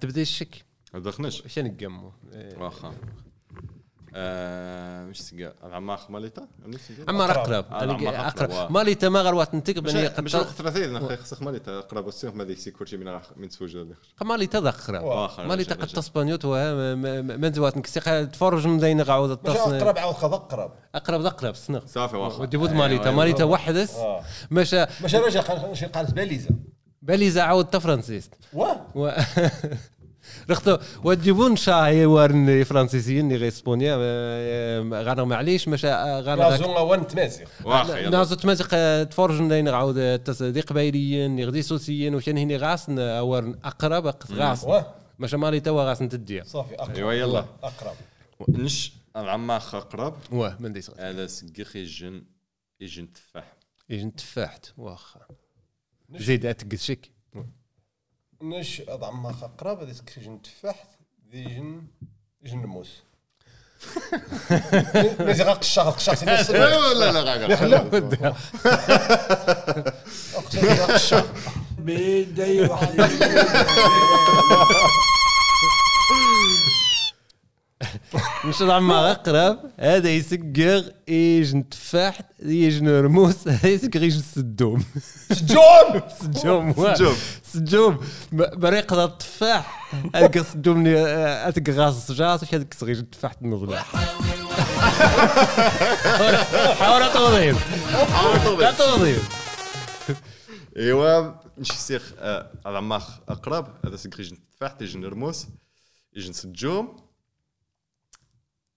تبدا 0.00 0.22
الشك. 0.22 0.64
هذا 0.94 1.10
خنش. 1.10 1.40
واش 1.40 1.58
نقمو 1.58 2.12
واخا. 2.58 2.88
آه، 2.88 3.27
مش 5.08 5.20
سقا 5.22 5.52
العماخ 5.64 6.10
ماليتا؟ 6.10 6.46
عمار 7.08 7.30
أقرب. 7.30 7.64
آه، 7.72 7.84
أقرب. 7.84 8.50
أقرب، 8.50 8.72
مالي 8.72 8.94
تما 8.94 9.20
غير 9.22 9.34
وقت 9.34 9.54
نتك 9.54 9.78
بني 9.78 10.10
مش 10.18 10.36
قد 10.36 10.42
وقت 10.42 10.54
ثلاثين 10.54 10.96
أخي 10.96 11.16
خصك 11.16 11.42
ماليتا 11.42 11.80
قرب 11.80 12.08
السيف 12.08 12.34
ما 12.34 12.44
ذيك 12.44 12.58
سيكورتي 12.58 12.96
من 12.96 13.20
من 13.36 13.50
سوج 13.50 13.76
هذا 13.76 13.94
مالي 14.24 14.46
تذكر 14.46 14.94
واخا 15.04 15.46
مالي 15.46 15.64
تقد 15.64 15.86
تسبانيوت 15.86 16.46
من 16.46 17.52
زوات 17.52 17.76
نكسي. 17.76 18.26
تفرج 18.26 18.66
من 18.66 18.78
دين 18.78 19.10
عاود 19.10 19.30
مش 19.30 19.36
التصن 19.38 19.74
أقرب 19.74 19.98
عاود 19.98 20.14
خذ 20.14 20.32
أقرب. 20.32 20.72
أقرب 20.94 21.26
أقرب 21.26 21.54
سنغ 21.54 21.86
صافي 21.86 22.16
واخا 22.16 22.42
ودي 22.42 22.56
بود 22.56 22.72
ماليتا. 22.72 23.10
ماليتا 23.10 23.44
وحدث 23.44 23.96
آه. 23.96 24.22
مشى 24.50 24.86
مش 25.04 25.14
رجع 25.14 25.40
خلينا 25.40 25.74
شي 25.74 25.86
قالت 25.86 26.10
باليزا 26.14 26.50
باليزا 27.02 27.42
عاود 27.42 27.64
تفرنسيست. 27.64 28.34
واه 28.52 28.86
و... 30.48 30.52
رختو 30.52 30.78
وتجيبون 31.04 31.56
شاهي 31.56 32.06
ورن 32.06 32.64
فرنسيسيين 32.64 33.32
غير 33.32 33.48
اسبونيا 33.48 33.96
غانا 35.02 35.24
معليش 35.24 35.68
مشى 35.68 35.88
غانا 36.20 36.48
رازون 36.48 36.70
وان 36.70 37.06
تمازيغ 37.06 37.48
واخا 37.64 37.96
يلا 37.98 38.10
نازو 38.10 38.34
تمازق 38.36 38.68
تفرج 39.04 39.48
دين 39.48 39.68
عاود 39.68 39.98
دي 40.40 40.60
قبايليين 40.60 41.44
غدي 41.44 41.62
سوسيين 41.62 42.14
وشان 42.14 42.38
هني 42.38 42.56
غاسن 42.56 42.98
ورن 42.98 43.58
اقرب 43.64 44.14
غاسن 44.32 44.84
ماشي 45.18 45.36
مالي 45.36 45.60
توا 45.60 45.82
غاسن 45.82 46.08
تديا 46.08 46.42
صافي 46.42 46.74
اقرب 46.74 46.96
ايوا 46.96 47.12
يلا 47.12 47.44
اقرب 47.62 47.96
نش 48.48 48.92
العماخ 49.16 49.76
قرب 49.76 50.16
واه 50.32 50.56
من 50.60 50.72
دي 50.72 50.80
صوت 50.80 51.00
هذا 51.00 51.26
سقيخ 51.26 51.76
يجن 51.76 52.22
يجن 52.80 53.12
تفاح 53.12 53.56
يجن 53.88 54.14
تفاحت 54.14 54.66
واخا 54.76 55.20
زيد 56.10 56.46
اتقد 56.46 56.74
شك 56.74 57.10
نش 58.42 58.82
أضع 58.88 59.10
ما 59.10 59.30
اقرب 59.30 59.82
هذا 59.82 60.02
كيجن 60.06 60.42
تفاح 60.42 60.84
ديجن 61.30 61.82
ديجن 62.42 62.60
الموس 62.60 63.02
مازيغ 65.20 65.52
قشاغ 65.58 65.90
قشاغ 65.90 66.24
لا 66.24 66.94
لا 66.94 67.46
لا 67.46 67.56
خلا 67.56 67.78
قشاغ 70.94 71.26
بدي 71.78 72.60
واحد 72.60 73.10
مش 78.44 78.56
زعما 78.56 79.10
اقرب 79.10 79.58
هذا 79.80 80.10
يسقر 80.10 80.84
يجن 81.08 81.68
تفاح 81.68 82.20
يجن 82.42 82.88
رموس 82.88 83.48
هذا 83.48 83.68
يسقر 83.74 84.02
يجن 84.02 84.22
سدوم 84.34 84.84
سجوم. 86.20 86.72
سجوم. 86.94 87.14
سجوم. 87.52 87.98
ب- 88.32 88.60
بريق 88.60 88.92
التفاح. 88.92 89.88
هذاك 90.14 90.42
سجوم 90.42 90.86
هذاك 90.86 91.70
غاص 91.70 92.12
جاس 92.12 92.42
وش 92.42 92.54
هذاك 92.54 92.74
صغير 92.74 93.00
تفاح 93.00 93.32
النظلة 93.42 93.76
حاول 96.78 97.12
توضيح 97.12 97.56
لا 98.60 98.70
توضيح 98.72 99.18
إيوا 100.76 101.32
نش 101.58 101.72
سيخ 101.72 102.12
آه، 102.18 102.50
ألعماخ 102.66 103.08
أقرب. 103.28 103.66
هذا 103.84 103.96
يجن 106.16 106.34
تفاح 106.34 106.98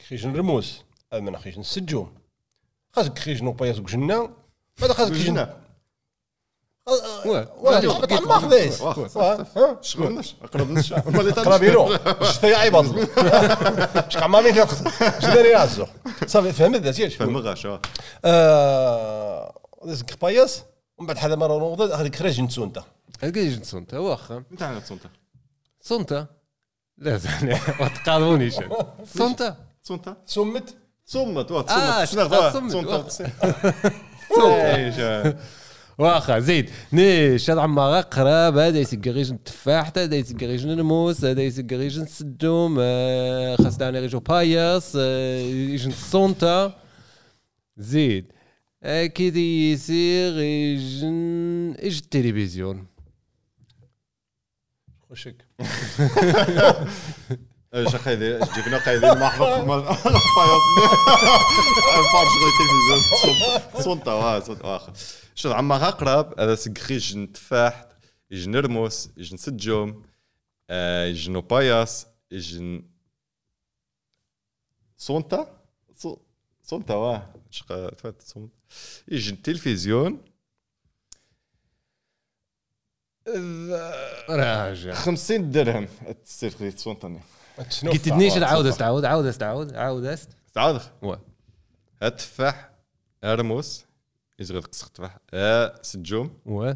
كيجن 0.08 0.36
رموس 0.36 0.82
هذا 1.12 1.20
من 1.20 1.36
كيجن 1.36 1.62
سجوم 1.62 2.14
خاصك 2.92 3.12
كيجن 3.12 3.50
باياس 3.50 3.78
وجنا 3.78 4.30
هذا 4.82 4.92
خاصك 4.92 5.12
كيجن 5.12 5.34
جنا 5.34 5.61
واه 6.86 7.80
لعبة 7.80 8.14
على 8.14 8.18
الماخذيس 8.18 8.80
واخا 8.80 9.78
شغل 9.80 10.14
نش 10.14 10.34
اقرب 10.42 10.70
نش 10.70 10.92
قرابي 10.92 11.70
له 11.70 11.98
شتي 12.32 12.54
عيبط 12.54 12.84
شكون 14.08 14.24
ما 14.24 14.40
مين 14.40 14.54
جداري 15.20 15.54
راسو 15.54 15.86
صافي 16.26 16.52
فهمت 16.52 16.80
ذات 16.80 16.98
ياش 16.98 17.14
فهم 17.14 17.36
غاش 17.36 17.66
آه. 17.66 17.80
آه 18.24 19.58
هذاك 19.84 20.22
باياس 20.22 20.62
ومن 20.98 21.06
بعد 21.06 21.18
هذا 21.18 21.36
مره 21.36 21.58
نوض 21.58 21.80
هذيك 21.80 22.16
خرج 22.16 22.40
نتسونتا 22.40 22.84
هذاك 23.22 23.36
يجن 23.36 23.62
سونتا 23.62 23.98
واخا 23.98 24.42
انت 24.52 24.62
عندك 24.62 24.84
سونتا 24.84 25.08
سونتا 25.80 26.26
لا 26.98 27.20
ما 27.80 27.88
تقاضونيش 27.88 28.54
سونتا 29.04 29.56
سونتا 29.82 30.16
سمت 30.26 30.74
صمت 31.06 31.50
واه 31.50 32.04
صمت 32.04 32.72
صمت، 32.72 33.10
صمت 34.32 35.52
واخا 35.98 36.38
زيد 36.38 36.70
نيش 36.92 37.50
هذا 37.50 37.60
عما 37.60 38.00
قراب 38.00 38.56
هذا 38.56 38.78
يسقى 38.78 39.10
غيجن 39.10 39.34
التفاح 39.34 39.92
هذا 39.96 40.16
يسقى 40.16 40.46
غيجن 40.46 40.70
الموس 40.70 41.24
هذا 41.24 41.42
يسقى 41.42 41.76
غيجن 41.76 42.02
السدوم 42.02 42.76
آه، 42.80 43.56
خاص 43.56 43.76
دعني 43.76 43.98
غيجو 43.98 44.20
باياس 44.20 44.92
آه، 45.00 45.38
يجن 45.40 45.90
السونتا 45.90 46.78
زيد 47.76 48.32
أكيد 48.82 49.36
يصير 49.36 50.38
يجن 50.38 51.74
إيش 51.82 51.98
التلفزيون؟ 51.98 52.86
خشك 55.10 55.36
إيش 57.74 57.96
قايدين؟ 57.96 58.38
جبنا 58.38 58.78
قايدين 58.78 59.08
مال 59.08 59.84
فارج 62.12 62.32
غير 62.42 62.52
تلفزيون 62.58 63.02
صونتا 63.82 64.12
واه 64.12 64.92
صونتا 65.34 65.48
واخا 65.48 65.52
شو 65.52 65.52
عما 65.52 65.88
اقرب 65.88 66.40
هذا 66.40 66.54
سقخي 66.54 66.94
يجن 66.94 67.32
تفاح 67.32 67.88
يجن 68.30 68.56
رموس 68.56 69.08
يجن 69.16 69.36
سجوم 69.36 70.02
آه، 70.70 71.04
يجنو 71.04 71.40
باياس 71.40 72.06
يجن 72.30 72.82
صونتا؟ 74.96 75.60
صو- 75.94 76.18
صونتا 76.62 76.94
واه 76.94 77.34
شقا 77.50 77.90
تفات 77.94 78.22
صونتا 78.22 78.54
يجن 79.08 79.42
تلفزيون 79.42 80.20
راجع 84.28 84.94
50 84.94 85.50
درهم 85.50 85.88
التصيف 86.08 86.56
خذيت 86.58 86.78
صونتا 86.78 87.20
قلت 87.82 88.08
نيش 88.08 88.32
عاود 88.36 88.66
استعود 88.66 89.04
عاود 89.04 89.26
استعود 89.26 89.74
عاود 89.74 90.04
است 90.04 90.28
تعال 90.54 90.80
وا. 91.02 91.16
التفاح 92.02 92.70
ارموس 93.24 93.84
يزغل 94.38 94.62
قصق 94.62 94.88
تفاح. 94.88 95.18
آه 95.34 95.82
سجوم. 95.82 96.40
و. 96.46 96.72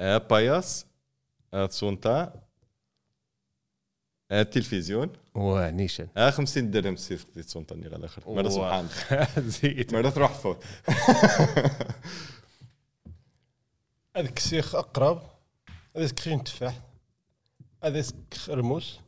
آه 0.00 0.18
باياس. 0.18 0.86
آه 1.54 1.66
تسونتا. 1.66 2.40
آه 4.30 4.42
تلفزيون. 4.42 5.12
و 5.34 5.70
نيشان. 5.70 6.08
آه 6.16 6.30
50 6.30 6.70
درهم 6.70 6.96
سيف 6.96 7.24
خذيت 7.30 7.48
سونتا 7.48 7.74
نيغ 7.74 7.86
على 7.88 7.96
الآخر. 7.96 8.34
مرة 8.34 8.48
سبحان 8.48 8.88
زيد 9.50 9.94
مرة 9.94 10.10
تروح 10.10 10.32
تفوت 10.36 10.64
هذاك 14.16 14.38
السيخ 14.38 14.74
أقرب. 14.74 15.22
هذاك 15.96 16.10
كيجن 16.10 16.44
تفاح. 16.44 16.80
هذاك 17.84 18.14
رموس 18.48 19.00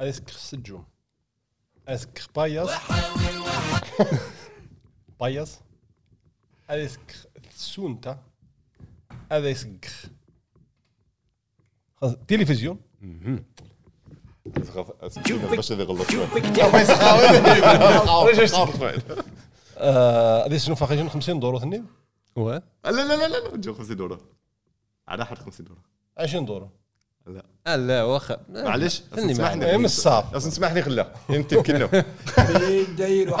هذاك 0.00 0.30
سجوم. 0.30 0.84
هذاك 1.88 2.22
باياس. 2.36 2.70
باياس. 5.20 5.60
سونتا 7.50 8.18
هذاك 9.32 9.90
خلاص 11.96 12.16
تلفزيون 12.28 12.78
باش 15.50 15.72
هذا 15.72 15.84
غلط 15.84 16.06
آه، 19.78 20.46
هذه 20.46 20.56
شنو 20.56 20.74
فاخي 20.74 21.08
50 21.08 21.40
دورو 21.40 21.58
ثني 21.58 21.84
و 22.36 22.50
لا 22.50 22.60
لا 22.84 23.16
لا 23.16 23.28
لا 23.28 23.56
جو 23.56 23.74
50 23.74 23.96
دورة 23.96 24.20
على 25.08 25.26
حد 25.26 25.38
50 25.38 25.66
دورة 25.66 25.78
20 26.18 26.44
دورو 26.44 26.70
لا 27.26 27.44
آه، 27.66 27.76
لا 27.76 28.02
واخا 28.02 28.36
معليش 28.48 29.02
ثني 29.16 29.32
اسمحني 29.32 29.70
اي 29.70 29.78
من 29.78 29.84
الصاف 29.84 30.34
أصلا 30.34 30.48
اسمح 30.48 30.72
لي 30.72 30.82
خلا 30.82 31.12
انت 31.30 31.54
كنا 31.54 32.04
داير 32.98 33.34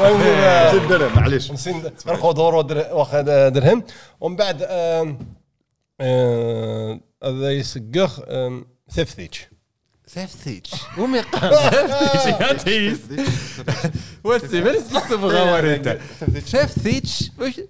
وين 0.00 0.20
آه، 0.20 0.72
زيد 0.72 0.88
درهم 0.88 1.16
معليش 1.16 1.48
50 1.48 1.82
رخو 2.08 2.32
دورو 2.32 2.58
واخا 2.92 3.48
درهم 3.48 3.84
ومن 4.20 4.36
بعد 4.36 4.62
آه، 4.62 5.16
هذا 7.24 7.50
يسقخ 7.50 8.20
ثفثيج 8.90 9.34
سافتيتش 10.14 10.70
يا 12.40 12.52
تيس. 12.52 12.98
وسي 14.24 14.60
بس 14.60 14.82
بس 14.96 15.12
بغاور 15.12 15.74
أنت؟ 15.74 15.98
سافتيتش 16.46 17.30
واش 17.38 17.60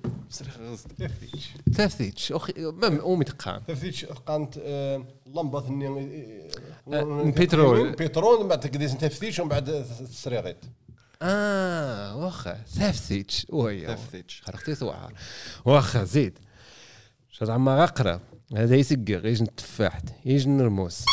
سافتيتش 1.77 2.33
أخي 2.33 2.53
ما 2.59 3.03
وميتقام 3.03 3.63
ثفثيج 3.69 4.05
قانت 4.05 4.55
آه، 4.63 5.05
لمبة 5.27 5.61
ثني 5.61 5.87
آه، 6.93 7.05
من 7.05 7.31
بترول. 7.31 7.93
بترول 7.93 8.43
من 8.43 8.49
بعد 8.49 8.61
تقديس 8.61 8.91
ثفثيج 8.91 9.41
ومن 9.41 9.49
بعد 9.51 9.85
تسريغيت 10.11 10.65
آه 11.23 12.17
واخا. 12.17 12.59
سافتيتش 12.67 13.47
وهي 13.49 13.87
سافتيتش. 13.87 14.43
خرقتي 14.47 14.75
ثوعار 14.75 15.13
واخا 15.65 16.05
زيد. 16.05 16.39
شاد 17.31 17.51
عما 17.51 17.85
اقرب 17.85 18.21
هذا 18.57 18.77
يسقق 18.77 19.01
يجن 19.27 19.45
التفاحت 19.45 20.05
يجن 20.25 20.51
نرموس. 20.57 21.05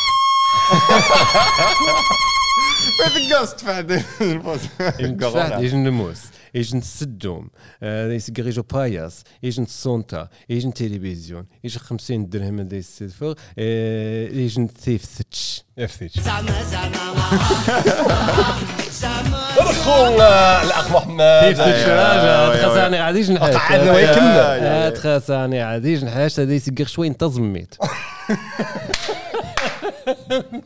تقاس 3.30 3.54
تفعل 3.54 4.02
البوز 4.20 4.60
يجن 4.80 5.04
التفاحت 5.12 5.60
يجن 5.60 5.78
نرموس 5.78 6.18
يجن 6.54 6.78
السدوم 6.78 7.48
هذا 7.82 8.14
يسقق 8.14 8.38
يجو 8.46 8.62
باياس 8.62 9.24
يجن 9.42 9.62
السونتا 9.62 10.28
يجن 10.48 10.72
تلفزيون 10.74 11.46
يجن 11.64 11.80
50 11.80 12.28
درهم 12.28 12.60
هذا 12.60 12.76
يستدفغ 12.76 13.34
يجن 14.38 14.68
ثيفتش 14.84 15.62
ثفثيج 15.78 16.10
رخو 19.58 19.90
آه، 20.20 20.62
الأخ 20.62 20.90
محمد. 20.92 21.40
ثيفتش 21.40 21.88
راجع 21.88 22.54
تخساني 22.54 22.98
عاديش 22.98 23.30
نحاش 23.30 23.54
قعدنا 23.54 23.92
وهي 23.92 24.14
كمل 24.14 24.92
تخساني 24.92 25.62
عاديش 25.62 26.04
نحاش 26.04 26.40
هذا 26.40 26.54
يسقق 26.54 26.86
شوي 26.86 27.06
انتظميت 27.06 27.74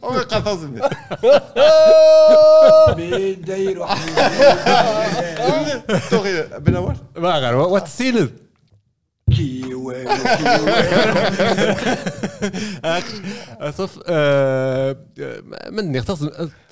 هو 0.05 0.11
قفزني 0.11 0.81
داير 3.35 3.79
واحد 3.79 4.09
توغي 6.11 6.43
بن 6.59 6.77
اول 6.77 6.97
ما 7.17 7.39
غير 7.39 7.55
كيوي 9.31 10.05
كيوي 10.37 10.97
صف 13.71 13.99
مني 15.71 16.03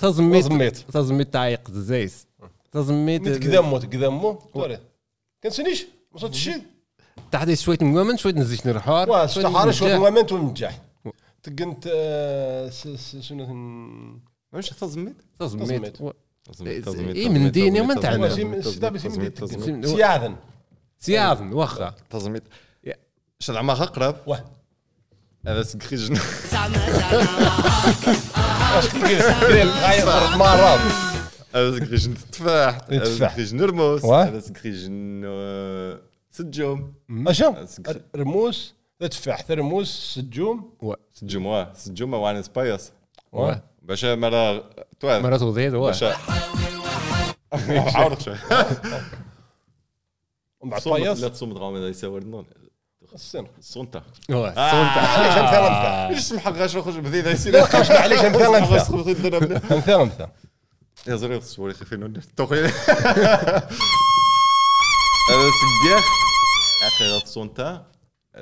تزميت 0.00 0.76
تزميت. 0.92 1.32
تعيق 1.32 1.70
زيس. 1.70 2.26
تزميت 2.72 3.28
تقدمو 3.28 4.38
توري. 4.54 4.78
كنسنيش 5.42 5.86
ما 6.12 6.18
صوت 6.20 6.30
الشيء 6.30 6.62
تحدي 7.32 7.56
شوية 7.56 7.78
نقومن 7.82 8.16
شوية 8.16 8.34
نزيش 8.34 8.66
نرحار 8.66 9.10
واه 9.10 9.24
استحارة 9.24 9.70
شوية 9.70 9.98
مومنت 9.98 10.32
ونجح 10.32 10.80
تقنت 11.43 11.91
آه، 11.95 12.70
شنو 13.20 13.45
واش 14.53 14.70
تزميت 14.70 15.16
تزميت 15.38 15.97
تزميت 16.45 16.88
إيه 17.16 17.28
من 17.28 17.51
ديني 17.51 17.80
ومن. 17.80 18.01
تزميت. 18.01 19.86
سياذن 19.86 20.36
سياذن 20.99 21.53
واخا 21.53 21.95
تزميت 22.11 22.43
يا. 22.84 22.95
شاد 23.38 23.57
عما 23.57 23.72
اقرب 23.72 24.16
واه 24.26 24.45
هذا 25.47 25.62
سكريج 25.62 26.12
اش 26.12 26.18
تقيل 28.88 29.18
تقيل 29.20 29.68
غاية 29.68 30.05
ضرب 30.05 30.38
مرات 30.38 30.80
هذا 31.55 31.76
سكريج 31.76 32.09
تفاح 32.32 32.74
هذا 32.74 32.86
التفاح. 33.05 33.32
سكريج 33.32 33.55
نرموس 33.55 34.05
واه. 34.05 34.24
هذا 34.24 34.41
سكريج 34.41 34.76
سجوم. 36.30 36.93
اشا 37.26 37.66
سكريج- 37.66 38.03
رموس 38.16 38.74
تفاح 39.09 39.42
ثرموس 39.42 40.14
سجوم؟ 40.14 40.72
سجوم 41.14 41.46
واه 41.46 41.72
سجوم 41.74 42.14
وان 42.14 42.42
سبايس 42.42 42.92
واه 43.32 43.62
باش 43.82 44.05
مرة 44.05 44.70
توال. 45.01 45.22
مرات 45.22 45.42
وضيد 45.42 45.74
باش 45.74 46.03
واه 46.09 46.16
عاورك 47.96 48.20
شوي. 48.20 48.36
ومن 50.61 50.70
بعد 50.70 50.80
صوم 50.80 50.96
لا 50.96 51.28
تصوم 51.28 51.53
دغام 51.55 51.76
هذا 51.76 51.88
يساور 51.88 52.22
النون 52.22 52.46
السن. 53.14 53.46
السونتا 53.59 54.03
واه 54.30 54.55
معليش 54.55 55.36
امثال 55.38 55.62
امثال 55.62 56.14
ليش 56.14 56.20
سمحك 56.24 56.55
غاش 56.55 56.76
نخرج 56.76 56.98
بذي 56.98 57.20
ذا 57.20 57.61
معليش 57.98 58.18
امثال 58.20 58.55
امثال 58.55 59.34
امثال 59.34 59.72
امثال 59.72 60.01
امثال 60.01 60.28
يا 61.07 61.16
زري 61.16 61.36
الصوري 61.36 61.74
خفين 61.74 62.22
توخي 62.36 62.55
هذا 62.55 62.70
سقاخ 65.61 66.05
أخي 66.86 67.12
غات 67.12 67.26
سونتا 67.34 67.86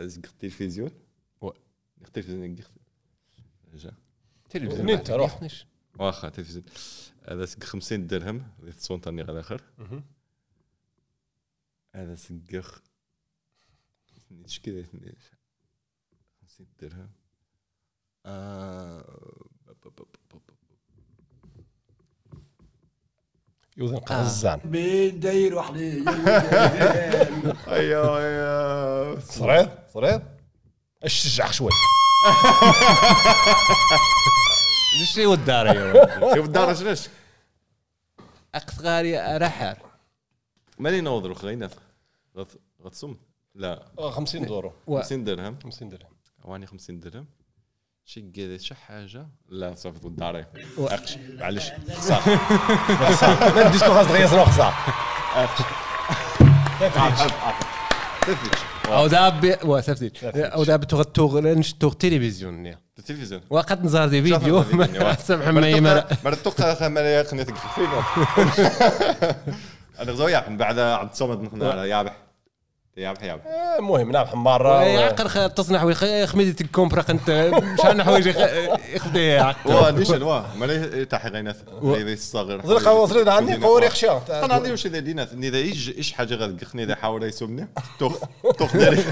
زق 0.07 0.22
التلفزيون؟ 0.26 0.90
و- 1.40 1.51
التلفزيون 2.03 2.55
جا. 2.55 2.64
تلفزيون 4.51 4.90
انت 4.90 5.11
روح 5.11 5.42
واخا 5.99 6.28
تلفزيون. 6.28 6.64
هذا 7.28 7.44
سق 7.46 7.64
50 7.64 8.07
درهم 8.07 8.51
ذي 8.64 8.72
سونتا 8.72 9.11
ني 9.11 9.22
على 9.22 9.32
الآخر 9.32 9.62
هذا 11.94 12.14
سقاخ 12.14 12.80
إيش 14.44 14.61
كذا 14.61 14.82
50 16.42 16.66
درهم. 16.80 17.11
آه، 18.26 19.46
يوزن 23.78 23.96
قزان 23.96 24.60
داير 25.20 25.54
واحد 25.54 25.76
أيوه 27.68 28.18
أيوه. 28.18 29.20
صريض 29.20 29.68
صريض 29.94 30.22
اش 31.02 31.22
تشجع 31.22 31.50
شوي؟ 31.50 31.70
ليش 35.00 35.18
وداري 35.18 35.92
شوف 36.34 36.46
الدار 36.46 36.74
شناش 36.74 37.08
اقصغاري 38.54 39.36
رحر. 39.36 39.78
مالي 40.78 41.00
نوضر 41.00 41.34
خلينا. 41.34 41.70
غتصم 42.82 43.16
لا. 43.54 43.86
آه، 43.98 44.10
50 44.10 44.46
دورو 44.46 44.72
50 44.88 45.24
درهم. 45.24 45.58
50 45.62 45.88
درهم. 45.88 46.10
واني 46.44 46.66
50 46.66 47.00
درهم. 47.00 47.26
شي 48.09 48.30
كذا 48.36 48.56
شي 48.59 48.74
حاجة؟ 48.74 49.26
لا 49.48 49.74
صافي 49.74 50.04
الداري 50.06 50.44
أقش. 50.78 51.16
معليش. 51.38 51.64
صح 52.00 52.28
ما 52.28 53.68
نديش 53.68 53.82
خاص 53.84 54.06
دغيا 54.06 54.26
سنو 54.26 54.44
خسار 54.44 54.74
أو 58.86 59.06
داب 59.06 59.59
وا 59.64 59.80
سفتيت 59.80 60.24
أو 60.24 60.64
داب 60.64 60.84
تغ 60.84 61.02
تغ 61.02 61.40
نشتغ 61.40 61.92
تلفزيون 61.92 62.74
التلفزيون 62.98 63.42
وقد 63.50 63.84
نظهر 63.84 64.09
دي 64.09 64.22
فيديو. 64.22 64.64
سامح 65.26 65.48
معي 65.48 65.80
مرة 65.80 66.06
مرة. 66.24 66.34
توقع 66.34 66.74
خمال 66.74 67.04
يا 67.04 67.22
خني 67.22 67.44
تقفل 67.44 67.68
فينا 67.74 68.02
أنا 70.00 70.12
غزو 70.12 70.28
يابح 70.28 70.48
من 70.48 70.56
بعد 70.56 70.78
عبد 70.78 71.11
الصمد 71.11 71.40
نخنا 71.42 71.70
على 71.70 71.88
يابح. 71.88 72.16
يابح 72.99 73.22
آه، 73.46 73.78
المهم 73.78 74.12
نابح 74.12 74.34
مره 74.34 74.82
يعقر 74.84 75.49
تصنع 75.49 75.82
وي 75.84 76.26
خميدي 76.26 76.64
الكومبرا 76.64 77.05
انت 77.11 77.51
شحال 77.78 78.03
حوايج 78.03 78.26
يخدي 78.94 79.26
يعقر 79.26 79.74
وا 79.74 79.90
نيشان 79.90 80.22
وا 80.22 80.42
مالي 80.57 81.05
تاحي 81.05 81.28
غينات 81.28 81.57
غير 81.82 82.12
الصغير 82.12 82.66
ظل 82.66 82.88
قوصرين 82.88 83.28
عندي 83.28 83.57
قوري 83.57 83.88
خشا 83.88 84.22
أنا 84.30 84.55
عندي 84.55 84.70
واش 84.70 84.86
ذا 84.86 84.99
دينات 84.99 85.34
ني 85.34 85.51
ذا 85.51 85.59
إيش 85.59 85.88
إيش 85.88 86.12
حاجة 86.12 86.34
غادقخني 86.34 86.84
ذا 86.84 86.94
حاول 86.94 87.22
يسمني 87.22 87.68
توخ 87.99 88.16
توخ 88.59 88.76
داري 88.76 89.05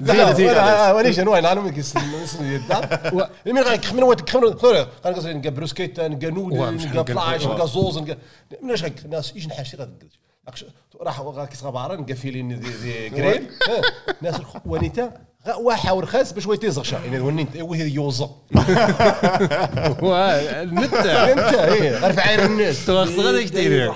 لا 0.00 0.34
لا 0.34 0.92
وليش 0.92 1.18
أنا 1.18 1.54
من 1.54 1.70
كيس 1.70 1.94
الدار 2.40 3.30
مين 3.46 3.58
غير 3.58 3.76
كخمن 3.76 4.02
وات 4.02 4.20
كخمن 4.20 4.58
خوري 4.58 4.86
قال 5.04 5.14
قصدي 5.14 5.32
نلقى 5.32 5.50
بروسكيت 5.50 6.00
نلقى 6.00 6.28
واه، 6.28 6.70
مش 6.70 6.84
نلقى 6.84 7.14
فلاش 7.14 7.46
نلقى- 7.46 7.64
زوز 7.64 7.98
نلقى 7.98 8.16
مناش 8.62 8.82
غير 8.82 8.92
الناس 9.04 9.32
إيش 9.36 9.46
نحاشي 9.46 9.76
غادقد 9.76 10.08
راح 11.00 11.20
غا 11.20 11.44
كيس 11.44 11.64
غباره 11.64 11.96
نلقى 11.96 12.14
فيلين 12.14 12.60
دي 12.60 12.70
دي 12.82 13.08
جرين 13.08 13.46
ها، 13.68 13.82
ناس 14.22 14.34
الخ- 14.40 14.66
ونيتا 14.66 15.12
غا 15.48 15.54
واحد 15.54 15.92
ورخاص 15.92 16.32
باش 16.32 16.46
ويتي 16.46 16.70
زغشا 16.70 16.96
يعني 16.96 17.20
ونيت 17.20 17.48
وهي 17.60 17.88
يوزا 17.90 18.30
نتا 20.64 21.32
انت 21.32 21.54
إيه. 21.72 21.98
غير 21.98 22.12
في 22.12 22.20
عين 22.20 22.40
الناس. 22.40 22.86
تو 22.86 23.04
صغير 23.04 23.34
يشتري 23.38 23.92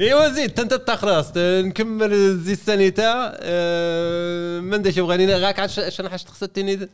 ايوا 0.00 0.28
زيد 0.28 0.60
انت 0.60 0.74
تا 0.74 0.96
خلاص 0.96 1.32
نكمل 1.36 2.38
زي 2.38 2.52
السانيتا. 2.52 3.36
آه، 3.40 4.60
من 4.60 4.82
داش 4.82 4.98
بغاني 4.98 5.34
غاك 5.34 5.60
عاد 5.60 5.70
شنو 5.70 6.08
حاجة 6.08 6.20
تخص 6.20 6.42
التيني 6.42 6.88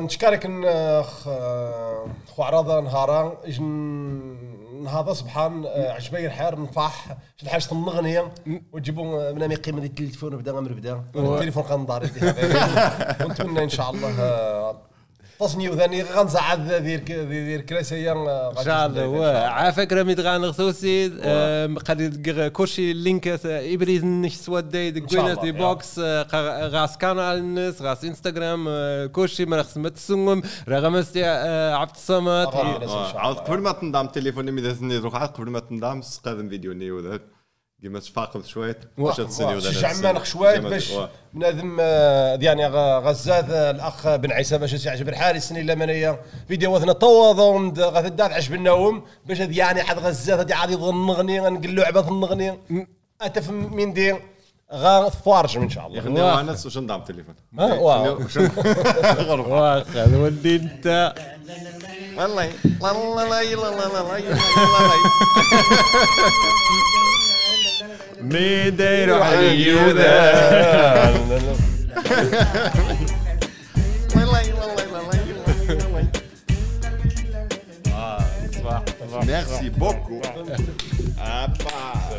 نتشكرك 0.00 0.44
ان 0.44 0.64
آه، 0.66 1.02
خ- 1.02 1.28
آه، 1.28 2.06
خو 2.36 2.42
عراضه 2.42 2.80
نهارا 2.80 3.40
اج 4.88 4.94
نهضا 4.94 5.12
صبحان 5.12 5.64
آه، 5.66 5.92
عجبي 5.92 6.26
الحار 6.26 6.60
نفاح 6.60 7.16
شد 7.36 7.48
حاجة 7.48 7.62
النغنيه 7.72 8.32
وتجيبوا 8.72 9.32
من 9.32 9.42
قيمه 9.54 9.80
ديال 9.80 9.90
التليفون 9.90 10.36
بدا 10.36 10.52
غير 10.52 10.72
بدا 10.72 11.04
التليفون 11.16 11.62
قنضاري 11.62 12.10
ونتمنى 13.24 13.64
إن 13.64 13.68
شاء 13.68 13.90
الله 13.90 14.08
آه، 15.40 15.46
تصنيو 15.46 15.76
ثاني 15.76 16.02
غنزعد 16.02 16.72
دير 16.72 16.98
دير 17.24 17.60
كراسيه 17.60 18.12
إن 18.12 18.64
شاء 18.64 18.86
الله 18.86 19.06
واه. 19.08 19.46
عافاك 19.46 19.92
راه 19.92 20.02
ميت 20.02 20.20
غانغثوسي 20.20 21.08
قد 21.88 22.50
كلشي 22.52 22.90
اللينكات 22.90 23.46
إبريز 23.46 24.04
نش 24.04 24.36
إن 24.96 25.08
شاء 25.08 25.20
الله، 25.20 25.42
دي. 25.42 25.52
بوكس 25.52 25.98
آه، 25.98 26.22
غا- 26.22 26.72
غاس 26.74 26.98
كانال 26.98 27.38
الناس 27.38 27.82
غاس 27.82 28.04
إنستغرام 28.04 28.66
آه، 28.68 29.06
كلشي 29.06 29.44
ما 29.46 29.62
خص 29.62 29.76
ما 29.76 29.88
غمستي 30.68 31.24
آه، 31.24 31.74
عبد 31.74 31.90
الصمد. 31.94 32.28
آه، 32.28 33.18
عاود 33.18 33.36
قبل 33.36 33.58
ما 33.58 33.72
تنضم 33.72 34.04
التليفون 34.06 34.50
مي 34.52 34.60
دازني 34.60 34.96
روح 34.98 35.24
قبل 35.24 35.50
ما 35.50 35.58
تنضم 35.60 36.02
سقادم 36.02 36.48
فيديو 36.48 36.72
نيو 36.72 37.00
كيما 37.82 37.98
تفاقم 38.00 38.42
شوية 38.42 38.78
واش 38.98 39.16
تسنيو 39.16 39.60
شجع 39.60 39.92
مانخ 39.92 40.24
شوية 40.24 40.58
باش 40.58 40.92
بنادم 41.34 41.76
آه، 41.80 42.38
يعني 42.42 42.66
غ- 42.66 42.98
غزات 43.08 43.50
آه، 43.50 43.70
الأخ 43.70 44.08
بن 44.16 44.32
عيسى 44.32 44.58
باش 44.58 44.86
يعجب 44.86 45.08
الحارس 45.08 45.48
سنين 45.48 45.66
لمنيه 45.66 46.20
فيديوهاتنا 46.48 46.92
تواضع 46.92 47.70
غتدات 47.88 48.32
عجب 48.32 48.54
النوم. 48.54 49.04
باش 49.26 49.40
هاد 49.40 49.52
يعني 49.56 49.80
عاد 49.80 49.98
غزات 49.98 50.38
هادي 50.38 50.54
عاد 50.54 50.70
يظن 50.70 51.06
نغني 51.06 51.40
غنقول 51.40 51.76
له 51.76 51.84
عباد 51.84 52.08
النغني 52.08 52.58
اتفهم 53.22 53.76
من 53.76 53.92
دي 53.92 54.14
غا 54.72 55.08
فارج 55.08 55.56
ان 55.56 55.70
شاء 55.70 55.86
الله. 55.86 56.24
واخا. 56.24 56.42
ناس 56.42 56.64
واش 56.64 56.78
نضم 56.78 56.94
التليفون؟ 56.94 57.34
ها 57.58 57.74
واو. 57.74 58.18
واخا 59.52 60.16
ولدي 60.16 60.56
انت. 60.56 61.14
والله 62.18 62.46
لا 62.46 62.92
لا 62.92 63.14
لا 63.14 63.24
لا 63.24 63.54
لا 63.54 63.76
لا 63.76 63.92
لا 63.92 64.14
مي 64.14 64.22
Mineiro 68.22 69.22
Aguilda. 69.22 71.12
Merci 79.26 79.70
beaucoup. 79.70 80.20
Ah, 81.20 81.46
bah. 81.58 82.18